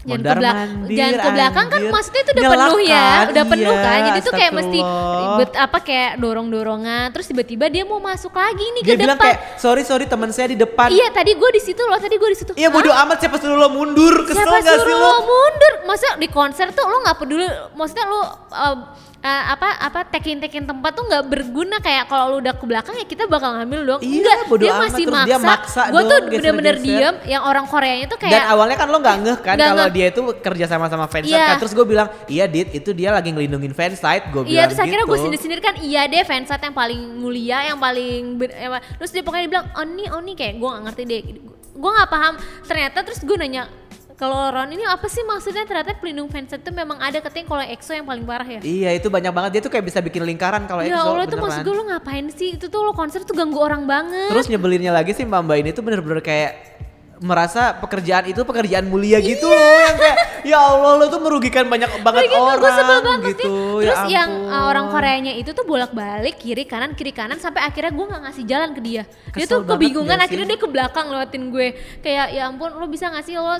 Jangan 0.02 0.18
ke, 0.34 0.42
mandir, 0.42 0.98
jangan 0.98 1.14
ke 1.14 1.30
belakang 1.30 1.68
kan 1.70 1.78
anjir. 1.78 1.92
maksudnya 1.94 2.22
itu 2.22 2.32
udah 2.32 2.44
penuh 2.50 2.80
ya, 2.82 2.98
kan? 3.06 3.26
udah 3.30 3.44
penuh 3.46 3.62
Iya, 3.72 3.86
kan. 3.86 4.00
Jadi 4.02 4.20
tuh 4.20 4.34
kayak 4.34 4.52
mesti 4.52 4.80
ribet 5.22 5.52
apa 5.54 5.78
kayak 5.80 6.12
dorong-dorongan. 6.18 7.06
Terus 7.14 7.26
tiba-tiba 7.30 7.66
dia 7.68 7.84
mau 7.86 8.00
masuk 8.00 8.34
lagi 8.34 8.66
nih 8.66 8.82
dia 8.82 8.94
ke 8.94 9.00
bilang 9.00 9.14
depan. 9.16 9.26
kayak 9.30 9.40
sorry 9.56 9.84
sorry 9.84 10.06
teman 10.06 10.34
saya 10.34 10.50
di 10.50 10.58
depan. 10.58 10.90
Iya 10.90 11.08
tadi 11.10 11.32
gue 11.32 11.50
di 11.54 11.62
situ 11.62 11.82
loh, 11.82 12.00
tadi 12.02 12.16
gue 12.18 12.30
di 12.30 12.38
situ. 12.38 12.52
Iya 12.54 12.70
bodo 12.70 12.90
amat 12.90 13.18
siapa 13.20 13.38
suruh 13.38 13.56
lo 13.56 13.70
mundur 13.70 14.26
kesel 14.26 14.42
Siapa 14.42 14.58
gak 14.58 14.66
sih 14.66 14.80
suruh 14.82 14.98
lo? 14.98 15.06
lo 15.06 15.20
mundur? 15.22 15.74
Masa 15.86 16.08
di 16.18 16.28
konser 16.28 16.68
tuh 16.72 16.82
lo 16.84 16.98
nggak 17.00 17.18
peduli? 17.18 17.46
Maksudnya 17.78 18.06
lo 18.10 18.20
uh, 18.50 18.78
uh, 19.22 19.44
apa 19.54 19.70
apa 19.80 20.00
tekin 20.10 20.42
tekin 20.42 20.66
tempat 20.66 20.92
tuh 20.92 21.06
nggak 21.06 21.24
berguna 21.30 21.78
kayak 21.80 22.10
kalau 22.10 22.34
lo 22.34 22.36
udah 22.42 22.54
ke 22.54 22.66
belakang 22.66 22.96
ya 22.98 23.06
kita 23.06 23.26
bakal 23.26 23.54
ngambil 23.56 23.80
dong. 23.86 24.02
Iya, 24.02 24.18
Enggak, 24.22 24.38
bodo 24.50 24.62
dia 24.62 24.74
amat. 24.74 24.84
masih 24.84 25.06
maksa. 25.08 25.26
dia 25.26 25.38
maksa 25.38 25.82
gue 25.88 26.02
tuh 26.02 26.10
dong, 26.10 26.30
bener-bener 26.30 26.76
diem. 26.78 27.16
Yang 27.26 27.44
orang 27.46 27.66
Koreanya 27.66 28.06
tuh 28.10 28.20
kayak 28.20 28.34
Dan 28.34 28.44
awalnya 28.50 28.78
kan 28.78 28.88
lo 28.90 28.98
nggak 29.00 29.18
ngeh 29.22 29.38
kan 29.40 29.56
Nggak 29.56 29.70
kalau 29.72 29.90
dia 29.90 30.06
itu 30.10 30.22
kerja 30.42 30.66
sama 30.68 30.86
sama 30.90 31.06
fans 31.08 31.26
Iya. 31.30 31.46
kan. 31.48 31.56
Terus 31.62 31.74
gue 31.78 31.86
bilang, 31.86 32.08
iya 32.28 32.46
Dit 32.50 32.70
itu 32.74 32.90
dia 32.92 33.10
lagi 33.14 33.30
ngelindungin 33.32 33.72
fansite. 33.72 34.26
Gue 34.34 34.44
bilang 34.44 34.52
Iya 34.52 34.64
terus 34.68 34.82
akhirnya 34.82 35.06
gue 35.06 35.14
gitu. 35.14 35.24
sendiri-sendiri 35.30 35.62
kan 35.62 35.76
iya 35.80 36.02
deh 36.06 36.24
fansite 36.26 36.64
yang 36.64 36.76
paling 36.76 37.00
mulia 37.16 37.58
yang 37.64 37.80
paling 37.80 38.22
eh, 38.42 38.70
terus 38.98 39.12
dia 39.14 39.22
pokoknya 39.22 39.44
dia 39.46 39.52
bilang 39.54 39.68
nih 39.92 40.08
oh 40.12 40.22
nih 40.22 40.36
kayak 40.36 40.54
gue 40.58 40.70
gak 40.70 40.84
ngerti 40.90 41.04
deh 41.06 41.22
gue 41.72 41.92
nggak 41.92 42.10
paham 42.10 42.34
ternyata 42.68 42.98
terus 43.02 43.20
gue 43.24 43.38
nanya 43.38 43.64
kalau 44.22 44.54
Ron 44.54 44.70
ini 44.70 44.86
apa 44.86 45.10
sih 45.10 45.26
maksudnya? 45.26 45.66
Ternyata 45.66 45.98
pelindung 45.98 46.30
fansite 46.30 46.62
itu 46.62 46.70
memang 46.70 47.02
ada 47.02 47.18
katanya 47.18 47.46
kalau 47.50 47.64
EXO 47.66 47.92
yang 47.98 48.06
paling 48.06 48.22
parah 48.22 48.46
ya. 48.46 48.62
Iya 48.62 48.90
itu 48.94 49.10
banyak 49.10 49.34
banget. 49.34 49.50
Dia 49.58 49.62
tuh 49.66 49.72
kayak 49.74 49.86
bisa 49.90 49.98
bikin 49.98 50.22
lingkaran 50.22 50.70
kalau 50.70 50.86
Ya 50.86 50.94
EXO 50.94 51.10
Allah 51.10 51.26
itu 51.26 51.38
maksud 51.42 51.66
gue 51.66 51.74
lo 51.74 51.84
ngapain 51.90 52.26
sih? 52.30 52.54
Itu 52.54 52.70
tuh 52.70 52.86
lo 52.86 52.94
konser 52.94 53.26
tuh 53.26 53.34
ganggu 53.34 53.58
orang 53.58 53.90
banget. 53.90 54.30
Terus 54.30 54.46
nyebelinnya 54.46 54.94
lagi 54.94 55.18
sih 55.18 55.26
Mbak 55.26 55.42
Mbak 55.42 55.58
ini 55.66 55.70
tuh 55.74 55.82
bener-bener 55.82 56.22
kayak 56.22 56.52
merasa 57.22 57.78
pekerjaan 57.78 58.26
itu 58.34 58.42
pekerjaan 58.42 58.90
mulia 58.90 59.18
gitu 59.22 59.46
Iya. 59.46 59.58
loh. 59.58 59.78
Yang 59.86 59.98
kayak 59.98 60.18
ya 60.42 60.58
Allah 60.58 60.92
lo 60.98 61.06
tuh 61.10 61.22
merugikan 61.22 61.66
banyak 61.70 61.90
banget 62.02 62.22
gitu, 62.30 62.38
orang 62.38 62.62
banget 62.62 63.22
gitu. 63.38 63.54
Terus 63.82 64.02
ya 64.06 64.22
yang 64.22 64.30
uh, 64.50 64.70
orang 64.70 64.86
Koreanya 64.90 65.34
itu 65.34 65.54
tuh 65.54 65.66
bolak-balik 65.66 66.38
kiri 66.38 66.66
kanan 66.66 66.98
kiri 66.98 67.14
kanan 67.14 67.38
sampai 67.38 67.62
akhirnya 67.62 67.94
gue 67.94 68.06
nggak 68.06 68.22
ngasih 68.26 68.44
jalan 68.46 68.70
ke 68.74 68.82
dia. 68.82 69.04
dia 69.06 69.34
Kesel 69.34 69.50
tuh 69.50 69.58
banget 69.66 69.70
kebingungan 69.78 70.18
akhirnya 70.18 70.46
sih? 70.46 70.52
dia 70.54 70.60
ke 70.62 70.68
belakang 70.70 71.06
lewatin 71.10 71.44
gue. 71.54 71.68
Kayak 72.02 72.26
ya 72.34 72.44
ampun 72.50 72.70
lo 72.74 72.86
bisa 72.86 73.10
ngasih 73.10 73.38
lo 73.38 73.54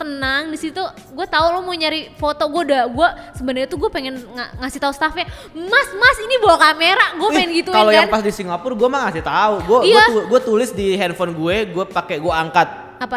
tenang 0.00 0.48
di 0.48 0.56
situ 0.56 0.80
gue 1.10 1.26
tahu 1.26 1.46
lo 1.50 1.60
mau 1.60 1.72
nyari 1.72 2.16
foto 2.16 2.48
gue 2.48 2.62
udah 2.66 2.82
gue 2.88 3.08
sebenarnya 3.34 3.68
tuh 3.68 3.78
gue 3.78 3.90
pengen 3.90 4.16
nga- 4.16 4.50
ngasih 4.58 4.80
tahu 4.80 4.90
staffnya 4.90 5.28
mas 5.52 5.88
mas 5.92 6.16
ini 6.18 6.40
bawa 6.40 6.56
kamera 6.56 7.06
gue 7.14 7.28
pengen 7.30 7.50
gituin 7.54 7.76
Kalau 7.76 7.90
kan 7.90 7.98
yang 7.98 8.08
pas 8.08 8.20
di 8.20 8.32
Singapura 8.32 8.74
gue 8.74 8.88
mah 8.88 9.00
ngasih 9.02 9.22
tahu. 9.22 9.54
Gue 9.62 9.78
Iya. 9.86 10.04
gue 10.24 10.40
tulis 10.40 10.70
di 10.70 10.94
handphone 10.94 11.32
gue, 11.32 11.56
gue 11.68 11.84
pakai 11.86 12.16
gue 12.16 12.32
angkat. 12.32 12.89
Apa? 13.00 13.16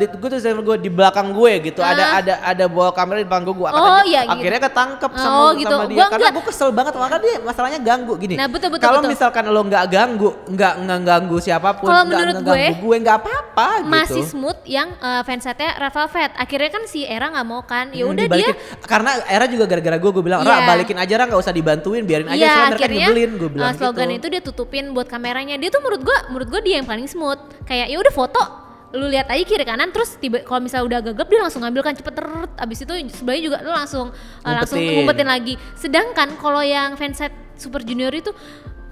gue 0.00 0.28
tulis 0.28 0.40
di 0.40 0.48
handphone 0.48 0.64
gue 0.66 0.76
di 0.80 0.90
belakang 0.90 1.28
gue 1.30 1.52
gitu. 1.62 1.80
Ada 1.80 2.00
Ah. 2.00 2.18
ada 2.18 2.34
ada 2.42 2.64
bawa 2.66 2.88
kamera 2.90 3.20
di 3.20 3.28
belakang 3.28 3.44
gue, 3.44 3.54
gue 3.54 3.68
Oh, 3.68 4.00
iya, 4.02 4.24
gitu. 4.24 4.32
Akhirnya 4.32 4.60
ketangkep 4.64 5.10
sama, 5.12 5.36
Oh, 5.36 5.50
gitu. 5.52 5.68
sama 5.70 5.84
dia. 5.84 5.96
Gua 5.96 6.06
Karena 6.08 6.28
gue 6.32 6.44
kesel 6.48 6.70
banget 6.72 6.92
makanya 6.96 7.20
dia 7.20 7.34
masalahnya 7.38 7.80
ganggu 7.80 8.14
gini. 8.16 8.34
Nah, 8.34 8.48
betul, 8.48 8.68
betul, 8.72 8.82
Kalau 8.82 9.00
misalkan 9.04 9.44
lo 9.46 9.60
nggak 9.60 9.84
ganggu, 9.86 10.30
nggak 10.48 10.72
nggak 10.80 11.00
ganggu 11.04 11.36
siapa 11.36 11.68
pun, 11.76 11.86
Kalau 11.86 12.04
menurut 12.06 12.36
gue, 12.40 12.64
gue 12.74 12.96
nggak 12.98 13.16
apa-apa 13.18 13.68
gitu. 13.78 13.90
masih 13.90 14.22
smooth 14.24 14.60
yang 14.64 14.88
uh, 14.96 15.20
fansite 15.20 15.60
Red 15.60 15.92
Velvet 15.92 16.30
akhirnya 16.34 16.70
kan 16.70 16.82
si 16.88 17.04
Era 17.04 17.28
nggak 17.28 17.44
mau 17.44 17.60
kan 17.62 17.92
ya 17.92 18.02
Hmm, 18.02 18.16
udah 18.16 18.24
dia 18.24 18.48
dibalikin. 18.48 18.54
karena 18.82 19.10
era 19.26 19.44
juga 19.44 19.64
gara-gara 19.66 19.96
gue 19.96 20.10
gue 20.10 20.24
bilang 20.24 20.40
Ra 20.40 20.56
Iya. 20.56 20.66
balikin 20.66 20.96
aja 20.96 21.12
Ra 21.14 21.24
nggak 21.26 21.40
usah 21.40 21.52
dibantuin 21.52 22.02
biarin 22.02 22.24
aja 22.26 22.34
Iya 22.34 22.48
soalnya 22.48 22.64
mereka 22.66 22.80
akhirnya 22.80 23.04
nyebelin 23.04 23.30
gue 23.36 23.50
bilang 23.50 23.66
uh, 23.66 23.76
slogan 23.76 24.08
gitu 24.08 24.16
itu 24.16 24.26
dia 24.30 24.40
tutupin 24.40 24.84
buat 24.90 25.04
kameranya. 25.04 25.54
Dia 25.54 25.68
tuh 25.68 25.80
menurut 25.80 26.00
gua 26.00 26.18
menurut 26.28 26.48
gua 26.48 26.60
dia 26.60 26.78
yang 26.78 26.86
paling 26.86 27.04
smooth. 27.04 27.36
Kayak 27.62 27.86
ya 27.86 27.96
udah 27.96 28.10
foto 28.10 28.42
lu 28.90 29.06
lihat 29.06 29.30
aja 29.30 29.42
kiri 29.46 29.62
kanan 29.62 29.94
terus 29.94 30.18
tiba 30.18 30.42
kalau 30.42 30.58
misalnya 30.58 30.86
udah 30.86 31.00
gagap 31.10 31.26
dia 31.30 31.40
langsung 31.40 31.62
ngambil 31.62 31.82
kan 31.86 31.94
cepet 31.94 32.14
teret 32.14 32.52
abis 32.58 32.78
itu 32.82 32.94
sebelahnya 33.14 33.42
juga 33.46 33.58
lu 33.62 33.70
langsung 33.70 34.06
uh, 34.10 34.50
langsung 34.50 34.82
Ngumpetin. 34.82 34.96
ngumpetin 34.98 35.28
lagi 35.30 35.54
sedangkan 35.78 36.28
kalau 36.42 36.62
yang 36.62 36.98
fansite 36.98 37.34
Super 37.54 37.84
Junior 37.84 38.10
itu 38.10 38.32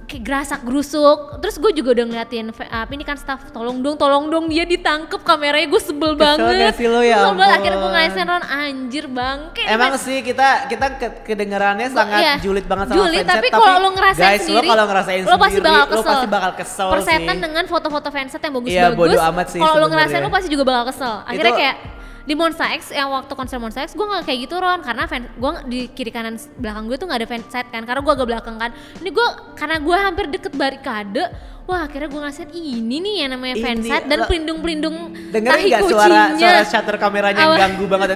kayak 0.08 0.24
gerasak 0.24 0.60
gerusuk 0.64 1.36
terus 1.38 1.54
gue 1.54 1.68
juga 1.70 1.92
udah 1.92 2.04
ngeliatin 2.08 2.48
apa 2.48 2.88
ini 2.88 3.04
kan 3.04 3.14
staff 3.14 3.52
tolong 3.52 3.78
dong 3.78 3.92
tolong 3.94 4.26
dong 4.26 4.48
dia 4.48 4.64
ditangkep 4.64 5.20
kameranya 5.20 5.68
gue 5.68 5.78
sebel 5.78 6.16
Kesel 6.16 6.40
banget 6.40 6.72
sih 6.74 6.88
lo, 6.88 7.04
ya 7.04 7.28
Sebel 7.28 7.44
akhirnya 7.46 7.76
gue 7.76 7.90
ngelesin 7.92 8.24
Ron 8.24 8.40
anjir 8.42 9.04
bangke 9.06 9.62
Emang 9.62 9.92
sih 9.94 10.24
kita 10.24 10.64
kita 10.64 10.86
ke- 10.96 11.16
kedengarannya 11.24 11.92
sangat 11.92 12.20
Iya. 12.20 12.34
julid 12.40 12.64
banget 12.64 12.88
sama 12.88 12.96
Julid, 12.98 13.20
fanset, 13.20 13.34
tapi 13.36 13.46
kalau 13.52 13.76
lo 13.78 13.90
ngerasain 13.92 14.24
guys, 14.24 14.40
sendiri, 14.40 14.56
lo 14.58 14.72
kalau 14.72 14.84
ngerasain 14.88 15.20
lo 15.22 15.36
pasti 15.36 15.60
bakal 15.60 15.76
lo 15.76 15.86
kesel. 15.92 16.08
pasti 16.08 16.26
bakal 16.26 16.52
kesel 16.56 16.88
persetan 16.88 17.36
sih. 17.36 17.42
dengan 17.44 17.64
foto-foto 17.68 18.08
fanset 18.08 18.40
yang 18.40 18.54
bagus-bagus. 18.54 19.12
Iya, 19.12 19.28
amat 19.28 19.46
sih 19.52 19.60
Kalau 19.60 19.76
lo 19.76 19.86
ngerasain 19.86 20.20
lo 20.20 20.30
pasti 20.32 20.48
juga 20.48 20.64
bakal 20.64 20.84
kesel. 20.88 21.14
Akhirnya 21.22 21.52
Itu- 21.52 21.60
kayak 21.60 21.76
di 22.28 22.36
Monster 22.36 22.68
X 22.76 22.92
yang 22.92 23.08
waktu 23.08 23.32
konser 23.32 23.56
Monster 23.56 23.80
X 23.80 23.96
gue 23.96 24.04
nggak 24.04 24.28
kayak 24.28 24.38
gitu 24.44 24.60
Ron 24.60 24.84
karena 24.84 25.08
fan 25.08 25.24
gue 25.32 25.50
di 25.64 25.80
kiri 25.88 26.12
kanan 26.12 26.36
belakang 26.60 26.84
gue 26.84 27.00
tuh 27.00 27.08
nggak 27.08 27.20
ada 27.24 27.28
fanset 27.28 27.66
kan 27.72 27.82
karena 27.88 28.04
gue 28.04 28.12
agak 28.12 28.28
belakang 28.28 28.56
kan 28.60 28.70
ini 29.00 29.08
gue 29.08 29.28
karena 29.56 29.80
gue 29.80 29.96
hampir 29.96 30.24
deket 30.28 30.52
barikade 30.52 31.24
wah 31.64 31.88
akhirnya 31.88 32.12
gue 32.12 32.20
ngerasain 32.20 32.52
ini 32.52 32.96
nih 33.00 33.14
yang 33.24 33.30
namanya 33.32 33.56
Ini, 33.56 33.64
fanset 33.64 34.02
dan 34.04 34.18
lo- 34.20 34.28
pelindung-pelindung 34.28 34.96
Dengerin 35.32 35.52
tahi 35.56 35.72
gak 35.72 35.82
suara 35.88 36.22
suara 36.36 36.60
shutter 36.64 36.96
kameranya 37.00 37.40
yang 37.40 37.60
ganggu 37.64 37.84
banget? 37.88 38.08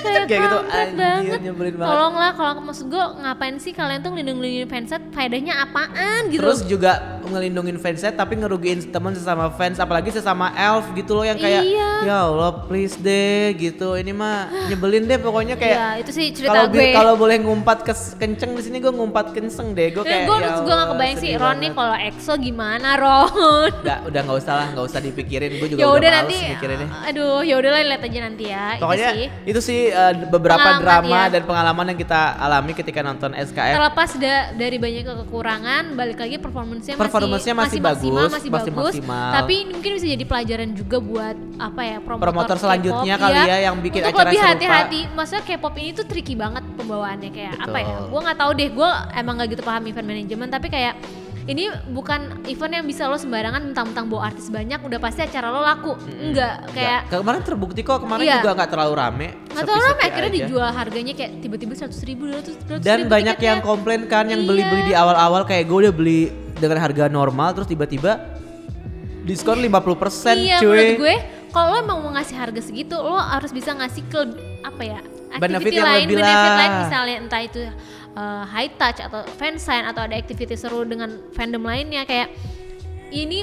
kayak, 0.00 0.26
Kayak 0.26 0.40
gitu, 0.42 0.58
anjir, 0.66 1.38
nyebelin 1.40 1.74
banget. 1.76 1.94
Tolonglah 1.94 2.30
kalau 2.34 2.52
maksud 2.62 2.86
gue 2.88 3.04
ngapain 3.20 3.56
sih 3.60 3.72
kalian 3.72 4.00
tuh 4.00 4.10
ngelindungin 4.10 4.66
fanset 4.66 5.02
faedahnya 5.10 5.54
apaan 5.60 6.30
gitu. 6.30 6.40
Terus 6.42 6.60
juga 6.66 6.92
ngelindungin 7.30 7.76
fansnya 7.76 8.10
tapi 8.10 8.36
ngerugiin 8.36 8.60
teman 8.86 9.12
sesama 9.12 9.48
fans 9.50 9.76
apalagi 9.76 10.10
sesama 10.10 10.50
elf 10.52 10.90
gitu 10.92 11.12
loh 11.12 11.22
yang 11.22 11.36
kayak 11.36 11.62
Iya. 11.62 11.90
ya 12.02 12.16
Allah 12.24 12.50
please 12.64 12.96
deh 12.96 13.54
gitu 13.54 13.94
ini 13.94 14.10
mah 14.10 14.36
nyebelin 14.66 15.04
deh 15.04 15.16
pokoknya 15.16 15.54
kayak 15.54 15.76
Iya, 15.76 15.88
itu 15.98 16.10
sih 16.10 16.26
cerita 16.30 16.66
bi- 16.66 16.76
gue. 16.80 16.90
kalau 16.92 17.14
boleh 17.14 17.38
ngumpat 17.38 17.82
kes- 17.82 18.14
kenceng 18.14 18.52
di 18.52 18.62
sini 18.62 18.76
gue 18.78 18.90
ngumpat 18.90 19.30
kenceng 19.30 19.70
deh 19.70 19.88
gue 19.90 20.02
kayak 20.02 20.24
gue 20.24 20.36
ya 20.36 20.50
gue 20.56 20.66
gak 20.68 20.88
kebayang 20.90 21.16
sih 21.16 21.28
sedih 21.28 21.38
Ron 21.38 21.56
nih 21.56 21.70
banget. 21.70 21.76
kalau 21.76 21.94
EXO 22.02 22.32
gimana 22.36 22.88
Ron. 22.96 23.70
Nggak, 23.80 23.98
udah 24.04 24.20
nggak 24.20 24.38
usah 24.38 24.54
lah 24.54 24.66
nggak 24.70 24.86
usah 24.86 25.00
dipikirin 25.00 25.50
gue 25.52 25.68
juga 25.68 25.78
ya 25.78 25.86
udah, 25.86 26.00
males 26.00 26.16
nanti 26.18 26.38
mikirinnya 26.50 26.88
aduh 27.02 27.40
ya 27.40 27.54
udahlah 27.56 27.80
lihat 27.82 28.02
aja 28.02 28.18
nanti 28.20 28.44
ya 28.46 28.66
Pokoknya 28.76 29.08
itu 29.08 29.14
sih 29.14 29.26
itu 29.46 29.60
sih 29.62 29.80
uh, 29.90 30.12
beberapa 30.26 30.58
Pengalaman, 30.58 30.82
drama 30.82 31.20
ya. 31.20 31.30
dan 31.30 31.42
pengalaman 31.44 31.84
yang 31.86 31.98
kita 31.98 32.20
alami 32.36 32.72
ketika 32.72 33.00
nonton 33.00 33.30
SKF. 33.32 33.74
terlepas 33.76 34.10
da- 34.16 34.48
dari 34.52 34.76
banyak 34.76 35.02
kekurangan 35.04 35.84
balik 35.92 36.18
lagi 36.18 36.36
performance-nya 36.36 36.94
masih 36.94 37.02
Performance-nya 37.20 37.54
masih 37.54 37.80
maksimal, 37.80 38.24
bagus, 38.26 38.32
masih, 38.32 38.50
masih 38.50 38.72
bagus. 38.72 38.94
maksimal. 38.96 39.30
tapi 39.36 39.56
mungkin 39.68 39.90
bisa 40.00 40.06
jadi 40.08 40.24
pelajaran 40.24 40.68
juga 40.72 40.96
buat 40.98 41.36
apa 41.60 41.80
ya 41.84 41.96
promotor, 42.00 42.24
Promotor 42.24 42.56
selanjutnya 42.56 43.14
kali 43.20 43.40
ya. 43.44 43.56
yang 43.68 43.76
bikin 43.78 44.00
untuk 44.08 44.16
acara 44.16 44.30
lebih 44.32 44.40
hati-hati. 44.40 45.00
Maksudnya 45.12 45.42
K-pop 45.44 45.74
ini 45.76 45.90
tuh 45.92 46.06
tricky 46.08 46.34
banget 46.34 46.64
pembawaannya. 46.80 47.30
Kayak 47.30 47.54
apa 47.60 47.78
ya 47.78 47.86
Betul. 47.92 48.08
gue 48.08 48.20
nggak 48.24 48.38
tahu 48.40 48.50
deh. 48.56 48.68
Gue 48.72 48.90
emang 49.14 49.34
gak 49.38 49.48
gitu 49.52 49.62
paham 49.62 49.82
event 49.86 50.06
management 50.08 50.50
tapi 50.50 50.66
kayak 50.72 50.94
ini 51.50 51.64
bukan 51.90 52.46
event 52.46 52.72
yang 52.72 52.86
bisa 52.86 53.04
lo 53.04 53.18
sembarangan 53.18 53.58
mentang-mentang 53.66 54.06
bawa 54.06 54.30
artis 54.30 54.46
banyak 54.48 54.78
udah 54.78 54.98
pasti 54.98 55.20
acara 55.20 55.50
lo 55.50 55.60
laku 55.60 55.98
enggak 56.06 56.70
kayak 56.70 57.00
kemarin 57.10 57.42
terbukti 57.42 57.80
kok 57.82 57.98
kemarin 58.00 58.22
Iya. 58.22 58.36
juga 58.38 58.50
nggak 58.54 58.70
terlalu 58.70 58.94
rame. 58.94 59.28
Nggak 59.50 59.64
tahu 59.64 59.78
rame 59.82 60.00
akhirnya 60.00 60.30
aja. 60.30 60.38
dijual 60.38 60.70
harganya 60.70 61.12
kayak 61.12 61.32
tiba-tiba 61.40 61.72
seratus 61.74 62.00
ribu, 62.02 62.22
dua 62.24 62.38
ratus 62.38 62.54
Dan 62.78 63.10
banyak 63.10 63.36
yang 63.36 63.58
komplain 63.60 64.06
kan 64.06 64.24
yang 64.24 64.46
beli-beli 64.46 64.82
di 64.84 64.94
awal-awal 64.94 65.42
kayak 65.42 65.66
gue 65.66 65.78
udah 65.82 65.92
beli 65.92 66.20
dengan 66.54 66.78
harga 66.78 67.08
normal 67.08 67.50
terus 67.52 67.66
tiba-tiba 67.66 68.20
diskon 69.22 69.58
50% 69.58 70.38
Iya 70.38 70.58
cuy. 70.58 70.70
menurut 70.70 70.98
gue 70.98 71.14
kalau 71.50 71.66
lo 71.68 71.78
emang 71.80 71.98
mau 72.00 72.12
ngasih 72.12 72.36
harga 72.36 72.60
segitu 72.62 72.94
lo 72.94 73.16
harus 73.16 73.50
bisa 73.50 73.72
ngasih 73.72 74.06
ke 74.06 74.20
apa 74.62 74.82
ya 74.82 75.00
Benefit 75.32 75.70
yang 75.72 75.86
lain 75.86 76.04
lebih 76.04 76.18
benefit 76.18 76.34
lah. 76.42 76.58
lain 76.58 76.72
misalnya 76.82 77.14
entah 77.16 77.40
itu 77.40 77.62
uh, 78.12 78.44
high 78.44 78.70
touch 78.72 78.98
atau 78.98 79.22
fansign 79.36 79.84
atau 79.84 80.02
ada 80.02 80.14
activity 80.14 80.54
seru 80.54 80.82
dengan 80.82 81.08
fandom 81.30 81.62
lainnya 81.62 82.02
kayak 82.02 82.30
ini 83.10 83.42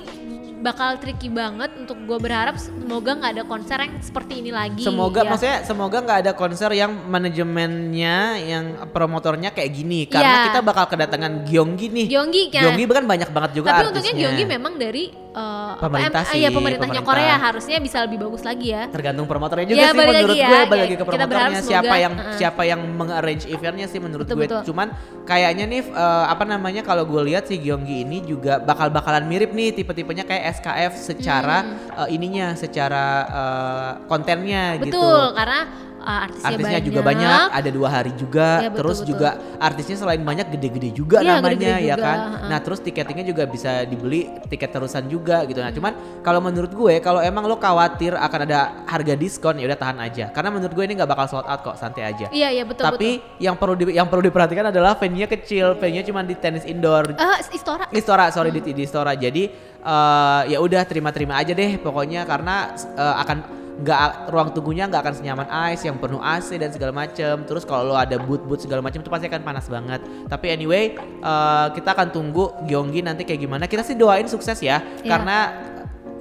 bakal 0.58 0.98
tricky 0.98 1.30
banget 1.30 1.70
untuk 1.78 2.02
gue 2.02 2.18
berharap 2.18 2.58
semoga 2.58 3.14
nggak 3.14 3.32
ada 3.32 3.44
konser 3.46 3.78
yang 3.78 3.94
seperti 4.02 4.42
ini 4.42 4.50
lagi 4.50 4.82
Semoga 4.82 5.22
ya. 5.22 5.30
maksudnya 5.30 5.58
semoga 5.62 5.98
nggak 6.02 6.20
ada 6.26 6.32
konser 6.34 6.74
yang 6.74 6.98
manajemennya 7.06 8.16
yang 8.42 8.66
promotornya 8.90 9.54
kayak 9.54 9.70
gini 9.70 10.10
karena 10.10 10.26
Iya. 10.34 10.46
kita 10.50 10.60
bakal 10.66 10.90
kedatangan 10.90 11.46
Gyeonggi 11.46 11.88
nih. 11.88 12.06
Gyeonggi 12.10 12.44
kan 12.50 12.62
Gyeonggi 12.66 12.86
kan 12.90 13.06
banyak 13.06 13.30
banget 13.30 13.52
juga 13.54 13.68
tapi 13.70 13.76
artisnya. 13.78 13.92
untungnya 13.94 14.14
Gyeonggi 14.18 14.46
memang 14.50 14.74
dari 14.76 15.04
uh, 15.38 15.72
apa, 15.72 15.84
Pemerintah 15.84 16.22
em- 16.22 16.28
sih, 16.28 16.38
iya 16.40 16.50
pemerintahnya 16.50 17.00
pemerintah. 17.00 17.30
Korea 17.30 17.36
harusnya 17.40 17.78
bisa 17.78 17.98
lebih 18.02 18.18
bagus 18.20 18.42
lagi 18.42 18.68
ya 18.68 18.84
tergantung 18.88 19.24
promotornya 19.24 19.66
juga 19.68 19.78
Ya, 19.78 19.88
sih 19.88 20.00
menurut 20.00 20.34
ya. 20.36 20.48
gue 20.48 20.60
balik 20.64 20.74
Ya, 20.74 20.84
lagi 20.84 20.96
ke 20.96 21.06
promotornya 21.06 21.62
siapa 21.62 21.96
yang 21.96 22.14
uh-uh. 22.14 22.36
siapa 22.36 22.62
yang 22.64 22.82
mengarrange 22.92 23.46
eventnya 23.46 23.86
sih 23.86 24.00
menurut 24.00 24.26
Betul, 24.26 24.36
gue 24.36 24.46
betul. 24.50 24.62
cuman 24.66 24.88
kayaknya 25.24 25.66
nih 25.68 25.82
eh, 25.86 26.26
apa 26.28 26.44
namanya 26.44 26.82
kalau 26.82 27.06
gue 27.06 27.22
lihat 27.24 27.46
si 27.46 27.56
Gyeonggi 27.56 28.02
ini 28.02 28.24
juga 28.24 28.58
bakal 28.60 28.90
bakalan 28.90 29.24
mirip 29.24 29.52
nih 29.52 29.72
tipe-tipenya 29.74 30.24
kayak 30.24 30.56
SKF 30.56 30.94
secara 30.98 31.58
Hmm. 31.60 31.78
eh, 32.02 32.10
ininya 32.12 32.54
secara 32.54 33.06
eh, 33.24 33.92
kontennya 34.08 34.64
gitu 34.80 34.90
betul 34.90 35.24
karena 35.34 35.62
uh, 36.08 36.24
artisnya, 36.24 36.48
artisnya 36.48 36.72
banyak. 36.80 36.88
juga 36.88 37.02
banyak 37.04 37.40
ada 37.52 37.70
dua 37.70 37.88
hari 37.92 38.12
juga. 38.16 38.48
Iya, 38.48 38.70
betul, 38.72 38.80
terus 38.80 38.98
betul. 38.98 39.10
juga 39.12 39.30
artisnya 39.60 39.98
selain 40.00 40.22
banyak 40.24 40.48
gede-gede 40.56 40.90
juga 40.96 41.18
Iya, 41.20 41.44
namanya 41.44 41.52
gede-gede 41.60 41.84
ya 41.84 41.96
juga, 41.96 42.06
kan? 42.08 42.18
Nah 42.48 42.60
terus 42.64 42.80
tiketingnya 42.80 43.26
juga 43.28 43.44
bisa 43.44 43.72
dibeli 43.84 44.22
tiket 44.48 44.72
terusan 44.72 45.04
juga 45.12 45.44
gitu. 45.44 45.60
Nah 45.60 45.76
cuman 45.76 45.94
kalau 46.24 46.40
menurut 46.40 46.72
gue 46.72 46.96
kalau 47.04 47.20
emang 47.20 47.44
lo 47.44 47.60
khawatir 47.60 48.16
akan 48.16 48.40
ada 48.48 48.60
harga 48.88 49.14
diskon 49.14 49.60
ya 49.60 49.68
udah 49.68 49.80
tahan 49.80 49.98
aja. 50.00 50.26
Karena 50.32 50.50
menurut 50.56 50.72
gue 50.72 50.86
ini 50.88 50.94
nggak 50.96 51.10
bakal 51.12 51.28
sold 51.28 51.46
out 51.46 51.60
kok 51.60 51.76
santai 51.76 52.08
aja. 52.08 52.32
Iya 52.32 52.50
iya 52.56 52.64
betul 52.64 52.88
tapi 52.88 53.20
yang 53.38 53.60
perlu 53.60 53.76
di- 53.76 53.96
yang 53.98 54.08
perlu 54.08 54.24
diperhatikan 54.24 54.72
adalah 54.72 54.96
venue-nya 54.96 55.28
kecil. 55.28 55.76
Venue 55.76 56.06
cuma 56.08 56.24
di 56.24 56.38
tenis 56.40 56.64
indoor. 56.64 57.12
Betul. 57.12 57.20
Eh, 57.20 57.40
Istora? 57.52 57.86
Istora 57.92 58.26
sorry 58.32 58.56
di, 58.56 58.62
di 58.64 58.84
Istora. 58.86 59.12
Jadi 59.12 59.50
eh, 59.84 60.42
ya 60.48 60.58
udah 60.62 60.86
terima-terima 60.88 61.36
aja 61.36 61.52
deh 61.52 61.76
pokoknya. 61.82 62.24
Karena 62.24 62.72
eh, 62.76 63.16
akan 63.26 63.38
nggak 63.78 64.30
ruang 64.30 64.50
tunggunya 64.52 64.86
nggak 64.86 65.02
akan 65.02 65.16
senyaman 65.16 65.48
ice 65.70 65.86
yang 65.86 65.96
penuh 65.96 66.18
AC 66.18 66.58
dan 66.58 66.70
segala 66.70 66.90
macem 66.92 67.46
terus 67.46 67.62
kalau 67.62 67.86
lo 67.86 67.96
ada 67.96 68.18
boot-boot 68.18 68.58
segala 68.58 68.82
macam 68.82 68.98
itu 68.98 69.08
pasti 69.08 69.26
akan 69.26 69.42
panas 69.42 69.66
banget 69.68 70.02
tapi 70.26 70.50
anyway 70.50 70.98
eh, 70.98 71.68
kita 71.72 71.94
akan 71.94 72.10
tunggu 72.10 72.50
Gyeonggi 72.66 73.02
nanti 73.02 73.22
kayak 73.22 73.38
gimana 73.40 73.64
kita 73.64 73.82
sih 73.82 73.94
doain 73.94 74.26
sukses 74.26 74.58
ya 74.58 74.82
Iya. 74.98 75.06
karena 75.08 75.38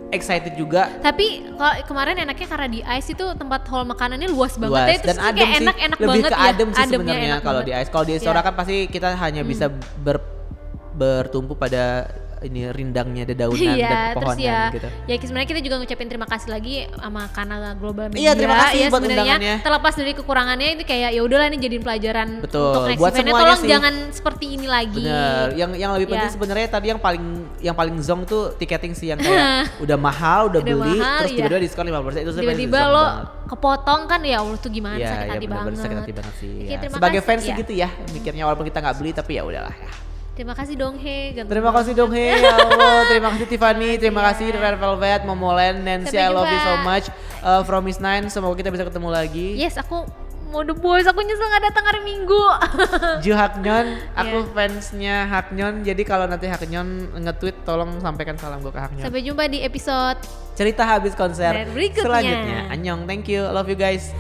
excited 0.07 0.55
juga 0.55 0.87
Tapi 1.01 1.51
kalau 1.51 1.75
kemarin 1.83 2.15
enaknya 2.21 2.47
karena 2.47 2.69
di 2.69 2.81
Ice 2.95 3.11
itu 3.11 3.27
tempat 3.35 3.67
hall 3.67 3.83
makanannya 3.85 4.29
luas 4.29 4.55
banget 4.55 4.71
luas 4.71 4.87
ya. 4.87 4.99
Terus 5.03 5.09
dan 5.09 5.19
adem 5.19 5.35
kayak 5.41 5.51
sih 5.51 5.65
enak-enak 5.65 5.99
lebih 5.99 6.09
banget 6.13 6.31
ke 6.31 6.37
ya. 6.37 6.47
adem 6.47 6.69
sih 6.71 6.85
sebenarnya 6.87 7.35
kalau 7.41 7.61
di 7.61 7.73
ice 7.73 7.91
kalau 7.91 8.05
di 8.05 8.13
Istora 8.15 8.35
Iya. 8.35 8.47
kan 8.47 8.55
pasti 8.55 8.77
kita 8.87 9.09
hanya 9.17 9.43
bisa 9.43 9.67
ber 9.99 10.17
bertumpu 10.93 11.53
pada 11.53 12.09
ini 12.39 12.69
rindangnya 12.69 13.25
dedaunan 13.25 13.57
Iya, 13.57 13.73
dan 13.81 13.97
terus 14.13 14.15
pepohonan 14.15 14.39
ya, 14.39 14.61
gitu. 14.71 14.89
ya 15.03 15.15
sebenarnya 15.19 15.49
kita 15.49 15.61
juga 15.61 15.75
ngucapin 15.79 16.07
terima 16.07 16.27
kasih 16.27 16.49
lagi 16.49 16.75
sama 16.93 17.23
Kanal 17.29 17.61
Global 17.75 18.07
Media. 18.07 18.21
Iya, 18.21 18.33
terima 18.35 18.57
kasih 18.59 18.77
ya, 18.77 18.87
buat 18.87 19.01
sebenarnya 19.01 19.23
undangannya. 19.33 19.55
terlepas 19.61 19.95
dari 19.95 20.13
kekurangannya 20.13 20.69
itu 20.73 20.83
kayak 20.85 21.11
ya 21.11 21.21
udahlah 21.21 21.47
ini 21.47 21.59
jadiin 21.59 21.83
pelajaran 21.83 22.29
Betul, 22.39 22.61
untuk 22.67 22.83
next 22.87 22.99
buat 22.99 23.09
eventnya. 23.09 23.25
semuanya 23.27 23.45
Tolong 23.47 23.61
sih. 23.61 23.71
jangan 23.71 23.95
seperti 24.11 24.45
ini 24.51 24.67
lagi. 24.67 25.03
Bener. 25.03 25.47
Yang 25.55 25.71
yang 25.77 25.91
lebih 25.93 26.07
penting 26.09 26.23
Ya. 26.23 26.33
sebenarnya 26.33 26.67
tadi 26.69 26.87
yang 26.89 26.99
paling 26.99 27.25
yang 27.61 27.75
paling 27.75 27.97
zong 27.99 28.23
tuh 28.23 28.55
tiketing 28.55 28.93
sih 28.93 29.09
yang 29.09 29.19
kayak 29.19 29.43
udah 29.85 29.97
mahal, 29.97 30.49
udah, 30.49 30.61
Udah 30.61 30.75
beli, 30.77 30.99
mahal, 30.99 31.19
terus 31.21 31.31
iya. 31.31 31.39
tiba-tiba 31.41 31.61
diskon 31.63 31.85
50% 31.85 31.95
itu 31.95 32.31
sebenarnya 32.31 32.37
Tiba-tiba 32.37 32.81
lo 32.87 33.01
banget. 33.01 33.27
kepotong 33.49 34.01
kan 34.05 34.21
ya 34.23 34.37
Allah 34.39 34.57
tuh 34.57 34.69
gimana 34.69 34.95
Iya, 34.95 35.09
sakit 35.09 35.23
iya 35.23 35.33
hati 35.33 35.47
benar-benar 35.47 35.65
banget. 35.67 35.83
sakit 35.83 35.99
hati 35.99 36.13
banget 36.13 36.35
sih. 36.37 36.53
Ya. 36.63 36.79
Sebagai 36.87 37.21
fans 37.21 37.43
ya. 37.43 37.55
gitu 37.57 37.73
ya, 37.73 37.89
mikirnya 38.11 38.45
walaupun 38.45 38.65
kita 38.65 38.79
nggak 38.79 38.97
beli 38.97 39.11
tapi 39.11 39.33
ya 39.35 39.43
udahlah 39.43 39.73
ya. 39.73 39.91
Terima 40.37 40.53
kasih 40.53 40.77
dong 40.77 41.01
He. 41.01 41.33
ganteng 41.33 41.49
Terima 41.49 41.71
kasih 41.73 41.93
dong 41.97 42.13
He, 42.13 42.29
ya 42.37 42.53
Allah. 42.55 43.09
Terima 43.09 43.33
kasih 43.33 43.49
Tiffany, 43.49 43.97
terima 43.97 44.21
kasih 44.23 44.53
Red 44.53 44.77
Velvet, 44.77 45.21
Momoland, 45.25 45.81
Nancy, 45.81 46.13
Sampai 46.13 46.23
I 46.23 46.29
love 46.29 46.45
you 46.47 46.61
so 46.61 46.75
much. 46.85 47.07
Uh, 47.41 47.65
from 47.65 47.89
Miss 47.89 47.97
Nine, 47.97 48.29
semoga 48.29 48.53
kita 48.55 48.69
bisa 48.69 48.85
ketemu 48.85 49.09
lagi. 49.09 49.57
Yes, 49.57 49.81
aku 49.81 50.05
mau 50.47 50.61
The 50.61 50.77
Boys. 50.77 51.09
Aku 51.09 51.19
nyesel 51.19 51.41
gak 51.43 51.65
datang 51.65 51.89
hari 51.89 52.05
Minggu. 52.05 52.37
Ju 53.25 53.33
Haknyon, 53.33 53.87
aku 54.13 54.37
Iya. 54.39 54.53
fansnya 54.53 55.17
Haknyon. 55.25 55.75
Jadi 55.81 56.03
kalau 56.05 56.29
nanti 56.29 56.47
Haknyon 56.47 57.17
nge-tweet, 57.17 57.65
tolong 57.65 57.97
sampaikan 57.99 58.37
salam 58.37 58.61
gue 58.61 58.69
ke 58.69 58.77
Haknyon. 58.77 59.09
Sampai 59.09 59.25
jumpa 59.25 59.49
di 59.49 59.65
episode 59.65 60.21
Cerita 60.53 60.85
habis 60.85 61.13
konser 61.13 61.53
Dan 61.55 61.73
berikutnya. 61.73 62.05
selanjutnya. 62.05 62.61
Annyeong, 62.69 63.09
thank 63.09 63.25
you, 63.25 63.41
love 63.41 63.69
you 63.69 63.77
guys. 63.77 64.13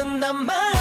없는 0.00 0.20
난 0.20 0.46
말. 0.46 0.79